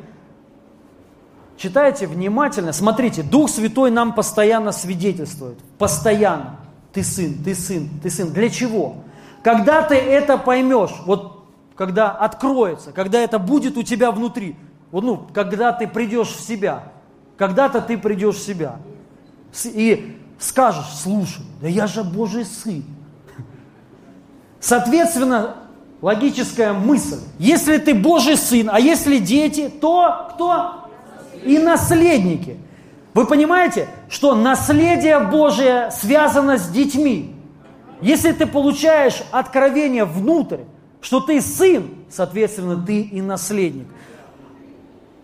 читаете 1.59 2.07
внимательно, 2.07 2.73
смотрите, 2.73 3.23
Дух 3.23 3.51
Святой 3.51 3.91
нам 3.91 4.15
постоянно 4.15 4.73
свидетельствует. 4.73 5.59
Постоянно. 5.79 6.61
Ты 6.93 7.03
сын, 7.05 7.35
ты 7.45 7.55
сын, 7.55 7.89
ты 8.03 8.09
сын. 8.09 8.33
Для 8.33 8.49
чего? 8.49 8.97
Когда 9.43 9.83
ты 9.83 9.95
это 9.95 10.39
поймешь, 10.39 10.95
вот 11.05 11.45
когда 11.77 12.11
откроется, 12.11 12.93
когда 12.93 13.21
это 13.21 13.39
будет 13.39 13.77
у 13.77 13.83
тебя 13.83 14.11
внутри, 14.11 14.57
вот, 14.91 15.05
ну, 15.05 15.27
когда 15.35 15.73
ты 15.73 15.87
придешь 15.87 16.29
в 16.29 16.41
себя, 16.41 16.93
когда-то 17.37 17.83
ты 17.83 17.99
придешь 17.99 18.37
в 18.37 18.43
себя 18.43 18.79
и 19.65 20.18
скажешь, 20.39 20.87
слушай, 21.03 21.43
да 21.61 21.69
я 21.69 21.87
же 21.87 22.05
Божий 22.05 22.45
сын. 22.45 22.85
Соответственно, 24.61 25.57
логическая 26.01 26.73
мысль, 26.73 27.21
если 27.39 27.79
ты 27.79 27.95
Божий 27.95 28.37
сын, 28.37 28.71
а 28.73 28.81
если 28.81 29.19
дети, 29.19 29.69
то 29.69 30.31
кто? 30.35 30.91
И 31.45 31.59
наследники. 31.59 32.57
Вы 33.15 33.27
понимаете, 33.27 33.89
что 34.09 34.35
наследие 34.35 35.19
Божие 35.19 35.91
связано 35.91 36.59
с 36.59 36.69
детьми. 36.69 37.35
Если 38.01 38.33
ты 38.33 38.47
получаешь 38.47 39.23
откровение 39.33 40.05
внутрь, 40.05 40.61
что 41.01 41.21
ты 41.21 41.41
сын, 41.41 41.89
соответственно, 42.11 42.77
ты 42.85 43.03
и 43.03 43.21
наследник. 43.21 43.87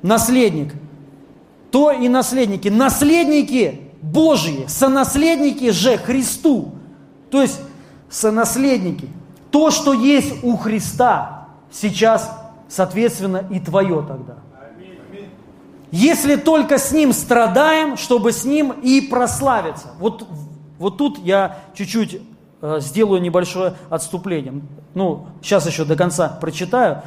Наследник. 0.02 0.72
То 1.70 1.92
и 1.92 2.08
наследники. 2.08 2.68
Наследники 2.68 3.83
Божьи, 4.04 4.66
сонаследники 4.68 5.70
же 5.70 5.96
Христу. 5.96 6.72
То 7.30 7.40
есть 7.40 7.60
сонаследники. 8.10 9.08
То, 9.50 9.70
что 9.70 9.92
есть 9.92 10.44
у 10.44 10.56
Христа, 10.56 11.48
сейчас, 11.70 12.30
соответственно, 12.68 13.44
и 13.50 13.60
твое 13.60 14.04
тогда. 14.06 14.34
Если 15.90 16.36
только 16.36 16.78
с 16.78 16.92
Ним 16.92 17.12
страдаем, 17.12 17.96
чтобы 17.96 18.32
с 18.32 18.44
Ним 18.44 18.72
и 18.72 19.00
прославиться. 19.00 19.92
Вот, 19.98 20.26
вот 20.78 20.98
тут 20.98 21.18
я 21.24 21.58
чуть-чуть 21.74 22.20
э, 22.60 22.80
сделаю 22.80 23.22
небольшое 23.22 23.74
отступление. 23.90 24.60
Ну, 24.94 25.28
сейчас 25.40 25.66
еще 25.66 25.84
до 25.84 25.96
конца 25.96 26.28
прочитаю. 26.28 27.02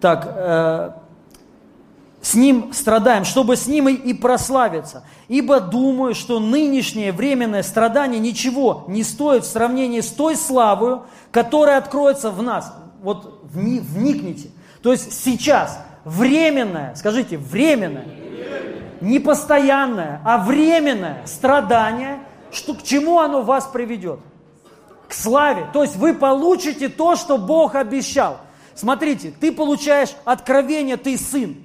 Так, 0.00 0.28
э, 0.28 0.90
с 2.20 2.34
ним 2.34 2.72
страдаем, 2.72 3.24
чтобы 3.24 3.56
с 3.56 3.66
ним 3.66 3.88
и 3.88 4.12
прославиться. 4.12 5.04
Ибо 5.28 5.60
думаю, 5.60 6.14
что 6.14 6.40
нынешнее 6.40 7.12
временное 7.12 7.62
страдание 7.62 8.18
ничего 8.18 8.84
не 8.88 9.04
стоит 9.04 9.44
в 9.44 9.50
сравнении 9.50 10.00
с 10.00 10.08
той 10.08 10.36
славою, 10.36 11.04
которая 11.30 11.78
откроется 11.78 12.30
в 12.30 12.42
нас. 12.42 12.74
Вот 13.02 13.40
вникните. 13.44 14.50
То 14.82 14.92
есть 14.92 15.12
сейчас 15.12 15.78
временное, 16.04 16.94
скажите, 16.96 17.38
временное, 17.38 18.06
не 19.00 19.20
постоянное, 19.20 20.20
а 20.24 20.38
временное 20.38 21.24
страдание, 21.24 22.18
что, 22.50 22.74
к 22.74 22.82
чему 22.82 23.20
оно 23.20 23.42
вас 23.42 23.66
приведет? 23.66 24.18
К 25.06 25.12
славе. 25.12 25.68
То 25.72 25.82
есть 25.84 25.96
вы 25.96 26.14
получите 26.14 26.88
то, 26.88 27.14
что 27.14 27.38
Бог 27.38 27.76
обещал. 27.76 28.38
Смотрите, 28.74 29.32
ты 29.38 29.52
получаешь 29.52 30.10
откровение, 30.24 30.96
ты 30.96 31.16
сын. 31.16 31.56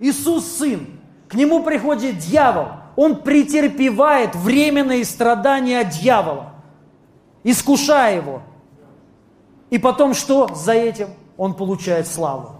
Иисус 0.00 0.44
сын. 0.44 0.86
К 1.28 1.34
нему 1.34 1.62
приходит 1.62 2.18
дьявол. 2.18 2.68
Он 2.96 3.16
претерпевает 3.16 4.34
временные 4.34 5.04
страдания 5.04 5.84
дьявола, 5.84 6.54
искушая 7.44 8.16
его. 8.16 8.42
И 9.70 9.78
потом 9.78 10.14
что 10.14 10.52
за 10.54 10.72
этим? 10.72 11.08
Он 11.36 11.54
получает 11.54 12.08
славу. 12.08 12.56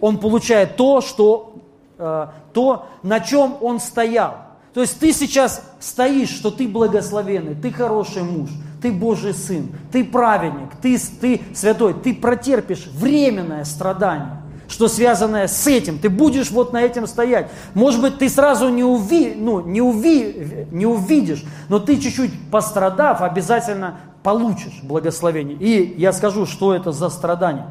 Он 0.00 0.18
получает 0.18 0.76
то, 0.76 1.00
что, 1.00 1.54
э, 1.98 2.26
то, 2.52 2.86
на 3.02 3.20
чем 3.20 3.56
он 3.60 3.78
стоял. 3.78 4.38
То 4.74 4.80
есть 4.80 4.98
ты 4.98 5.12
сейчас 5.12 5.62
стоишь, 5.80 6.30
что 6.30 6.50
ты 6.50 6.66
благословенный, 6.66 7.54
ты 7.54 7.70
хороший 7.70 8.22
муж, 8.22 8.50
ты 8.80 8.92
Божий 8.92 9.34
сын, 9.34 9.68
ты 9.92 10.04
праведник, 10.04 10.70
ты, 10.80 10.98
ты 10.98 11.40
святой, 11.54 11.94
ты 11.94 12.14
протерпишь 12.14 12.86
временное 12.86 13.64
страдание 13.64 14.37
что 14.68 14.86
связанное 14.86 15.48
с 15.48 15.66
этим. 15.66 15.98
Ты 15.98 16.10
будешь 16.10 16.50
вот 16.50 16.72
на 16.72 16.82
этом 16.82 17.06
стоять. 17.06 17.50
Может 17.74 18.00
быть, 18.00 18.18
ты 18.18 18.28
сразу 18.28 18.68
не, 18.68 18.84
уви, 18.84 19.34
ну, 19.36 19.60
не, 19.60 19.80
уви, 19.80 20.66
не 20.70 20.86
увидишь, 20.86 21.44
но 21.68 21.78
ты 21.78 21.98
чуть-чуть 21.98 22.32
пострадав, 22.50 23.22
обязательно 23.22 23.98
получишь 24.22 24.80
благословение. 24.82 25.56
И 25.56 25.94
я 25.98 26.12
скажу, 26.12 26.44
что 26.44 26.74
это 26.74 26.92
за 26.92 27.08
страдание. 27.08 27.66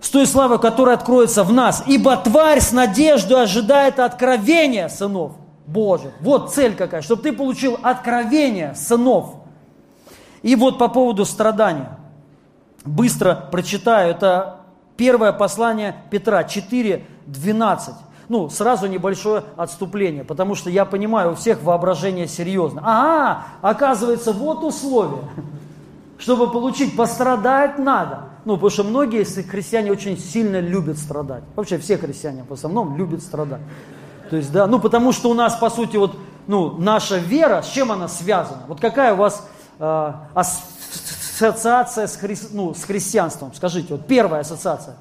С 0.00 0.10
той 0.10 0.26
славой, 0.26 0.58
которая 0.58 0.96
откроется 0.96 1.44
в 1.44 1.52
нас. 1.52 1.84
Ибо 1.86 2.16
тварь 2.16 2.60
с 2.60 2.72
надеждой 2.72 3.44
ожидает 3.44 3.98
откровения 3.98 4.88
сынов 4.88 5.32
Божьих. 5.66 6.12
Вот 6.20 6.52
цель 6.52 6.74
какая, 6.74 7.00
чтобы 7.00 7.22
ты 7.22 7.32
получил 7.32 7.78
откровение 7.82 8.74
сынов. 8.74 9.36
И 10.42 10.56
вот 10.56 10.78
по 10.78 10.88
поводу 10.88 11.24
страдания. 11.24 11.98
Быстро 12.84 13.48
прочитаю. 13.50 14.10
Это 14.10 14.63
Первое 14.96 15.32
послание 15.32 15.96
Петра 16.10 16.42
4.12. 16.42 17.94
Ну, 18.28 18.48
сразу 18.48 18.86
небольшое 18.86 19.44
отступление, 19.56 20.24
потому 20.24 20.54
что 20.54 20.70
я 20.70 20.84
понимаю, 20.84 21.32
у 21.32 21.34
всех 21.34 21.62
воображение 21.62 22.26
серьезно. 22.26 22.82
А, 22.84 23.46
оказывается, 23.60 24.32
вот 24.32 24.64
условие. 24.64 25.22
Чтобы 26.18 26.50
получить, 26.50 26.96
пострадать 26.96 27.78
надо. 27.78 28.28
Ну, 28.44 28.54
потому 28.54 28.70
что 28.70 28.84
многие 28.84 29.24
христиане 29.24 29.90
очень 29.90 30.18
сильно 30.18 30.60
любят 30.60 30.98
страдать. 30.98 31.42
Вообще 31.56 31.78
все 31.78 31.98
христиане 31.98 32.44
в 32.48 32.52
основном 32.52 32.96
любят 32.96 33.22
страдать. 33.22 33.60
То 34.30 34.36
есть, 34.36 34.52
да, 34.52 34.66
ну, 34.66 34.78
потому 34.78 35.12
что 35.12 35.30
у 35.30 35.34
нас, 35.34 35.56
по 35.56 35.68
сути, 35.70 35.96
вот, 35.96 36.16
ну, 36.46 36.76
наша 36.78 37.18
вера, 37.18 37.62
с 37.62 37.68
чем 37.68 37.92
она 37.92 38.08
связана? 38.08 38.62
Вот 38.68 38.80
какая 38.80 39.14
у 39.14 39.16
вас 39.16 39.46
э, 39.78 40.12
ассоциация 41.34 42.06
с, 42.06 42.16
хри... 42.16 42.36
ну, 42.52 42.74
с 42.74 42.84
христианством? 42.84 43.52
Скажите, 43.54 43.94
вот 43.94 44.06
первая 44.06 44.42
ассоциация. 44.42 44.96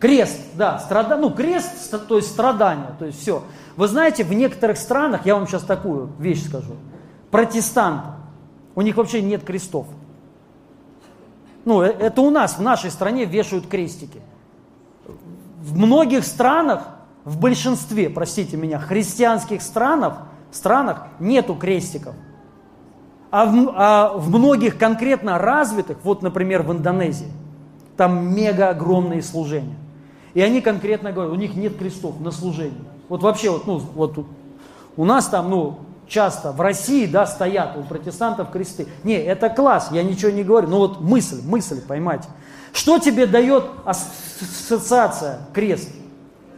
Крест, 0.00 0.38
да, 0.54 0.78
страда... 0.78 1.16
ну 1.16 1.30
крест, 1.30 1.90
то 2.08 2.16
есть 2.16 2.28
страдание, 2.28 2.94
то 2.98 3.04
есть 3.04 3.20
все. 3.20 3.44
Вы 3.76 3.88
знаете, 3.88 4.24
в 4.24 4.32
некоторых 4.32 4.78
странах, 4.78 5.26
я 5.26 5.34
вам 5.34 5.46
сейчас 5.46 5.62
такую 5.62 6.10
вещь 6.18 6.46
скажу, 6.46 6.74
протестанты, 7.30 8.08
у 8.74 8.82
них 8.82 8.96
вообще 8.96 9.22
нет 9.22 9.44
крестов. 9.44 9.86
Ну, 11.64 11.82
э, 11.82 11.88
это 11.88 12.20
у 12.22 12.30
нас, 12.30 12.58
в 12.58 12.62
нашей 12.62 12.90
стране 12.90 13.24
вешают 13.24 13.66
крестики. 13.66 14.20
В 15.60 15.76
многих 15.76 16.24
странах, 16.24 16.88
в 17.24 17.38
большинстве, 17.38 18.10
простите 18.10 18.56
меня, 18.56 18.78
христианских 18.78 19.62
странах, 19.62 20.18
странах 20.50 21.06
нету 21.18 21.54
крестиков. 21.54 22.14
А 23.36 23.46
в, 23.46 23.74
а 23.74 24.12
в 24.14 24.30
многих 24.30 24.78
конкретно 24.78 25.40
развитых, 25.40 25.96
вот, 26.04 26.22
например, 26.22 26.62
в 26.62 26.70
Индонезии, 26.70 27.32
там 27.96 28.32
мега 28.32 28.68
огромные 28.68 29.24
служения. 29.24 29.74
И 30.34 30.40
они 30.40 30.60
конкретно 30.60 31.10
говорят, 31.10 31.32
у 31.32 31.36
них 31.36 31.56
нет 31.56 31.76
крестов 31.76 32.20
на 32.20 32.30
служении. 32.30 32.84
Вот 33.08 33.24
вообще, 33.24 33.50
вот, 33.50 33.66
ну, 33.66 33.78
вот 33.78 34.24
у 34.96 35.04
нас 35.04 35.26
там, 35.26 35.50
ну, 35.50 35.80
часто 36.06 36.52
в 36.52 36.60
России, 36.60 37.06
да, 37.06 37.26
стоят 37.26 37.76
у 37.76 37.82
протестантов 37.82 38.52
кресты. 38.52 38.86
Не, 39.02 39.16
это 39.16 39.50
класс, 39.50 39.88
я 39.90 40.04
ничего 40.04 40.30
не 40.30 40.44
говорю, 40.44 40.68
но 40.68 40.78
вот 40.78 41.00
мысль, 41.00 41.40
мысль, 41.44 41.80
поймайте. 41.84 42.28
Что 42.72 43.00
тебе 43.00 43.26
дает 43.26 43.64
ассоциация 43.84 45.40
крест? 45.52 45.90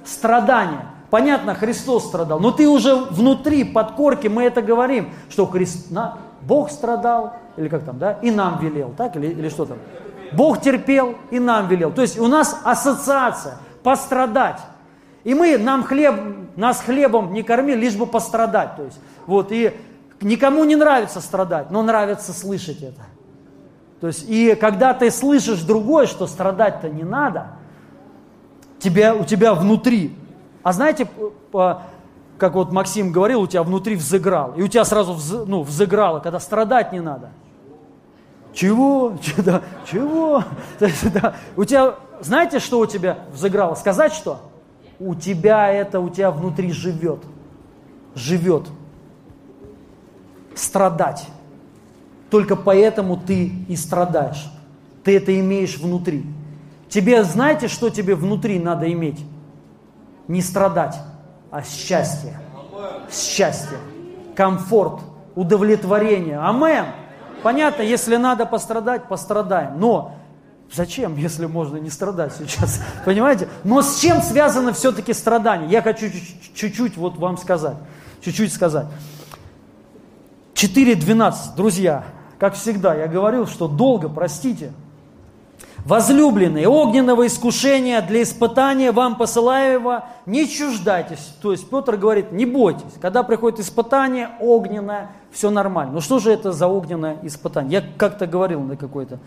Страдание. 0.04 0.82
Понятно, 1.08 1.54
Христос 1.54 2.04
страдал, 2.04 2.38
но 2.38 2.50
ты 2.50 2.68
уже 2.68 2.96
внутри, 2.96 3.64
под 3.64 3.92
корки, 3.92 4.26
мы 4.26 4.42
это 4.42 4.60
говорим, 4.60 5.14
что 5.30 5.46
Христ, 5.46 5.90
на, 5.90 6.18
Бог 6.46 6.70
страдал, 6.70 7.34
или 7.56 7.68
как 7.68 7.84
там, 7.84 7.98
да, 7.98 8.12
и 8.12 8.30
нам 8.30 8.58
велел, 8.60 8.94
так, 8.96 9.16
или, 9.16 9.26
или 9.26 9.48
что 9.48 9.66
там? 9.66 9.78
Бог 10.32 10.60
терпел 10.60 11.16
и 11.30 11.40
нам 11.40 11.68
велел. 11.68 11.92
То 11.92 12.02
есть 12.02 12.18
у 12.18 12.26
нас 12.28 12.60
ассоциация 12.64 13.58
пострадать. 13.82 14.60
И 15.24 15.34
мы, 15.34 15.58
нам 15.58 15.82
хлеб, 15.82 16.14
нас 16.56 16.80
хлебом 16.80 17.32
не 17.32 17.42
кормили, 17.42 17.80
лишь 17.80 17.96
бы 17.96 18.06
пострадать. 18.06 18.76
То 18.76 18.84
есть, 18.84 19.00
вот, 19.26 19.50
и 19.50 19.76
никому 20.20 20.64
не 20.64 20.76
нравится 20.76 21.20
страдать, 21.20 21.70
но 21.70 21.82
нравится 21.82 22.32
слышать 22.32 22.82
это. 22.82 23.02
То 24.00 24.06
есть, 24.08 24.28
и 24.28 24.54
когда 24.54 24.94
ты 24.94 25.10
слышишь 25.10 25.62
другое, 25.62 26.06
что 26.06 26.26
страдать-то 26.26 26.88
не 26.88 27.02
надо, 27.02 27.48
тебя, 28.78 29.14
у 29.14 29.24
тебя 29.24 29.54
внутри, 29.54 30.14
а 30.62 30.72
знаете, 30.72 31.08
как 32.38 32.54
вот 32.54 32.72
Максим 32.72 33.12
говорил, 33.12 33.42
у 33.42 33.46
тебя 33.46 33.62
внутри 33.62 33.96
взыграл. 33.96 34.52
И 34.54 34.62
у 34.62 34.68
тебя 34.68 34.84
сразу 34.84 35.14
вз, 35.14 35.46
ну, 35.46 35.62
взыграло, 35.62 36.20
когда 36.20 36.38
страдать 36.38 36.92
не 36.92 37.00
надо. 37.00 37.30
Чего? 38.52 39.16
Чего? 39.22 40.42
Чего? 40.80 41.32
у 41.56 41.64
тебя, 41.64 41.94
знаете, 42.20 42.58
что 42.58 42.78
у 42.78 42.86
тебя 42.86 43.18
взыграло? 43.32 43.74
Сказать 43.74 44.12
что? 44.12 44.40
У 44.98 45.14
тебя 45.14 45.70
это, 45.70 46.00
у 46.00 46.08
тебя 46.08 46.30
внутри 46.30 46.72
живет. 46.72 47.20
Живет. 48.14 48.66
страдать. 50.54 51.26
Только 52.30 52.56
поэтому 52.56 53.18
ты 53.18 53.52
и 53.68 53.76
страдаешь. 53.76 54.50
Ты 55.04 55.16
это 55.16 55.38
имеешь 55.38 55.76
внутри. 55.76 56.24
Тебе, 56.88 57.22
знаете, 57.24 57.68
что 57.68 57.90
тебе 57.90 58.14
внутри 58.14 58.58
надо 58.58 58.90
иметь? 58.90 59.24
Не 60.28 60.40
страдать, 60.40 60.96
а 61.56 61.62
счастье. 61.62 62.38
Счастье, 63.10 63.78
комфорт, 64.34 65.00
удовлетворение. 65.34 66.38
Амен. 66.38 66.84
Понятно, 67.42 67.80
если 67.80 68.16
надо 68.16 68.44
пострадать, 68.44 69.08
пострадаем. 69.08 69.80
Но 69.80 70.14
зачем, 70.70 71.16
если 71.16 71.46
можно 71.46 71.78
не 71.78 71.88
страдать 71.88 72.34
сейчас? 72.36 72.82
Понимаете? 73.06 73.48
Но 73.64 73.80
с 73.80 74.00
чем 74.00 74.20
связано 74.20 74.74
все-таки 74.74 75.14
страдание? 75.14 75.70
Я 75.70 75.80
хочу 75.80 76.10
чуть-чуть 76.54 76.98
вот 76.98 77.16
вам 77.16 77.38
сказать. 77.38 77.76
Чуть-чуть 78.20 78.52
сказать. 78.52 78.86
4.12, 80.54 81.56
друзья, 81.56 82.04
как 82.38 82.54
всегда, 82.54 82.94
я 82.94 83.06
говорил, 83.06 83.46
что 83.46 83.66
долго, 83.66 84.10
простите, 84.10 84.72
Возлюбленные, 85.86 86.66
огненного 86.66 87.28
искушения 87.28 88.02
для 88.02 88.24
испытания 88.24 88.90
вам 88.90 89.14
посылаемого 89.14 90.08
не 90.26 90.48
чуждайтесь. 90.48 91.32
То 91.40 91.52
есть 91.52 91.70
Петр 91.70 91.96
говорит, 91.96 92.32
не 92.32 92.44
бойтесь. 92.44 92.82
Когда 93.00 93.22
приходит 93.22 93.60
испытание 93.60 94.30
огненное, 94.40 95.12
все 95.30 95.48
нормально. 95.48 95.92
Ну 95.92 96.00
что 96.00 96.18
же 96.18 96.32
это 96.32 96.50
за 96.50 96.66
огненное 96.66 97.18
испытание? 97.22 97.80
Я 97.80 97.84
как-то 97.98 98.26
говорил 98.26 98.62
на 98.62 98.76
какой-то 98.76 99.20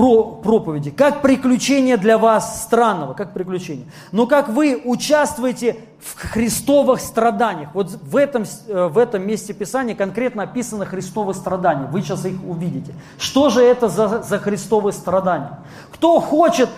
про 0.00 0.24
проповеди, 0.24 0.90
как 0.90 1.20
приключение 1.20 1.98
для 1.98 2.16
вас 2.16 2.62
странного, 2.62 3.12
как 3.12 3.34
приключение. 3.34 3.84
Но 4.12 4.26
как 4.26 4.48
вы 4.48 4.80
участвуете 4.82 5.76
в 5.98 6.16
христовых 6.16 7.00
страданиях. 7.00 7.68
Вот 7.74 7.90
в 7.90 8.16
этом, 8.16 8.44
э, 8.68 8.86
в 8.86 8.96
этом 8.96 9.26
месте 9.26 9.52
Писания 9.52 9.94
конкретно 9.94 10.44
описано 10.44 10.86
христовые 10.86 11.34
страдания. 11.34 11.84
Вы 11.84 12.00
сейчас 12.00 12.24
их 12.24 12.42
увидите. 12.42 12.94
Что 13.18 13.50
же 13.50 13.60
это 13.60 13.90
за, 13.90 14.22
за 14.22 14.38
христовые 14.38 14.94
страдания? 14.94 15.58
Кто 15.92 16.18
хочет 16.18 16.70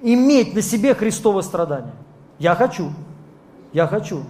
иметь 0.00 0.54
на 0.54 0.62
себе 0.62 0.94
христовые 0.94 1.42
страдания? 1.42 1.92
Я 2.38 2.54
хочу. 2.54 2.92
Я 3.74 3.86
хочу. 3.86 4.22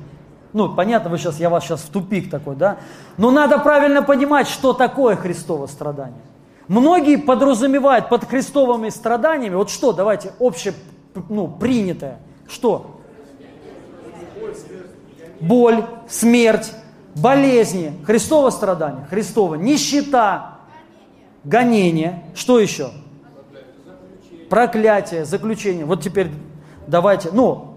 Ну, 0.52 0.74
понятно, 0.74 1.08
вы 1.08 1.18
сейчас, 1.18 1.38
я 1.38 1.50
вас 1.50 1.62
сейчас 1.62 1.82
в 1.82 1.90
тупик 1.90 2.30
такой, 2.30 2.56
да? 2.56 2.78
Но 3.16 3.30
надо 3.30 3.60
правильно 3.60 4.02
понимать, 4.02 4.48
что 4.48 4.72
такое 4.72 5.14
христовое 5.14 5.68
страдание. 5.68 6.33
Многие 6.68 7.16
подразумевают 7.16 8.08
под 8.08 8.24
христовыми 8.24 8.88
страданиями, 8.88 9.54
вот 9.54 9.70
что, 9.70 9.92
давайте, 9.92 10.32
общее, 10.38 10.74
ну, 11.28 11.48
принятое, 11.48 12.18
что? 12.48 13.00
Боль, 15.40 15.84
смерть, 16.08 16.72
болезни, 17.14 17.92
Христово 18.06 18.50
страдание, 18.50 19.06
Христово, 19.10 19.56
нищета, 19.56 20.58
гонение, 21.44 22.24
что 22.34 22.58
еще? 22.58 22.90
Проклятие, 24.48 25.24
заключение. 25.24 25.84
Вот 25.84 26.02
теперь 26.02 26.30
давайте, 26.86 27.30
ну, 27.32 27.73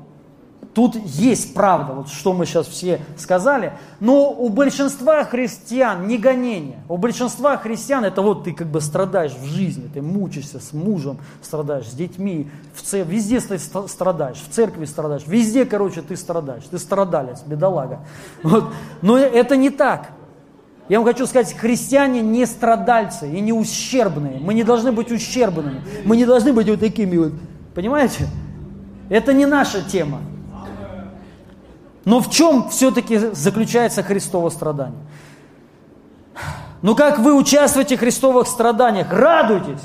Тут 0.78 0.96
есть 0.96 1.56
правда, 1.56 1.94
вот 1.94 2.10
что 2.10 2.34
мы 2.34 2.46
сейчас 2.46 2.68
все 2.68 3.02
сказали, 3.18 3.74
но 4.00 4.32
у 4.32 4.48
большинства 4.50 5.24
христиан 5.24 6.06
не 6.06 6.20
гонение. 6.20 6.78
У 6.88 6.98
большинства 6.98 7.58
христиан 7.58 8.06
это 8.06 8.22
вот 8.22 8.44
ты 8.44 8.54
как 8.54 8.68
бы 8.68 8.80
страдаешь 8.80 9.34
в 9.34 9.44
жизни, 9.44 9.90
ты 9.92 10.04
мучишься 10.04 10.60
с 10.60 10.74
мужем, 10.74 11.18
страдаешь 11.42 11.88
с 11.88 11.94
детьми, 11.94 12.52
в 12.76 12.84
церкви, 12.84 13.16
везде 13.16 13.40
ты 13.40 13.58
страдаешь, 13.58 14.38
в 14.38 14.54
церкви 14.54 14.86
страдаешь, 14.86 15.24
везде, 15.26 15.66
короче, 15.66 16.04
ты 16.04 16.16
страдаешь, 16.16 16.66
ты 16.70 16.78
страдалец, 16.78 17.42
бедолага. 17.42 18.02
Вот. 18.44 18.66
Но 19.02 19.18
это 19.18 19.58
не 19.58 19.72
так. 19.72 20.12
Я 20.90 21.00
вам 21.00 21.08
хочу 21.08 21.26
сказать, 21.26 21.58
христиане 21.58 22.22
не 22.22 22.46
страдальцы 22.46 23.28
и 23.28 23.42
не 23.42 23.52
ущербные. 23.52 24.40
Мы 24.40 24.54
не 24.54 24.64
должны 24.64 24.92
быть 24.92 25.12
ущербными. 25.12 25.82
Мы 26.06 26.18
не 26.18 26.28
должны 26.28 26.54
быть 26.54 26.70
вот 26.70 26.80
такими 26.80 27.18
вот. 27.18 27.34
Понимаете? 27.74 28.28
Это 29.10 29.34
не 29.34 29.48
наша 29.48 29.82
тема. 29.82 30.20
Но 32.08 32.22
в 32.22 32.30
чем 32.30 32.70
все-таки 32.70 33.18
заключается 33.34 34.02
Христово 34.02 34.48
страдание? 34.48 35.02
Ну 36.82 36.96
как 36.96 37.20
вы 37.20 37.36
участвуете 37.36 37.98
в 37.98 38.00
Христовых 38.00 38.48
страданиях? 38.48 39.12
Радуйтесь! 39.12 39.82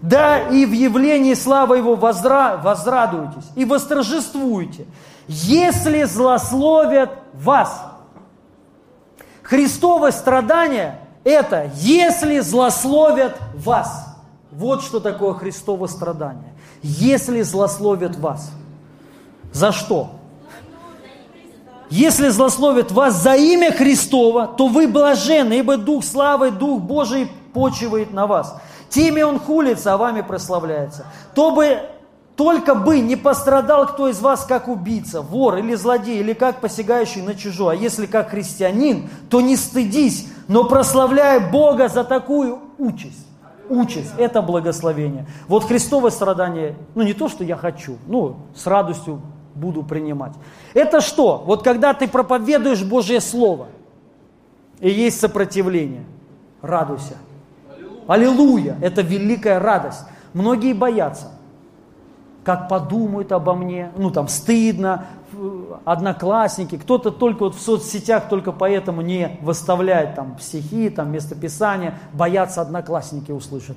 Да 0.00 0.38
и 0.38 0.66
в 0.66 0.70
явлении 0.72 1.34
славы 1.34 1.78
Его 1.78 1.96
возра... 1.96 2.58
возрадуйтесь 2.58 3.50
и 3.56 3.64
восторжествуйте, 3.64 4.86
если 5.26 6.04
злословят 6.04 7.10
вас. 7.32 7.84
Христово 9.42 10.12
страдание– 10.12 11.00
это 11.24 11.72
если 11.74 12.38
злословят 12.38 13.36
вас. 13.52 14.14
Вот 14.52 14.84
что 14.84 15.00
такое 15.00 15.34
Христово 15.34 15.88
страдание. 15.88 16.54
Если 16.82 17.42
злословят 17.42 18.14
вас. 18.14 18.52
За 19.52 19.72
что? 19.72 20.20
Если 21.90 22.28
злословят 22.28 22.92
вас 22.92 23.22
за 23.22 23.34
имя 23.34 23.72
Христова, 23.72 24.46
то 24.46 24.68
вы 24.68 24.88
блаженны, 24.88 25.58
ибо 25.58 25.76
Дух 25.76 26.04
славы, 26.04 26.50
Дух 26.50 26.80
Божий 26.80 27.30
почивает 27.52 28.12
на 28.12 28.26
вас. 28.26 28.56
Теми 28.88 29.22
он 29.22 29.38
хулится, 29.38 29.94
а 29.94 29.96
вами 29.96 30.22
прославляется. 30.22 31.06
То 31.34 31.50
бы, 31.50 31.78
только 32.36 32.74
бы 32.74 33.00
не 33.00 33.16
пострадал 33.16 33.86
кто 33.86 34.08
из 34.08 34.20
вас 34.20 34.44
как 34.44 34.68
убийца, 34.68 35.20
вор 35.20 35.56
или 35.56 35.74
злодей, 35.74 36.20
или 36.20 36.32
как 36.32 36.60
посягающий 36.60 37.22
на 37.22 37.34
чужое. 37.34 37.76
А 37.76 37.78
если 37.78 38.06
как 38.06 38.30
христианин, 38.30 39.08
то 39.30 39.40
не 39.40 39.56
стыдись, 39.56 40.26
но 40.48 40.64
прославляй 40.64 41.50
Бога 41.50 41.88
за 41.88 42.04
такую 42.04 42.60
участь. 42.78 43.26
Участь– 43.68 44.12
это 44.18 44.42
благословение. 44.42 45.26
Вот 45.48 45.64
Христовое 45.64 46.10
страдание, 46.10 46.76
ну 46.94 47.02
не 47.02 47.14
то, 47.14 47.28
что 47.28 47.44
я 47.44 47.56
хочу, 47.56 47.96
ну 48.06 48.36
с 48.54 48.66
радостью 48.66 49.22
буду 49.54 49.82
принимать. 49.82 50.32
Это 50.74 51.00
что? 51.00 51.42
Вот 51.46 51.62
когда 51.62 51.94
ты 51.94 52.08
проповедуешь 52.08 52.82
Божье 52.82 53.20
Слово, 53.20 53.68
и 54.80 54.90
есть 54.90 55.20
сопротивление, 55.20 56.04
радуйся. 56.60 57.14
Аллилуйя! 58.06 58.76
Это 58.82 59.00
великая 59.00 59.58
радость. 59.58 60.02
Многие 60.32 60.74
боятся. 60.74 61.30
Как 62.42 62.68
подумают 62.68 63.32
обо 63.32 63.54
мне, 63.54 63.90
ну 63.96 64.10
там 64.10 64.28
стыдно, 64.28 65.06
одноклассники, 65.84 66.76
кто-то 66.76 67.10
только 67.10 67.44
вот 67.44 67.54
в 67.54 67.60
соцсетях 67.60 68.28
только 68.28 68.52
поэтому 68.52 69.00
не 69.00 69.38
выставляет 69.40 70.14
там 70.14 70.36
стихи, 70.38 70.90
там 70.90 71.10
местописания, 71.10 71.98
боятся 72.12 72.60
одноклассники 72.60 73.32
услышат 73.32 73.76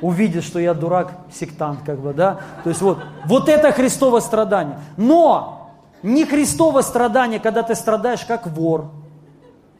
увидит, 0.00 0.44
что 0.44 0.58
я 0.58 0.74
дурак, 0.74 1.12
сектант, 1.32 1.80
как 1.84 1.98
бы, 1.98 2.12
да. 2.12 2.40
То 2.64 2.70
есть 2.70 2.82
вот, 2.82 2.98
вот 3.24 3.48
это 3.48 3.72
Христово 3.72 4.20
страдание. 4.20 4.78
Но 4.96 5.72
не 6.02 6.24
Христово 6.24 6.82
страдание, 6.82 7.40
когда 7.40 7.62
ты 7.62 7.74
страдаешь 7.74 8.24
как 8.24 8.46
вор, 8.46 8.90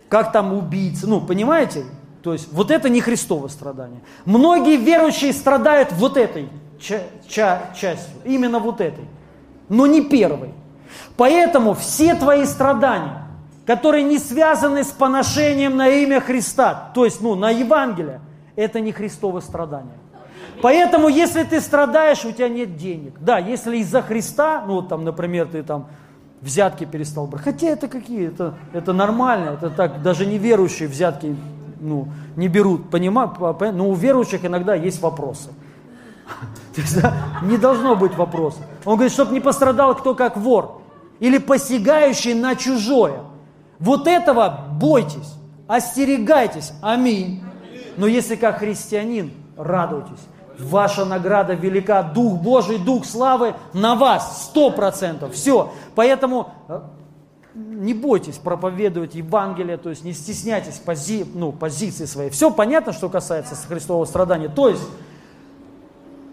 как 0.09 0.33
там 0.33 0.53
убийца, 0.53 1.07
ну, 1.07 1.21
понимаете? 1.21 1.85
То 2.23 2.33
есть 2.33 2.53
вот 2.53 2.71
это 2.71 2.89
не 2.89 3.01
Христово 3.01 3.49
страдание. 3.49 4.01
Многие 4.25 4.77
верующие 4.77 5.33
страдают 5.33 5.93
вот 5.93 6.17
этой 6.17 6.49
ча- 6.81 7.05
ча- 7.29 7.62
частью, 7.75 8.14
именно 8.25 8.59
вот 8.59 8.81
этой, 8.81 9.05
но 9.69 9.87
не 9.87 10.03
первой. 10.03 10.53
Поэтому 11.17 11.75
все 11.75 12.14
твои 12.14 12.45
страдания, 12.47 13.27
которые 13.67 14.05
не 14.05 14.19
связаны 14.19 14.85
с 14.85 14.89
поношением 14.89 15.77
на 15.77 15.89
имя 15.89 16.21
Христа, 16.21 16.91
то 16.95 17.05
есть 17.05 17.21
ну, 17.21 17.35
на 17.35 17.51
Евангелие, 17.51 18.21
это 18.55 18.81
не 18.81 18.93
Христово 18.93 19.41
страдание. 19.41 19.99
Поэтому, 20.63 21.09
если 21.09 21.43
ты 21.43 21.61
страдаешь, 21.61 22.25
у 22.25 22.33
тебя 22.33 22.49
нет 22.49 22.77
денег. 22.77 23.15
Да, 23.21 23.39
если 23.39 23.79
из-за 23.79 24.03
Христа, 24.03 24.65
ну 24.67 24.75
вот 24.75 24.89
там, 24.89 25.05
например, 25.05 25.49
ты 25.49 25.63
там 25.63 25.89
взятки 26.41 26.85
перестал 26.85 27.27
брать. 27.27 27.45
Хотя 27.45 27.69
это 27.69 27.89
какие? 27.89 28.29
Это, 28.29 28.55
это 28.73 28.93
нормально, 28.93 29.51
это 29.51 29.71
так, 29.71 30.03
даже 30.03 30.27
неверующие 30.27 30.89
взятки 30.89 31.37
ну, 31.81 32.09
не 32.37 32.49
берут, 32.49 32.91
понимаю, 32.91 33.33
но 33.73 33.89
у 33.89 33.95
верующих 33.95 34.45
иногда 34.45 34.75
есть 34.75 35.01
вопросы. 35.03 35.51
То 36.75 36.81
есть, 36.81 37.01
да, 37.01 37.15
не 37.43 37.59
должно 37.59 37.97
быть 37.97 38.15
вопросов. 38.15 38.63
Он 38.85 38.95
говорит, 38.95 39.13
чтобы 39.13 39.33
не 39.33 39.41
пострадал 39.41 39.95
кто 39.95 40.15
как 40.15 40.37
вор 40.37 40.83
или 41.21 41.39
посягающий 41.39 42.35
на 42.35 42.55
чужое. 42.55 43.21
Вот 43.79 44.07
этого 44.07 44.67
бойтесь, 44.73 45.35
остерегайтесь. 45.67 46.73
Аминь. 46.83 47.43
Но 47.97 48.07
если 48.07 48.37
как 48.37 48.59
христианин, 48.59 49.33
радуйтесь. 49.57 50.27
Ваша 50.59 51.05
награда 51.05 51.55
велика, 51.55 52.03
Дух 52.03 52.41
Божий, 52.41 52.79
Дух 52.79 53.05
славы 53.05 53.55
на 53.73 53.95
вас, 53.95 54.45
сто 54.45 54.71
процентов, 54.71 55.35
все. 55.35 55.73
Поэтому 55.95 56.53
э, 56.69 56.81
не 57.55 57.95
бойтесь 57.95 58.37
проповедовать 58.37 59.15
Евангелие, 59.15 59.77
то 59.77 59.91
есть 59.91 60.05
не 60.05 60.13
стесняйтесь 60.13 60.79
пози, 60.79 61.27
ну, 61.35 61.53
позиции 61.53 62.05
своей. 62.05 62.31
Все 62.31 62.51
понятно, 62.51 62.93
что 62.93 63.09
касается 63.09 63.55
Христового 63.55 64.05
страдания. 64.05 64.49
То 64.49 64.69
есть 64.69 64.83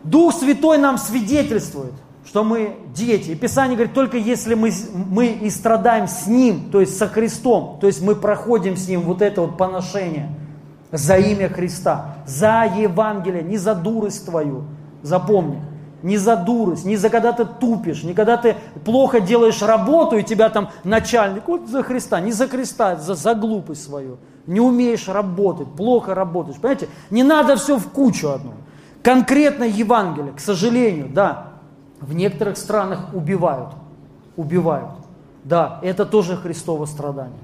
Дух 0.04 0.34
Святой 0.34 0.78
нам 0.78 0.98
свидетельствует. 0.98 1.94
что 2.26 2.44
мы 2.44 2.78
дети. 2.96 3.32
И 3.32 3.36
Писание 3.36 3.76
говорит, 3.76 3.94
только 3.94 4.18
если 4.18 4.56
мы, 4.56 4.72
мы 4.94 5.28
и 5.28 5.50
страдаем 5.50 6.08
с 6.08 6.26
Ним, 6.26 6.70
то 6.72 6.80
есть 6.80 6.98
со 6.98 7.08
Христом, 7.08 7.78
то 7.82 7.88
есть 7.88 8.02
мы 8.02 8.16
проходим 8.16 8.78
с 8.78 8.88
Ним 8.88 9.02
вот 9.02 9.22
это 9.22 9.42
вот 9.42 9.58
поношение 9.58 10.30
за 10.94 11.18
имя 11.18 11.50
Христа, 11.50 12.16
за 12.26 12.64
Евангелие, 12.64 13.42
не 13.42 13.58
за 13.58 13.74
дурость 13.74 14.26
твою, 14.26 14.66
запомни, 15.02 15.60
не 16.04 16.18
за 16.18 16.36
дурость, 16.36 16.86
не 16.86 16.96
за 16.98 17.10
когда 17.10 17.32
ты 17.32 17.46
тупишь, 17.46 18.04
не 18.04 18.14
когда 18.14 18.38
ты 18.38 18.56
плохо 18.86 19.20
делаешь 19.20 19.62
работу, 19.64 20.18
и 20.18 20.24
тебя 20.24 20.50
там 20.50 20.70
начальник, 20.84 21.48
вот 21.48 21.68
за 21.68 21.82
Христа, 21.82 22.22
не 22.22 22.32
за 22.32 22.48
Христа, 22.48 22.96
за, 22.98 23.16
за 23.16 23.34
глупость 23.34 23.84
свою. 23.84 24.18
Не 24.46 24.60
умеешь 24.60 25.08
работать, 25.08 25.68
плохо 25.76 26.14
работаешь, 26.14 26.58
понимаете? 26.58 26.90
Не 27.10 27.24
надо 27.24 27.56
все 27.56 27.78
в 27.78 27.90
кучу 27.90 28.30
одну. 28.30 28.52
Конкретно 29.02 29.64
Евангелие, 29.64 30.34
к 30.34 30.40
сожалению, 30.40 31.10
да, 31.10 31.48
в 32.02 32.14
некоторых 32.14 32.58
странах 32.58 33.14
убивают. 33.14 33.70
Убивают. 34.36 34.92
Да, 35.44 35.80
это 35.82 36.06
тоже 36.06 36.38
Христово 36.38 36.86
страдание. 36.86 37.40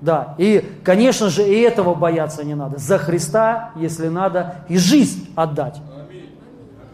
Да, 0.00 0.34
и, 0.38 0.64
конечно 0.84 1.28
же, 1.28 1.42
и 1.42 1.60
этого 1.60 1.94
бояться 1.94 2.44
не 2.44 2.54
надо. 2.54 2.78
За 2.78 2.98
Христа, 2.98 3.72
если 3.74 4.08
надо, 4.08 4.56
и 4.68 4.78
жизнь 4.78 5.28
отдать. 5.34 5.80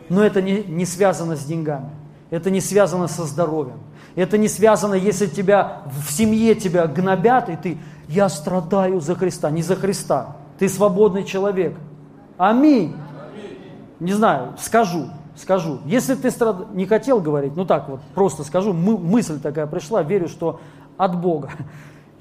Но 0.09 0.23
это 0.23 0.41
не, 0.41 0.63
не 0.63 0.87
связано 0.87 1.37
с 1.37 1.45
деньгами. 1.45 1.91
Это 2.31 2.51
не 2.51 2.61
связано 2.61 3.09
со 3.09 3.25
здоровьем. 3.25 3.79
Это 4.17 4.39
не 4.39 4.49
связано, 4.49 4.95
если 4.95 5.27
тебя 5.27 5.83
в 5.87 6.11
семье 6.11 6.55
тебя 6.55 6.87
гнобят, 6.87 7.49
и 7.49 7.57
ты, 7.57 7.79
я 8.09 8.29
страдаю 8.29 9.01
за 9.01 9.15
Христа. 9.15 9.51
Не 9.51 9.63
за 9.63 9.77
Христа. 9.77 10.37
Ты 10.59 10.69
свободный 10.69 11.25
человек. 11.25 11.75
Аминь. 12.39 12.97
Не 14.01 14.13
знаю, 14.13 14.55
скажу 14.59 15.09
скажу. 15.37 15.81
Если 15.85 16.15
ты 16.15 16.31
страд... 16.31 16.75
не 16.75 16.87
хотел 16.87 17.21
говорить, 17.21 17.57
ну 17.57 17.65
так 17.65 17.89
вот, 17.89 18.01
просто 18.15 18.45
скажу, 18.45 18.73
мы, 18.73 18.97
мысль 18.99 19.41
такая 19.41 19.67
пришла, 19.67 20.03
верю, 20.03 20.29
что 20.29 20.61
от 20.97 21.21
Бога. 21.21 21.51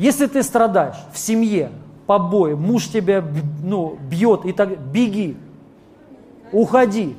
Если 0.04 0.26
ты 0.26 0.44
страдаешь 0.44 0.98
в 1.14 1.18
семье, 1.18 1.72
побои, 2.08 2.56
муж 2.56 2.90
тебя 2.90 3.24
ну, 3.64 3.98
бьет 4.10 4.44
и 4.44 4.52
так, 4.52 4.78
беги, 4.78 5.38
уходи. 6.52 7.16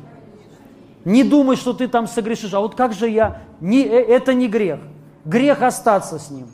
Не 1.07 1.25
думай, 1.25 1.57
что 1.57 1.73
ты 1.73 1.89
там 1.89 2.07
согрешишь. 2.07 2.53
А 2.53 2.61
вот 2.61 2.75
как 2.75 2.93
же 2.93 3.09
я? 3.09 3.41
Не, 3.63 3.85
э, 3.85 4.03
это 4.03 4.35
не 4.35 4.49
грех. 4.49 4.81
Грех 5.25 5.63
остаться 5.63 6.19
с 6.19 6.31
ним. 6.31 6.49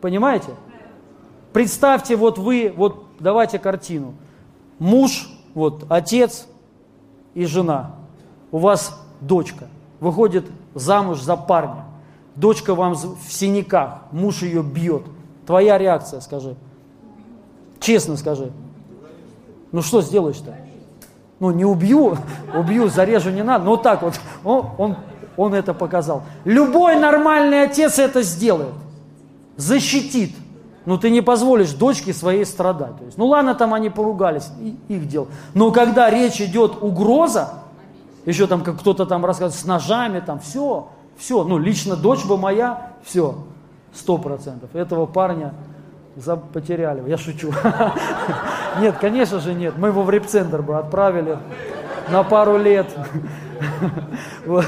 Понимаете? 0.00 0.48
Представьте, 1.52 2.16
вот 2.16 2.38
вы, 2.38 2.72
вот 2.74 3.04
давайте 3.20 3.58
картину. 3.58 4.14
Муж, 4.78 5.28
вот 5.52 5.84
отец 5.90 6.48
и 7.34 7.44
жена 7.44 7.96
у 8.50 8.56
вас 8.56 8.98
дочка 9.20 9.68
выходит 10.00 10.46
замуж 10.72 11.20
за 11.20 11.36
парня, 11.36 11.84
дочка 12.34 12.74
вам 12.74 12.94
в 12.94 13.28
синяках, 13.28 14.04
муж 14.10 14.40
ее 14.40 14.62
бьет. 14.62 15.02
Твоя 15.46 15.78
реакция, 15.78 16.20
скажи. 16.20 16.56
Честно 17.80 18.16
скажи. 18.16 18.50
Ну 19.72 19.82
что 19.82 20.00
сделаешь-то? 20.00 20.54
Ну 21.40 21.50
не 21.50 21.64
убью, 21.64 22.16
убью, 22.54 22.88
зарежу 22.88 23.30
не 23.30 23.42
надо. 23.42 23.64
Ну 23.64 23.72
вот 23.72 23.82
так 23.82 24.02
вот, 24.02 24.14
он, 24.44 24.66
он, 24.78 24.96
он 25.36 25.54
это 25.54 25.74
показал. 25.74 26.22
Любой 26.44 26.98
нормальный 26.98 27.62
отец 27.62 27.98
это 27.98 28.22
сделает. 28.22 28.74
Защитит. 29.56 30.34
Ну 30.86 30.98
ты 30.98 31.10
не 31.10 31.22
позволишь 31.22 31.72
дочке 31.72 32.12
своей 32.12 32.44
страдать. 32.44 32.98
То 32.98 33.04
есть, 33.04 33.16
ну 33.16 33.26
ладно, 33.26 33.54
там 33.54 33.72
они 33.74 33.90
поругались, 33.90 34.50
их 34.88 35.08
дел. 35.08 35.28
Но 35.54 35.70
когда 35.70 36.10
речь 36.10 36.40
идет 36.40 36.82
угроза, 36.82 37.54
еще 38.26 38.46
там 38.46 38.62
как 38.62 38.78
кто-то 38.80 39.06
там 39.06 39.24
рассказывает, 39.24 39.60
с 39.60 39.66
ножами, 39.66 40.20
там, 40.20 40.40
все, 40.40 40.88
все, 41.16 41.44
ну, 41.44 41.58
лично 41.58 41.96
дочь 41.96 42.24
бы 42.24 42.36
моя, 42.36 42.92
все, 43.02 43.34
сто 43.94 44.18
процентов. 44.18 44.74
Этого 44.74 45.06
парня 45.06 45.54
потеряли. 46.52 47.08
Я 47.08 47.16
шучу. 47.16 47.52
Нет, 48.80 48.96
конечно 48.98 49.40
же 49.40 49.54
нет. 49.54 49.74
Мы 49.76 49.88
его 49.88 50.02
в 50.02 50.10
репцентр 50.10 50.62
бы 50.62 50.76
отправили 50.78 51.38
на 52.10 52.22
пару 52.22 52.58
лет. 52.58 52.86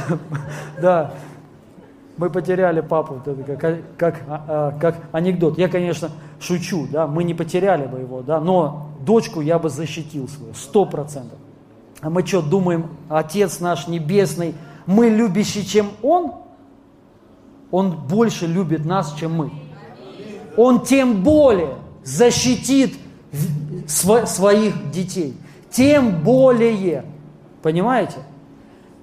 Да. 0.80 1.12
Мы 2.16 2.30
потеряли 2.30 2.80
папу, 2.80 3.20
как, 3.46 3.78
как, 3.98 4.22
а, 4.26 4.44
а, 4.48 4.78
как 4.80 4.96
анекдот. 5.12 5.58
Я, 5.58 5.68
конечно, 5.68 6.10
шучу, 6.40 6.86
да, 6.90 7.06
мы 7.06 7.24
не 7.24 7.34
потеряли 7.34 7.86
бы 7.86 7.98
его, 7.98 8.22
да, 8.22 8.40
но 8.40 8.88
дочку 9.00 9.42
я 9.42 9.58
бы 9.58 9.68
защитил 9.68 10.26
свою, 10.26 10.54
сто 10.54 10.86
процентов. 10.86 11.38
А 12.00 12.08
мы 12.08 12.24
что, 12.26 12.40
думаем, 12.40 12.88
Отец 13.10 13.60
наш 13.60 13.86
Небесный, 13.86 14.54
мы 14.86 15.10
любящий, 15.10 15.66
чем 15.66 15.90
Он? 16.02 16.32
Он 17.70 17.90
больше 17.90 18.46
любит 18.46 18.84
нас, 18.84 19.14
чем 19.18 19.34
мы. 19.34 19.50
Он 20.56 20.84
тем 20.84 21.22
более 21.22 21.74
защитит 22.04 22.94
своих 23.86 24.90
детей. 24.90 25.36
Тем 25.70 26.22
более. 26.22 27.04
Понимаете? 27.62 28.18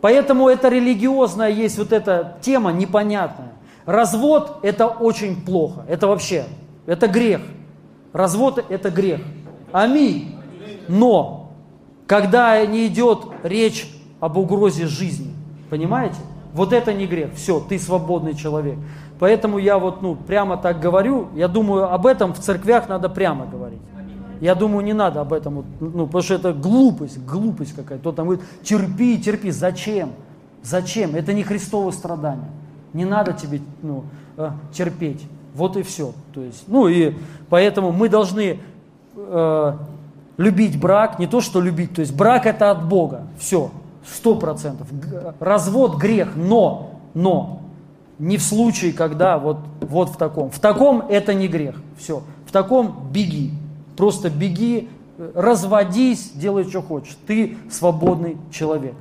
Поэтому 0.02 0.50
это 0.50 0.70
религиозная 0.70 1.50
есть 1.50 1.78
вот 1.78 1.94
эта 1.94 2.38
тема 2.42 2.72
непонятная. 2.72 3.54
Развод– 3.86 4.60
это 4.64 4.88
очень 4.88 5.42
плохо. 5.42 5.86
Это 5.88 6.08
вообще, 6.08 6.46
это 6.86 7.08
грех. 7.08 7.42
Развод– 8.12 8.66
это 8.70 8.90
грех. 8.90 9.22
Аминь. 9.72 10.36
Но 10.88 11.52
когда 12.08 12.66
не 12.66 12.88
идет 12.88 13.26
речь 13.44 13.88
об 14.20 14.38
угрозе 14.38 14.88
жизни. 14.88 15.34
Понимаете? 15.70 16.18
Вот 16.54 16.72
это 16.72 16.94
не 16.94 17.08
грех. 17.08 17.34
Все, 17.36 17.60
ты 17.60 17.80
свободный 17.80 18.36
человек. 18.36 18.78
Поэтому 19.20 19.58
я 19.58 19.78
вот 19.80 20.02
ну, 20.02 20.16
прямо 20.16 20.58
так 20.58 20.80
говорю. 20.80 21.28
Я 21.36 21.48
думаю, 21.48 21.92
об 21.92 22.06
этом 22.06 22.34
в 22.34 22.40
церквях 22.40 22.88
надо 22.90 23.10
прямо 23.10 23.46
говорить. 23.46 23.82
Я 24.40 24.56
думаю, 24.56 24.84
не 24.84 24.94
надо 24.94 25.22
об 25.22 25.32
этом, 25.32 25.64
ну, 25.80 26.06
потому 26.06 26.22
что 26.22 26.34
это 26.34 26.54
глупость, 26.54 27.24
глупость 27.26 27.74
какая-то. 27.74 28.02
Кто 28.02 28.12
там 28.12 28.28
говорит, 28.28 28.46
терпи, 28.62 29.18
терпи. 29.18 29.52
Зачем? 29.52 30.12
Зачем? 30.62 31.16
Это 31.16 31.34
не 31.34 31.44
Христово 31.44 31.92
страдание. 31.92 32.50
Не 32.92 33.06
надо 33.06 33.34
тебе 33.34 33.62
ну, 33.82 34.04
э, 34.38 34.52
терпеть. 34.74 35.26
Вот 35.56 35.78
и 35.78 35.84
все. 35.84 36.14
То 36.34 36.42
есть, 36.42 36.66
ну 36.68 36.88
и 36.88 37.14
поэтому 37.50 37.92
мы 37.92 38.10
должны 38.10 38.60
э, 39.16 39.74
любить 40.38 40.80
брак, 40.80 41.20
не 41.20 41.28
то, 41.28 41.42
что 41.42 41.62
любить, 41.62 41.94
то 41.96 42.02
есть 42.02 42.16
брак 42.16 42.46
это 42.46 42.72
от 42.72 42.88
Бога, 42.88 43.24
все, 43.38 43.72
сто 44.06 44.36
процентов. 44.36 44.88
Развод 45.40 45.96
грех, 45.98 46.36
но, 46.36 47.00
но, 47.14 47.62
не 48.20 48.38
в 48.38 48.44
случае, 48.44 48.94
когда 48.94 49.38
вот, 49.38 49.58
вот 49.82 50.10
в 50.10 50.18
таком. 50.18 50.50
В 50.50 50.60
таком 50.60 51.06
это 51.10 51.34
не 51.34 51.48
грех, 51.48 51.76
все. 51.98 52.24
В 52.46 52.52
таком 52.52 53.10
беги, 53.12 53.52
просто 53.96 54.30
беги, 54.30 54.90
разводись, 55.18 56.32
делай, 56.34 56.64
что 56.64 56.82
хочешь. 56.82 57.18
Ты 57.28 57.58
свободный 57.72 58.38
человек. 58.52 58.96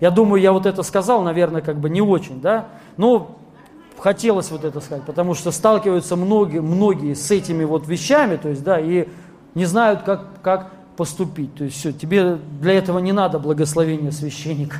Я 0.00 0.10
думаю, 0.10 0.40
я 0.40 0.52
вот 0.52 0.66
это 0.66 0.82
сказал, 0.82 1.22
наверное, 1.22 1.60
как 1.60 1.78
бы 1.78 1.90
не 1.90 2.00
очень, 2.00 2.40
да, 2.40 2.68
но 2.96 3.36
хотелось 3.98 4.50
вот 4.50 4.64
это 4.64 4.80
сказать, 4.80 5.04
потому 5.04 5.34
что 5.34 5.50
сталкиваются 5.50 6.14
многие, 6.14 6.60
многие 6.60 7.14
с 7.14 7.30
этими 7.32 7.64
вот 7.64 7.88
вещами, 7.88 8.36
то 8.36 8.48
есть, 8.48 8.62
да, 8.62 8.78
и 8.78 9.08
не 9.54 9.64
знают, 9.64 10.02
как, 10.02 10.40
как 10.40 10.70
поступить. 10.98 11.54
То 11.54 11.62
есть 11.62 11.76
все, 11.76 11.92
тебе 11.92 12.38
для 12.60 12.74
этого 12.74 12.98
не 12.98 13.12
надо 13.12 13.38
благословения 13.38 14.10
священника. 14.10 14.78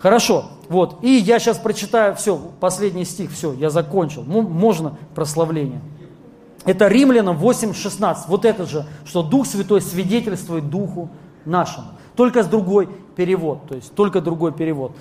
Хорошо, 0.00 0.46
вот. 0.68 0.98
И 1.02 1.08
я 1.08 1.38
сейчас 1.38 1.56
прочитаю, 1.56 2.16
все, 2.16 2.36
последний 2.58 3.04
стих, 3.04 3.30
все, 3.30 3.52
я 3.52 3.70
закончил. 3.70 4.24
Можно 4.24 4.98
прославление. 5.14 5.80
Это 6.64 6.88
Римлянам 6.88 7.38
8.16. 7.38 8.24
Вот 8.26 8.44
это 8.44 8.66
же, 8.66 8.86
что 9.04 9.22
Дух 9.22 9.46
Святой 9.46 9.80
свидетельствует 9.80 10.68
Духу 10.68 11.08
нашему. 11.44 11.86
Только 12.16 12.42
с 12.42 12.46
другой 12.46 12.88
перевод, 13.14 13.68
то 13.68 13.76
есть 13.76 13.94
только 13.94 14.20
другой 14.20 14.50
перевод. 14.52 14.96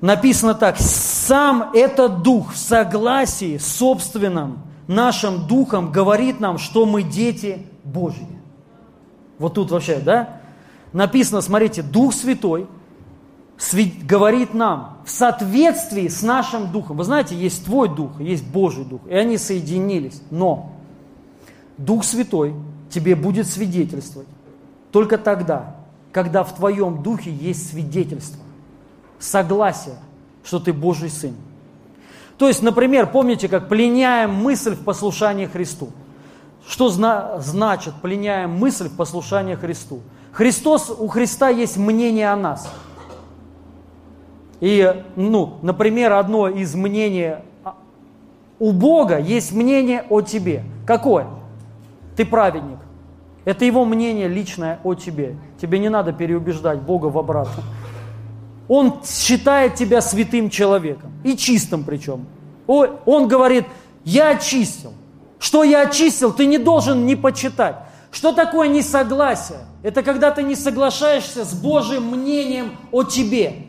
Написано 0.00 0.54
так, 0.54 0.78
сам 0.78 1.70
этот 1.74 2.22
Дух 2.22 2.54
в 2.54 2.56
согласии 2.56 3.58
с 3.58 3.66
собственным 3.66 4.60
нашим 4.86 5.46
Духом 5.46 5.92
говорит 5.92 6.40
нам, 6.40 6.56
что 6.56 6.86
мы 6.86 7.02
дети 7.02 7.66
Божьи. 7.84 8.37
Вот 9.38 9.54
тут 9.54 9.70
вообще, 9.70 9.98
да? 9.98 10.40
Написано, 10.92 11.40
смотрите, 11.40 11.82
Дух 11.82 12.14
Святой 12.14 12.66
говорит 14.04 14.54
нам 14.54 14.98
в 15.04 15.10
соответствии 15.10 16.08
с 16.08 16.22
нашим 16.22 16.70
Духом. 16.72 16.96
Вы 16.96 17.04
знаете, 17.04 17.36
есть 17.36 17.64
твой 17.64 17.88
Дух, 17.88 18.20
есть 18.20 18.46
Божий 18.46 18.84
Дух, 18.84 19.00
и 19.08 19.14
они 19.14 19.36
соединились. 19.36 20.22
Но 20.30 20.72
Дух 21.76 22.04
Святой 22.04 22.54
тебе 22.90 23.14
будет 23.14 23.46
свидетельствовать 23.46 24.28
только 24.92 25.18
тогда, 25.18 25.76
когда 26.12 26.44
в 26.44 26.54
твоем 26.54 27.02
Духе 27.02 27.30
есть 27.30 27.70
свидетельство, 27.70 28.40
согласие, 29.18 29.96
что 30.44 30.58
ты 30.58 30.72
Божий 30.72 31.10
Сын. 31.10 31.34
То 32.38 32.46
есть, 32.46 32.62
например, 32.62 33.08
помните, 33.10 33.48
как 33.48 33.68
пленяем 33.68 34.32
мысль 34.32 34.74
в 34.74 34.84
послушании 34.84 35.46
Христу. 35.46 35.90
Что 36.68 36.90
зна- 36.90 37.38
значит 37.40 37.94
пленяем 38.02 38.50
мысль 38.50 38.88
в 38.88 38.96
послушании 38.96 39.54
Христу? 39.54 40.00
Христос, 40.32 40.94
у 40.96 41.08
Христа 41.08 41.48
есть 41.48 41.78
мнение 41.78 42.30
о 42.30 42.36
нас. 42.36 42.70
И, 44.60 45.02
ну, 45.16 45.58
например, 45.62 46.12
одно 46.12 46.46
из 46.48 46.74
мнений 46.74 47.36
у 48.58 48.72
Бога 48.72 49.18
есть 49.18 49.52
мнение 49.52 50.04
о 50.10 50.20
тебе. 50.20 50.62
Какое? 50.86 51.26
Ты 52.16 52.26
праведник. 52.26 52.78
Это 53.44 53.64
его 53.64 53.84
мнение 53.86 54.28
личное 54.28 54.78
о 54.84 54.94
тебе. 54.94 55.36
Тебе 55.60 55.78
не 55.78 55.88
надо 55.88 56.12
переубеждать 56.12 56.80
Бога 56.82 57.06
в 57.06 57.16
обратном. 57.16 57.64
Он 58.68 59.00
считает 59.04 59.76
тебя 59.76 60.02
святым 60.02 60.50
человеком. 60.50 61.12
И 61.24 61.34
чистым 61.36 61.84
причем. 61.84 62.26
Он 62.66 63.26
говорит, 63.26 63.64
я 64.04 64.30
очистил. 64.30 64.92
Что 65.38 65.64
я 65.64 65.82
очистил, 65.82 66.32
ты 66.32 66.46
не 66.46 66.58
должен 66.58 67.06
не 67.06 67.16
почитать. 67.16 67.76
Что 68.10 68.32
такое 68.32 68.68
несогласие? 68.68 69.60
Это 69.82 70.02
когда 70.02 70.30
ты 70.30 70.42
не 70.42 70.56
соглашаешься 70.56 71.44
с 71.44 71.54
Божьим 71.54 72.04
мнением 72.10 72.72
о 72.90 73.04
тебе. 73.04 73.66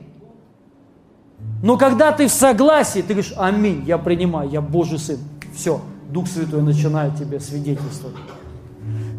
Но 1.62 1.78
когда 1.78 2.12
ты 2.12 2.28
в 2.28 2.32
согласии, 2.32 3.02
ты 3.02 3.14
говоришь, 3.14 3.34
аминь, 3.38 3.84
я 3.86 3.98
принимаю, 3.98 4.50
я 4.50 4.62
Божий 4.62 4.98
Сын. 4.98 5.20
Все, 5.54 5.82
Дух 6.10 6.28
Святой 6.28 6.62
начинает 6.62 7.18
тебе 7.18 7.40
свидетельствовать. 7.40 8.16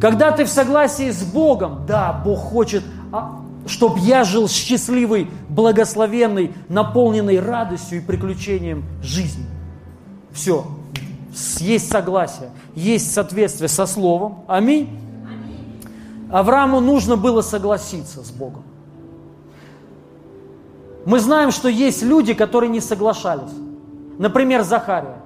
Когда 0.01 0.33
ты 0.33 0.45
в 0.45 0.49
согласии 0.49 1.11
с 1.11 1.23
Богом, 1.23 1.85
да, 1.87 2.13
Бог 2.25 2.39
хочет, 2.39 2.83
а, 3.13 3.43
чтобы 3.67 3.99
я 4.01 4.25
жил 4.25 4.49
счастливый, 4.49 5.29
благословенный, 5.51 6.55
наполненный 6.69 7.39
радостью 7.39 7.99
и 7.99 8.01
приключением 8.01 8.85
жизни. 9.03 9.45
Все, 10.33 10.67
есть 11.61 11.91
согласие, 11.91 12.51
есть 12.75 13.13
соответствие 13.13 13.69
со 13.69 13.87
Словом. 13.87 14.45
Аминь. 14.49 14.89
Аврааму 16.31 16.81
нужно 16.81 17.17
было 17.17 17.41
согласиться 17.41 18.25
с 18.25 18.31
Богом. 18.31 18.63
Мы 21.07 21.19
знаем, 21.19 21.51
что 21.51 21.69
есть 21.69 22.03
люди, 22.03 22.35
которые 22.35 22.71
не 22.71 22.81
соглашались. 22.81 23.51
Например, 24.19 24.63
Захария. 24.63 25.23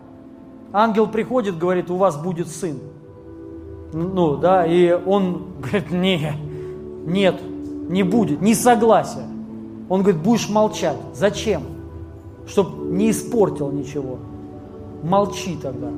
Ангел 0.72 1.06
приходит, 1.06 1.58
говорит, 1.58 1.90
у 1.90 1.96
вас 1.96 2.16
будет 2.16 2.48
сын. 2.48 2.78
Ну, 3.92 4.36
да, 4.36 4.66
и 4.66 4.92
он 4.92 5.52
говорит, 5.60 5.90
нет, 5.90 6.34
нет, 7.06 7.40
не 7.88 8.02
будет, 8.02 8.40
не 8.40 8.54
согласия. 8.54 9.26
Он 9.88 10.02
говорит, 10.02 10.22
будешь 10.22 10.48
молчать. 10.48 10.96
Зачем? 11.14 11.62
Чтоб 12.46 12.74
не 12.76 13.10
испортил 13.10 13.70
ничего. 13.70 14.18
Молчи 15.04 15.56
тогда. 15.60 15.88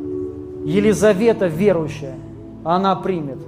Елизавета 0.65 1.47
верующая, 1.47 2.17
она 2.65 2.97
примет. 2.97 3.39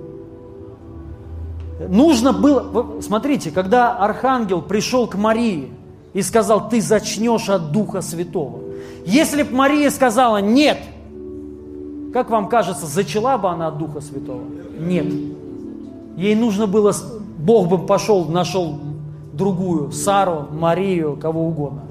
Нужно 1.89 2.33
было, 2.33 3.01
смотрите, 3.01 3.51
когда 3.51 3.97
архангел 3.97 4.63
пришел 4.63 5.07
к 5.07 5.17
Марии, 5.17 5.71
и 6.13 6.23
сказал, 6.23 6.69
ты 6.69 6.81
зачнешь 6.81 7.49
от 7.49 7.71
Духа 7.73 8.01
Святого. 8.01 8.61
Если 9.05 9.43
бы 9.43 9.55
Мария 9.55 9.91
сказала 9.91 10.39
нет, 10.39 10.79
как 12.13 12.31
вам 12.31 12.49
кажется, 12.49 12.87
зачала 12.87 13.37
бы 13.39 13.49
она 13.49 13.69
от 13.69 13.79
Духа 13.79 14.01
Святого? 14.01 14.43
Нет. 14.79 15.07
Ей 16.17 16.35
нужно 16.35 16.67
было, 16.67 16.93
Бог 17.39 17.69
бы 17.69 17.79
пошел, 17.79 18.25
нашел 18.25 18.79
другую, 19.33 19.93
Сару, 19.93 20.47
Марию, 20.51 21.17
кого 21.17 21.47
угодно, 21.47 21.83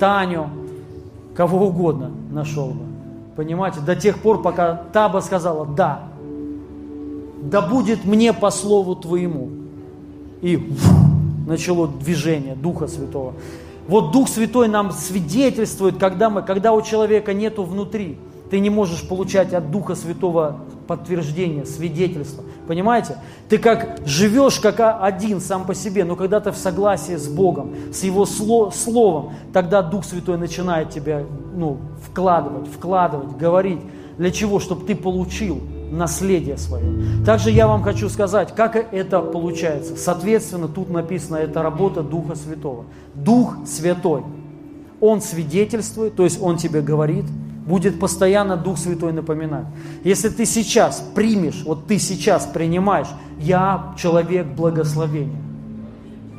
Таню, 0.00 0.48
кого 1.34 1.68
угодно 1.68 2.10
нашел 2.32 2.68
бы. 2.68 2.87
Понимаете, 3.38 3.78
до 3.78 3.94
тех 3.94 4.18
пор, 4.18 4.42
пока 4.42 4.74
та 4.92 5.08
бы 5.08 5.22
сказала 5.22 5.64
«да», 5.64 6.08
да 7.40 7.62
будет 7.62 8.04
мне 8.04 8.32
по 8.32 8.50
слову 8.50 8.96
твоему. 8.96 9.50
И 10.42 10.72
начало 11.46 11.86
движение 11.86 12.56
Духа 12.56 12.88
Святого. 12.88 13.34
Вот 13.86 14.10
Дух 14.10 14.28
Святой 14.28 14.66
нам 14.66 14.90
свидетельствует, 14.90 15.98
когда, 15.98 16.30
мы, 16.30 16.42
когда 16.42 16.72
у 16.72 16.82
человека 16.82 17.32
нету 17.32 17.62
внутри, 17.62 18.18
ты 18.50 18.58
не 18.58 18.70
можешь 18.70 19.06
получать 19.08 19.54
от 19.54 19.70
Духа 19.70 19.94
Святого 19.94 20.56
подтверждение, 20.88 21.64
свидетельство. 21.64 22.42
Понимаете? 22.68 23.16
Ты 23.48 23.56
как 23.56 23.98
живешь 24.04 24.60
как 24.60 24.98
один 25.00 25.40
сам 25.40 25.64
по 25.64 25.74
себе, 25.74 26.04
но 26.04 26.16
когда 26.16 26.38
ты 26.38 26.52
в 26.52 26.56
согласии 26.56 27.16
с 27.16 27.26
Богом, 27.26 27.74
с 27.94 28.04
Его 28.04 28.26
Словом, 28.26 29.32
тогда 29.54 29.80
Дух 29.80 30.04
Святой 30.04 30.36
начинает 30.36 30.90
тебя 30.90 31.24
ну, 31.54 31.78
вкладывать, 32.04 32.68
вкладывать, 32.68 33.38
говорить. 33.38 33.80
Для 34.18 34.30
чего? 34.30 34.60
Чтобы 34.60 34.84
ты 34.84 34.94
получил 34.94 35.62
наследие 35.90 36.58
свое. 36.58 36.84
Также 37.24 37.50
я 37.50 37.66
вам 37.66 37.82
хочу 37.82 38.10
сказать, 38.10 38.54
как 38.54 38.76
это 38.76 39.22
получается. 39.22 39.96
Соответственно, 39.96 40.68
тут 40.68 40.90
написано, 40.90 41.36
это 41.36 41.62
работа 41.62 42.02
Духа 42.02 42.34
Святого. 42.34 42.84
Дух 43.14 43.56
Святой, 43.66 44.24
Он 45.00 45.22
свидетельствует, 45.22 46.14
то 46.14 46.24
есть 46.24 46.38
Он 46.42 46.58
тебе 46.58 46.82
говорит, 46.82 47.24
будет 47.68 48.00
постоянно 48.00 48.56
Дух 48.56 48.78
Святой 48.78 49.12
напоминать. 49.12 49.66
Если 50.02 50.30
ты 50.30 50.46
сейчас 50.46 51.04
примешь, 51.14 51.62
вот 51.64 51.86
ты 51.86 51.98
сейчас 51.98 52.46
принимаешь, 52.46 53.08
я 53.38 53.94
человек 53.98 54.46
благословения. 54.46 55.42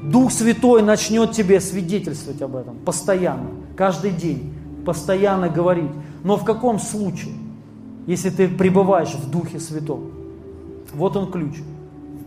Дух 0.04 0.32
Святой 0.32 0.82
начнет 0.82 1.32
тебе 1.32 1.62
свидетельствовать 1.62 2.42
об 2.42 2.56
этом 2.56 2.76
постоянно, 2.84 3.50
каждый 3.78 4.12
день, 4.12 4.54
постоянно 4.86 5.50
говорить. 5.50 5.92
Но 6.24 6.36
в 6.36 6.44
каком 6.44 6.80
случае? 6.80 7.34
если 8.10 8.32
ты 8.32 8.48
пребываешь 8.48 9.14
в 9.14 9.30
Духе 9.30 9.60
Святом. 9.60 10.12
Вот 10.96 11.16
он 11.16 11.32
ключ. 11.32 11.58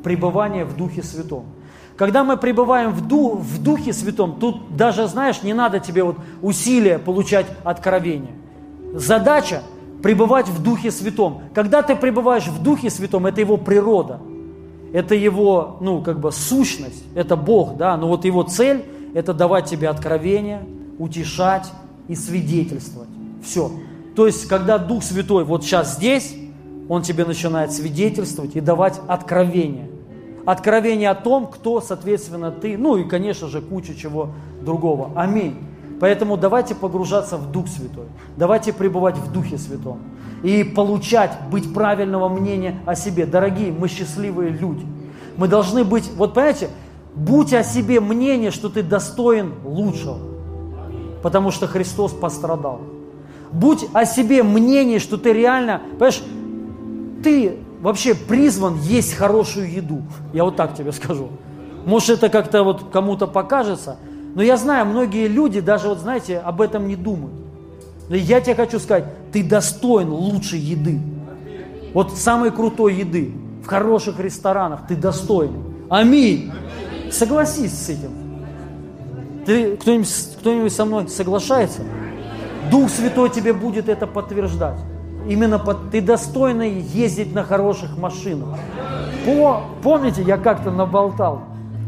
Пребывание 0.04 0.64
в 0.64 0.76
Духе 0.76 1.02
Святом. 1.02 1.44
Когда 1.96 2.22
мы 2.22 2.36
пребываем 2.36 2.92
в, 2.92 3.08
Ду, 3.08 3.34
в 3.34 3.60
Духе 3.60 3.92
Святом, 3.92 4.36
тут 4.38 4.76
даже, 4.76 5.08
знаешь, 5.08 5.42
не 5.42 5.54
надо 5.54 5.80
тебе 5.80 6.04
вот 6.04 6.18
усилия 6.40 7.00
получать 7.00 7.46
откровение. 7.64 8.30
Задача– 8.92 9.62
пребывать 10.02 10.48
в 10.48 10.62
Духе 10.62 10.90
Святом. 10.90 11.42
Когда 11.54 11.82
ты 11.82 11.96
пребываешь 11.96 12.46
в 12.46 12.62
Духе 12.62 12.90
Святом, 12.90 13.26
это 13.26 13.40
его 13.40 13.56
природа, 13.56 14.20
это 14.92 15.14
его, 15.14 15.78
ну, 15.80 16.02
как 16.02 16.20
бы 16.20 16.32
сущность, 16.32 17.04
это 17.14 17.36
Бог, 17.36 17.76
да, 17.76 17.96
но 17.96 18.08
вот 18.08 18.24
его 18.24 18.42
цель– 18.42 18.84
это 19.14 19.32
давать 19.32 19.66
тебе 19.66 19.88
откровение, 19.88 20.62
утешать 20.98 21.70
и 22.08 22.14
свидетельствовать. 22.14 23.08
Все. 23.42 23.70
То 24.14 24.26
есть, 24.26 24.46
когда 24.46 24.78
Дух 24.78 25.02
Святой 25.02 25.44
вот 25.44 25.64
сейчас 25.64 25.96
здесь, 25.96 26.34
Он 26.88 27.02
тебе 27.02 27.24
начинает 27.24 27.72
свидетельствовать 27.72 28.56
и 28.56 28.60
давать 28.60 29.00
откровение. 29.08 29.88
Откровение 30.44 31.08
о 31.10 31.14
том, 31.14 31.46
кто, 31.46 31.80
соответственно, 31.80 32.50
ты, 32.50 32.76
ну 32.76 32.96
и, 32.96 33.04
конечно 33.04 33.48
же, 33.48 33.62
куча 33.62 33.94
чего 33.94 34.30
другого. 34.60 35.12
Аминь. 35.14 35.56
Поэтому 36.02 36.36
давайте 36.36 36.74
погружаться 36.74 37.36
в 37.36 37.52
Дух 37.52 37.68
Святой. 37.68 38.06
Давайте 38.36 38.72
пребывать 38.72 39.16
в 39.16 39.32
Духе 39.32 39.56
Святом. 39.56 40.00
И 40.42 40.64
получать, 40.64 41.30
быть 41.48 41.72
правильного 41.72 42.28
мнения 42.28 42.80
о 42.86 42.96
себе. 42.96 43.24
Дорогие, 43.24 43.70
мы 43.70 43.86
счастливые 43.86 44.50
люди. 44.50 44.84
Мы 45.36 45.46
должны 45.46 45.84
быть, 45.84 46.10
вот 46.16 46.34
понимаете, 46.34 46.70
будь 47.14 47.54
о 47.54 47.62
себе 47.62 48.00
мнение, 48.00 48.50
что 48.50 48.68
ты 48.68 48.82
достоин 48.82 49.52
лучшего. 49.64 50.18
Потому 51.22 51.52
что 51.52 51.68
Христос 51.68 52.10
пострадал 52.10 52.80
будь 53.52 53.86
о 53.92 54.04
себе 54.04 54.42
мнение, 54.42 54.98
что 54.98 55.18
ты 55.18 55.32
реально, 55.32 55.82
понимаешь, 55.92 56.22
ты 57.22 57.58
вообще 57.80 58.14
призван 58.14 58.78
есть 58.78 59.14
хорошую 59.14 59.70
еду. 59.70 60.02
Я 60.32 60.44
вот 60.44 60.56
так 60.56 60.74
тебе 60.74 60.90
скажу. 60.90 61.28
Может, 61.84 62.18
это 62.18 62.28
как-то 62.28 62.64
вот 62.64 62.90
кому-то 62.90 63.26
покажется, 63.26 63.98
но 64.34 64.42
я 64.42 64.56
знаю, 64.56 64.86
многие 64.86 65.28
люди 65.28 65.60
даже, 65.60 65.88
вот 65.88 65.98
знаете, 65.98 66.38
об 66.38 66.60
этом 66.60 66.88
не 66.88 66.96
думают. 66.96 67.34
Но 68.08 68.16
я 68.16 68.40
тебе 68.40 68.54
хочу 68.54 68.78
сказать, 68.78 69.04
ты 69.32 69.42
достоин 69.42 70.10
лучшей 70.10 70.58
еды. 70.58 71.00
Вот 71.94 72.16
самой 72.16 72.50
крутой 72.50 72.94
еды. 72.94 73.32
В 73.62 73.66
хороших 73.66 74.18
ресторанах 74.18 74.86
ты 74.88 74.96
достоин. 74.96 75.52
Аминь. 75.88 76.50
Согласись 77.10 77.72
с 77.72 77.90
этим. 77.90 78.10
Ты, 79.44 79.76
кто-нибудь, 79.76 80.08
кто-нибудь 80.40 80.72
со 80.72 80.84
мной 80.84 81.08
соглашается? 81.08 81.82
Дух 82.70 82.90
Святой 82.90 83.28
тебе 83.30 83.52
будет 83.52 83.88
это 83.88 84.06
подтверждать. 84.06 84.78
Именно 85.28 85.58
под, 85.58 85.90
ты 85.90 86.00
достойный 86.00 86.80
ездить 86.80 87.34
на 87.34 87.44
хороших 87.44 87.96
машинах. 87.98 88.58
По, 89.24 89.62
помните, 89.82 90.22
я 90.22 90.36
как-то 90.36 90.70
наболтал, 90.70 91.42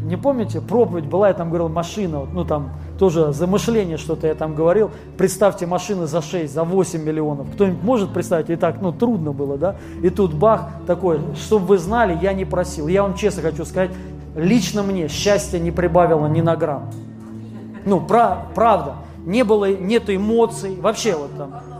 не 0.05 0.17
помните, 0.17 0.61
проповедь 0.61 1.05
была, 1.05 1.29
я 1.29 1.33
там 1.33 1.49
говорил, 1.49 1.67
машина, 1.67 2.27
ну 2.31 2.45
там 2.45 2.69
тоже 2.99 3.33
замышление 3.33 3.97
что-то 3.97 4.27
я 4.27 4.35
там 4.35 4.53
говорил. 4.53 4.91
Представьте, 5.17 5.65
машины 5.65 6.05
за 6.05 6.21
6, 6.21 6.53
за 6.53 6.63
8 6.63 7.03
миллионов. 7.03 7.47
Кто-нибудь 7.53 7.83
может 7.83 8.13
представить? 8.13 8.49
И 8.51 8.55
так, 8.55 8.81
ну 8.81 8.91
трудно 8.91 9.31
было, 9.31 9.57
да? 9.57 9.77
И 10.03 10.09
тут 10.09 10.33
бах, 10.33 10.69
такой, 10.85 11.19
чтобы 11.35 11.65
вы 11.65 11.77
знали, 11.79 12.17
я 12.21 12.33
не 12.33 12.45
просил. 12.45 12.87
Я 12.87 13.01
вам 13.01 13.15
честно 13.15 13.41
хочу 13.41 13.65
сказать, 13.65 13.91
лично 14.35 14.83
мне 14.83 15.07
счастье 15.07 15.59
не 15.59 15.71
прибавило 15.71 16.27
ни 16.27 16.41
на 16.41 16.55
грамм. 16.55 16.91
Ну, 17.85 17.99
про, 17.99 18.45
правда 18.53 18.97
не 19.25 19.43
было, 19.43 19.71
нет 19.75 20.09
эмоций, 20.09 20.79
вообще 20.79 21.15
вот 21.15 21.35
там. 21.35 21.74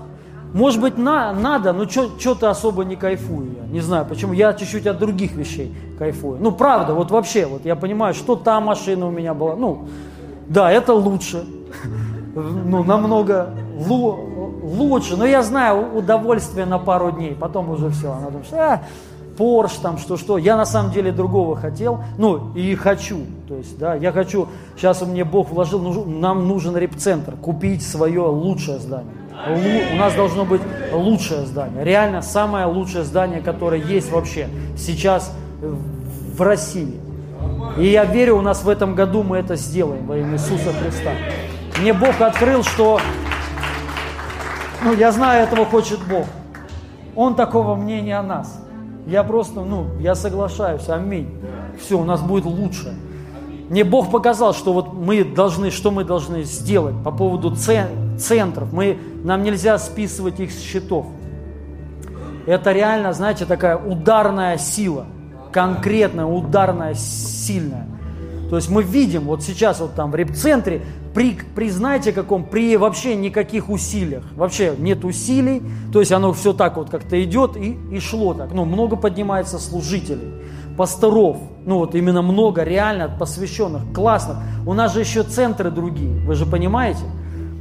Может 0.56 0.80
быть, 0.80 0.98
на, 0.98 1.34
надо, 1.34 1.74
но 1.74 1.86
что-то 1.86 2.50
особо 2.50 2.86
не 2.86 2.96
кайфую 2.96 3.58
я. 3.62 3.68
Не 3.68 3.82
знаю 3.82 4.06
почему. 4.06 4.32
Я 4.32 4.54
чуть-чуть 4.54 4.88
от 4.88 5.00
других 5.00 5.34
вещей 5.34 5.76
кайфую. 6.00 6.38
Ну, 6.40 6.54
правда, 6.54 6.94
вот 6.94 7.12
вообще, 7.12 7.46
вот 7.46 7.66
я 7.66 7.76
понимаю, 7.76 8.14
что 8.14 8.38
та 8.38 8.62
машина 8.62 9.08
у 9.08 9.12
меня 9.12 9.34
была. 9.34 9.58
Ну, 9.58 9.90
да, 10.48 10.72
это 10.72 10.94
лучше. 10.94 11.44
ну, 12.34 12.86
намного 12.86 13.50
лу- 13.78 14.64
лучше. 14.64 15.18
Но 15.18 15.26
я 15.26 15.44
знаю, 15.44 15.94
удовольствие 15.94 16.66
на 16.66 16.80
пару 16.80 17.12
дней, 17.12 17.36
потом 17.38 17.70
уже 17.70 17.90
все. 17.90 18.14
Она 18.14 18.28
думает, 18.30 18.54
а, 18.54 18.82
Порш, 19.38 19.74
там 19.74 19.98
что-что. 19.98 20.38
Я 20.38 20.56
на 20.56 20.66
самом 20.66 20.94
деле 20.94 21.12
другого 21.12 21.58
хотел, 21.58 22.00
ну 22.18 22.54
и 22.56 22.76
хочу. 22.76 23.18
То 23.50 23.56
есть, 23.56 23.78
да, 23.78 23.96
я 23.96 24.14
хочу, 24.14 24.48
сейчас 24.78 25.02
меня 25.02 25.26
Бог 25.26 25.50
вложил, 25.50 25.82
нам 26.06 26.48
нужен 26.48 26.78
репцентр, 26.78 27.36
купить 27.36 27.86
свое 27.86 28.22
лучшее 28.22 28.80
здание. 28.80 29.12
У 29.48 29.96
нас 29.98 30.14
должно 30.16 30.46
быть 30.46 30.62
лучшее 30.92 31.46
здание. 31.46 31.84
Реально 31.84 32.22
самое 32.22 32.66
лучшее 32.66 33.04
здание, 33.04 33.42
которое 33.42 33.82
есть 33.82 34.12
вообще 34.12 34.48
сейчас 34.78 35.34
в 35.62 36.42
России. 36.42 37.00
И 37.78 37.88
я 37.88 38.06
верю, 38.06 38.38
у 38.38 38.42
нас 38.42 38.64
в 38.64 38.70
этом 38.70 38.96
году 38.96 39.24
мы 39.24 39.38
это 39.38 39.56
сделаем 39.56 40.08
во 40.08 40.18
имя 40.18 40.34
Иисуса 40.34 40.72
Христа. 40.72 41.12
Мне 41.80 41.94
Бог 41.94 42.20
открыл, 42.22 42.64
что, 42.64 43.00
ну, 44.84 44.94
я 44.94 45.12
знаю, 45.12 45.44
этого 45.44 45.66
хочет 45.66 46.00
Бог. 46.08 46.26
Он 47.16 47.36
такого 47.36 47.76
мнения 47.76 48.18
о 48.18 48.24
нас. 48.24 48.60
Я 49.06 49.24
просто, 49.24 49.62
ну, 49.62 49.88
я 50.00 50.16
соглашаюсь, 50.16 50.88
аминь. 50.90 51.30
Все, 51.80 52.00
у 52.00 52.06
нас 52.06 52.22
будет 52.22 52.46
лучше. 52.46 52.96
Мне 53.70 53.84
Бог 53.84 54.12
показал, 54.12 54.54
что 54.54 54.74
вот 54.74 54.94
мы 54.94 55.24
должны, 55.24 55.72
что 55.72 55.92
мы 55.92 56.04
должны 56.04 56.44
сделать 56.44 56.96
по 57.04 57.12
поводу 57.12 57.56
центров. 58.18 58.72
Мы, 58.74 58.98
нам 59.24 59.44
нельзя 59.44 59.78
списывать 59.78 60.40
их 60.40 60.52
с 60.52 60.60
счетов. 60.60 61.08
Это 62.46 62.72
реально, 62.72 63.14
знаете, 63.14 63.46
такая 63.46 63.78
ударная 63.78 64.58
сила, 64.58 65.06
конкретная, 65.52 66.26
ударная, 66.26 66.94
сильная. 66.94 67.88
То 68.50 68.58
есть 68.58 68.70
мы 68.70 68.84
видим, 68.84 69.24
вот 69.24 69.42
сейчас 69.42 69.80
вот 69.80 69.96
там 69.96 70.12
в 70.12 70.16
репцентре, 70.16 70.82
при, 71.16 71.38
при 71.56 71.70
знаете 71.70 72.12
каком, 72.12 72.44
при 72.44 72.78
вообще 72.78 73.16
никаких 73.16 73.70
усилиях, 73.70 74.24
вообще 74.36 74.76
нет 74.78 75.04
усилий, 75.04 75.64
то 75.92 76.00
есть 76.00 76.12
оно 76.12 76.34
все 76.34 76.54
так 76.54 76.78
вот 76.78 76.90
как-то 76.90 77.22
идет 77.24 77.58
и, 77.58 77.78
и 77.92 78.00
шло 78.00 78.34
так. 78.34 78.54
Ну, 78.54 78.66
много 78.66 78.98
поднимается 78.98 79.58
служителей, 79.58 80.34
пасторов, 80.78 81.38
ну 81.66 81.78
вот 81.80 81.96
именно 81.96 82.22
много 82.22 82.64
реально 82.64 83.10
посвященных, 83.10 83.94
классных. 83.94 84.38
У 84.68 84.74
нас 84.74 84.94
же 84.94 85.00
еще 85.00 85.24
центры 85.24 85.72
другие, 85.72 86.20
вы 86.26 86.36
же 86.36 86.46
понимаете? 86.46 87.06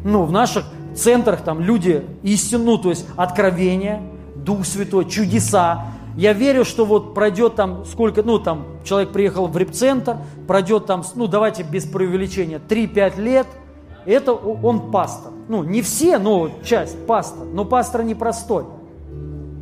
Ну, 0.05 0.25
в 0.25 0.31
наших 0.33 0.65
центрах 0.95 1.41
там 1.43 1.61
люди 1.61 2.05
истину, 2.23 2.65
ну, 2.65 2.79
то 2.79 2.91
есть 2.91 3.07
откровение, 3.17 4.03
Дух 4.37 4.67
Святой, 4.67 5.07
чудеса, 5.07 5.87
я 6.17 6.33
верю, 6.33 6.65
что 6.65 6.85
вот 6.85 7.15
пройдет 7.15 7.57
там 7.57 7.85
сколько, 7.85 8.23
ну 8.23 8.39
там 8.39 8.67
человек 8.85 9.11
приехал 9.11 9.49
в 9.49 9.57
репцентр, 9.57 10.19
пройдет 10.47 10.87
там, 10.87 11.03
ну 11.17 11.27
давайте 11.27 11.65
без 11.65 11.85
преувеличения, 11.87 12.61
3-5 12.61 13.21
лет, 13.21 13.47
это 14.05 14.33
он 14.33 14.93
пастор. 14.93 15.33
Ну 15.49 15.65
не 15.65 15.83
все, 15.83 16.19
но 16.19 16.51
часть 16.65 17.05
пастор, 17.07 17.47
но 17.47 17.65
пастор 17.65 18.05
непростой. 18.05 18.65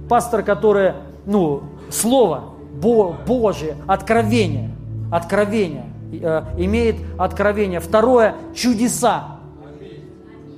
Пастор, 0.08 0.42
который, 0.42 0.92
ну, 1.24 1.62
слово 1.88 2.52
Бо, 2.74 3.16
Божие, 3.26 3.76
откровение, 3.86 4.74
откровение, 5.10 5.86
э, 6.12 6.42
имеет 6.58 6.96
откровение. 7.18 7.80
Второе, 7.80 8.34
чудеса, 8.54 9.31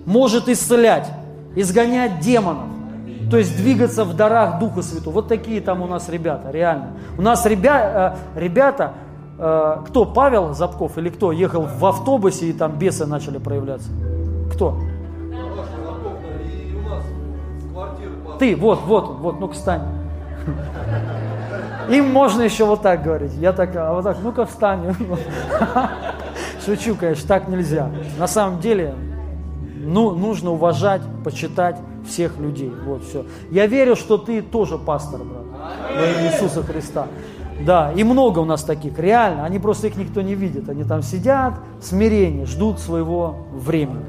может 0.07 0.49
исцелять, 0.49 1.11
изгонять 1.55 2.21
демонов 2.21 2.75
то 3.31 3.39
есть 3.39 3.57
двигаться 3.57 4.05
в 4.05 4.15
дарах 4.15 4.59
Духа 4.59 4.83
Святого. 4.83 5.15
Вот 5.15 5.29
такие 5.29 5.61
там 5.61 5.83
у 5.83 5.87
нас 5.87 6.09
ребята, 6.09 6.51
реально. 6.51 6.93
У 7.19 7.23
нас 7.23 7.45
ребя, 7.47 8.17
э, 8.37 8.39
ребята, 8.39 8.93
э, 9.39 9.79
кто, 9.87 10.05
Павел 10.05 10.55
Запков 10.55 10.99
или 10.99 11.09
кто, 11.09 11.33
ехал 11.33 11.63
в 11.63 11.85
автобусе 11.85 12.47
и 12.47 12.53
там 12.53 12.79
бесы 12.79 13.07
начали 13.07 13.39
проявляться? 13.39 13.89
Кто? 14.53 14.79
Ты, 18.39 18.57
вот, 18.57 18.81
вот, 18.87 19.17
вот, 19.19 19.41
ну-ка 19.41 19.55
встань. 19.55 19.83
Им 21.89 22.13
можно 22.13 22.43
еще 22.43 22.65
вот 22.65 22.83
так 22.83 23.03
говорить. 23.03 23.33
Я 23.35 23.53
так, 23.53 23.75
а 23.77 23.95
вот 23.95 24.05
так, 24.05 24.19
ну-ка 24.23 24.45
встань. 24.45 24.95
Шучу, 26.65 26.95
конечно, 26.97 27.29
так 27.29 27.49
нельзя. 27.49 27.91
На 28.19 28.27
самом 28.27 28.61
деле, 28.61 28.95
ну, 29.85 30.11
нужно 30.13 30.53
уважать, 30.53 31.03
почитать 31.25 31.77
всех 32.07 32.39
людей. 32.39 32.73
Вот 32.85 33.05
все. 33.05 33.25
Я 33.51 33.67
верю, 33.67 33.97
что 33.97 34.19
ты 34.19 34.43
тоже 34.43 34.79
пастор, 34.79 35.21
брат, 35.21 35.45
во 35.97 36.05
имя 36.05 36.33
Иисуса 36.33 36.63
Христа. 36.63 37.07
Да, 37.65 37.93
и 37.93 38.03
много 38.03 38.41
у 38.41 38.45
нас 38.45 38.65
таких, 38.65 38.99
реально. 38.99 39.45
Они 39.45 39.59
просто 39.59 39.87
их 39.87 39.97
никто 39.97 40.21
не 40.23 40.35
видит. 40.35 40.69
Они 40.69 40.85
там 40.85 41.03
сидят, 41.03 41.55
смирение, 41.81 42.47
ждут 42.47 42.81
своего 42.81 43.47
времени. 43.53 44.05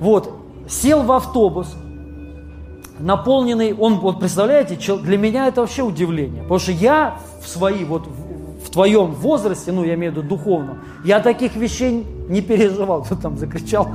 Вот, 0.00 0.32
сел 0.66 1.02
в 1.02 1.12
автобус, 1.12 1.76
наполненный, 2.98 3.72
он, 3.72 4.00
вот 4.00 4.18
представляете, 4.18 4.76
для 4.96 5.18
меня 5.18 5.46
это 5.46 5.60
вообще 5.60 5.82
удивление. 5.82 6.42
Потому 6.42 6.58
что 6.58 6.72
я 6.72 7.18
в 7.40 7.48
свои, 7.48 7.84
вот 7.84 8.06
в, 8.06 8.66
в 8.66 8.70
твоем 8.70 9.12
возрасте, 9.12 9.72
ну, 9.72 9.84
я 9.84 9.94
имею 9.94 10.12
в 10.12 10.16
виду 10.16 10.28
духовном, 10.28 10.80
я 11.04 11.20
таких 11.20 11.54
вещей 11.56 12.04
не 12.28 12.40
переживал. 12.40 13.02
Кто 13.02 13.14
там 13.16 13.38
закричал? 13.38 13.88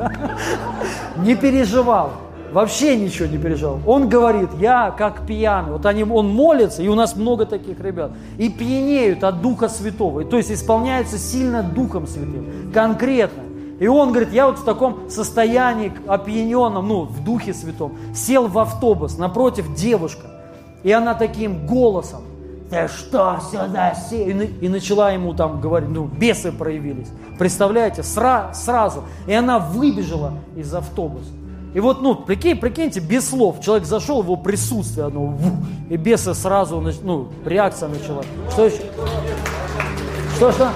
Не 1.17 1.35
переживал 1.35 2.11
вообще 2.51 2.95
ничего 2.95 3.27
не 3.27 3.37
переживал. 3.37 3.79
Он 3.85 4.09
говорит, 4.09 4.49
я 4.59 4.91
как 4.91 5.25
пьяный. 5.25 5.73
Вот 5.73 5.85
они, 5.85 6.03
он 6.03 6.27
молится, 6.29 6.81
и 6.81 6.87
у 6.87 6.95
нас 6.95 7.15
много 7.15 7.45
таких 7.45 7.79
ребят. 7.79 8.11
И 8.37 8.49
пьянеют 8.49 9.23
от 9.23 9.41
Духа 9.41 9.69
Святого. 9.69 10.23
То 10.25 10.37
есть 10.37 10.51
исполняются 10.51 11.17
сильно 11.17 11.63
Духом 11.63 12.07
Святым. 12.07 12.71
Конкретно. 12.73 13.43
И 13.79 13.87
он 13.87 14.09
говорит, 14.11 14.33
я 14.33 14.47
вот 14.47 14.59
в 14.59 14.65
таком 14.65 15.09
состоянии 15.09 15.93
опьяненном, 16.05 16.87
ну, 16.87 17.03
в 17.03 17.23
Духе 17.23 17.53
Святом, 17.53 17.93
сел 18.13 18.47
в 18.47 18.59
автобус, 18.59 19.17
напротив 19.17 19.73
девушка. 19.73 20.27
И 20.83 20.91
она 20.91 21.13
таким 21.13 21.65
голосом, 21.65 22.21
ты 22.69 22.87
что 22.87 23.39
сюда 23.51 23.95
сел? 23.95 24.27
И, 24.27 24.45
и 24.61 24.69
начала 24.69 25.11
ему 25.11 25.33
там 25.33 25.59
говорить, 25.59 25.89
ну, 25.89 26.05
бесы 26.05 26.51
проявились. 26.51 27.07
Представляете, 27.37 28.03
Сра, 28.03 28.51
сразу. 28.53 29.03
И 29.25 29.33
она 29.33 29.59
выбежала 29.59 30.33
из 30.55 30.73
автобуса. 30.73 31.31
И 31.73 31.79
вот, 31.79 32.01
ну, 32.01 32.15
прикинь, 32.15 32.57
прикиньте, 32.57 32.99
без 32.99 33.29
слов, 33.29 33.61
человек 33.61 33.85
зашел, 33.85 34.23
его 34.23 34.35
присутствие, 34.35 35.05
оно, 35.05 35.37
и 35.89 35.97
бесы 35.97 36.33
сразу, 36.33 36.83
ну, 37.03 37.29
реакция 37.45 37.89
начала. 37.89 38.23
Что 38.51 38.65
еще? 38.65 38.81
Что, 40.35 40.51
что? 40.51 40.69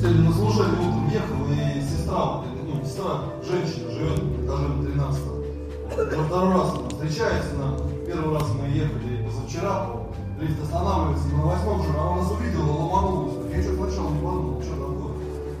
Сегодня 0.00 0.28
на 0.28 0.32
служение 0.32 0.80
утром 0.80 1.10
ехал, 1.10 1.46
и 1.50 1.80
сестра, 1.80 2.42
ну, 2.66 2.84
сестра, 2.84 3.06
женщина, 3.44 3.90
живет 3.90 4.44
этажом 4.44 4.84
13 4.84 5.22
Во 6.18 6.24
второй 6.24 6.54
раз 6.54 6.74
встречается, 6.88 7.54
на 7.56 7.91
первый 8.12 8.34
раз 8.38 8.48
мы 8.60 8.68
ехали 8.68 9.24
позавчера, 9.24 9.86
лифт 10.38 10.62
останавливается, 10.62 11.28
и 11.28 11.32
на 11.32 11.42
восьмом 11.44 11.80
уже 11.80 11.90
она 11.90 12.16
нас 12.16 12.30
увидела, 12.30 12.70
ломанулась. 12.70 13.34
Я 13.50 13.62
что-то 13.62 13.88
сначала 13.88 14.10
не 14.10 14.20
подумал, 14.20 14.62
что 14.62 14.74
такое. 14.76 15.12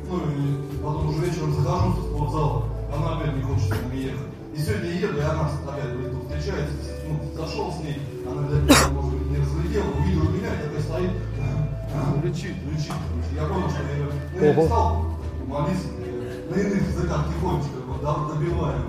Ну, 0.08 0.16
и 0.28 0.82
потом 0.82 1.08
уже 1.08 1.18
вечером 1.24 1.54
захожу 1.54 1.88
в 1.92 1.96
спортзал, 2.10 2.64
она 2.94 3.16
опять 3.16 3.36
не 3.36 3.42
хочет 3.42 3.68
с 3.68 3.70
нами 3.70 3.96
ехать. 3.96 4.28
И 4.54 4.58
сегодня 4.60 4.90
еду, 4.90 5.16
и 5.16 5.20
она 5.22 5.48
опять 5.66 5.92
говорит, 5.92 6.12
тут 6.12 6.22
встречается, 6.28 6.74
ну, 7.08 7.12
зашел 7.34 7.72
с 7.72 7.78
ней, 7.80 7.96
она, 8.28 8.42
блядь, 8.42 8.90
может 8.92 9.14
быть, 9.18 9.30
не 9.30 9.38
разглядела, 9.38 9.90
увидела 9.96 10.28
меня, 10.28 10.52
и 10.52 10.58
такая 10.68 10.82
стоит, 10.82 11.12
лечит, 12.22 12.56
лечит. 12.68 12.92
Я 13.34 13.46
понял, 13.46 13.70
что 13.70 13.80
я, 13.80 13.88
ну, 14.34 14.44
я 14.44 14.54
не 14.54 14.66
стал 14.66 15.04
молиться, 15.46 15.88
на 16.50 16.54
иных 16.54 16.88
языках 16.88 17.28
тихонечко, 17.28 17.78
вот, 17.88 18.02
добиваю. 18.34 18.80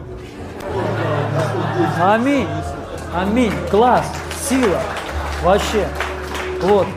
Аминь. 2.02 2.48
Аминь. 3.16 3.54
Класс. 3.70 4.12
Сила. 4.50 4.80
Вообще. 5.44 5.88
Вот. 6.64 6.88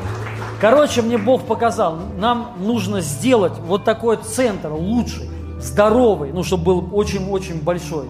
Короче, 0.58 1.02
мне 1.02 1.18
Бог 1.18 1.42
показал, 1.42 1.98
нам 2.18 2.52
нужно 2.58 3.02
сделать 3.02 3.52
вот 3.66 3.84
такой 3.84 4.16
центр 4.16 4.72
лучший, 4.72 5.28
здоровый, 5.60 6.32
ну, 6.32 6.42
чтобы 6.42 6.64
был 6.64 6.88
очень-очень 6.92 7.60
большой. 7.60 8.06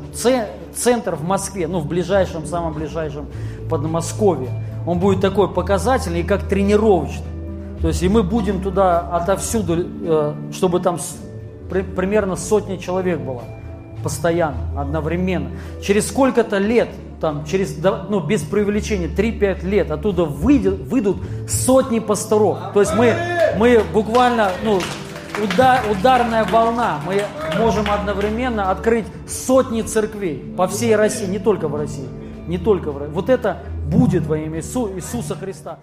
Центр 0.75 1.17
в 1.17 1.25
Москве, 1.25 1.67
ну, 1.67 1.81
в 1.81 1.87
ближайшем, 1.87 2.47
самом 2.47 2.75
ближайшем 2.75 3.27
Подмосковье. 3.69 4.51
Он 4.87 5.01
будет 5.01 5.21
такой 5.21 5.49
показательный 5.49 6.21
и 6.21 6.23
как 6.23 6.45
тренировочный. 6.45 7.27
То 7.81 7.89
есть 7.89 8.05
и 8.05 8.09
мы 8.09 8.23
будем 8.23 8.63
туда 8.63 9.01
отовсюду, 9.01 9.85
э, 9.85 10.35
чтобы 10.53 10.79
там 10.79 10.99
примерно 11.69 12.37
сотня 12.37 12.79
человек 12.79 13.19
было 13.19 13.43
постоянно, 14.05 14.81
одновременно. 14.81 15.51
Через 15.83 16.07
сколько-то 16.07 16.59
лет 16.59 16.89
там, 17.21 17.45
через, 17.45 17.77
ну, 18.09 18.21
без 18.21 18.43
преувеличения, 18.43 19.09
3-5 19.09 19.65
лет 19.65 19.91
оттуда 19.91 20.25
выйдет, 20.25 20.81
выйдут 20.81 21.17
сотни 21.49 21.99
пасторов. 21.99 22.59
То 22.75 22.81
есть 22.81 22.95
мы, 22.95 23.15
мы 23.57 23.83
буквально, 23.93 24.51
ну, 24.65 24.81
удар, 25.43 25.81
ударная 25.91 26.45
волна. 26.45 27.01
Мы 27.07 27.23
можем 27.59 27.91
одновременно 27.91 28.71
открыть 28.71 29.07
сотни 29.27 29.83
церквей 29.83 30.55
по 30.57 30.67
всей 30.67 30.97
России, 30.97 31.27
не 31.27 31.39
только 31.39 31.69
в 31.69 31.77
России. 31.77 32.09
Не 32.47 32.59
только 32.59 32.93
в 32.93 32.99
России. 32.99 33.15
Вот 33.15 33.29
это 33.29 33.63
будет 33.87 34.27
во 34.27 34.39
имя 34.39 34.61
Иисуса 34.61 35.35
Христа. 35.35 35.79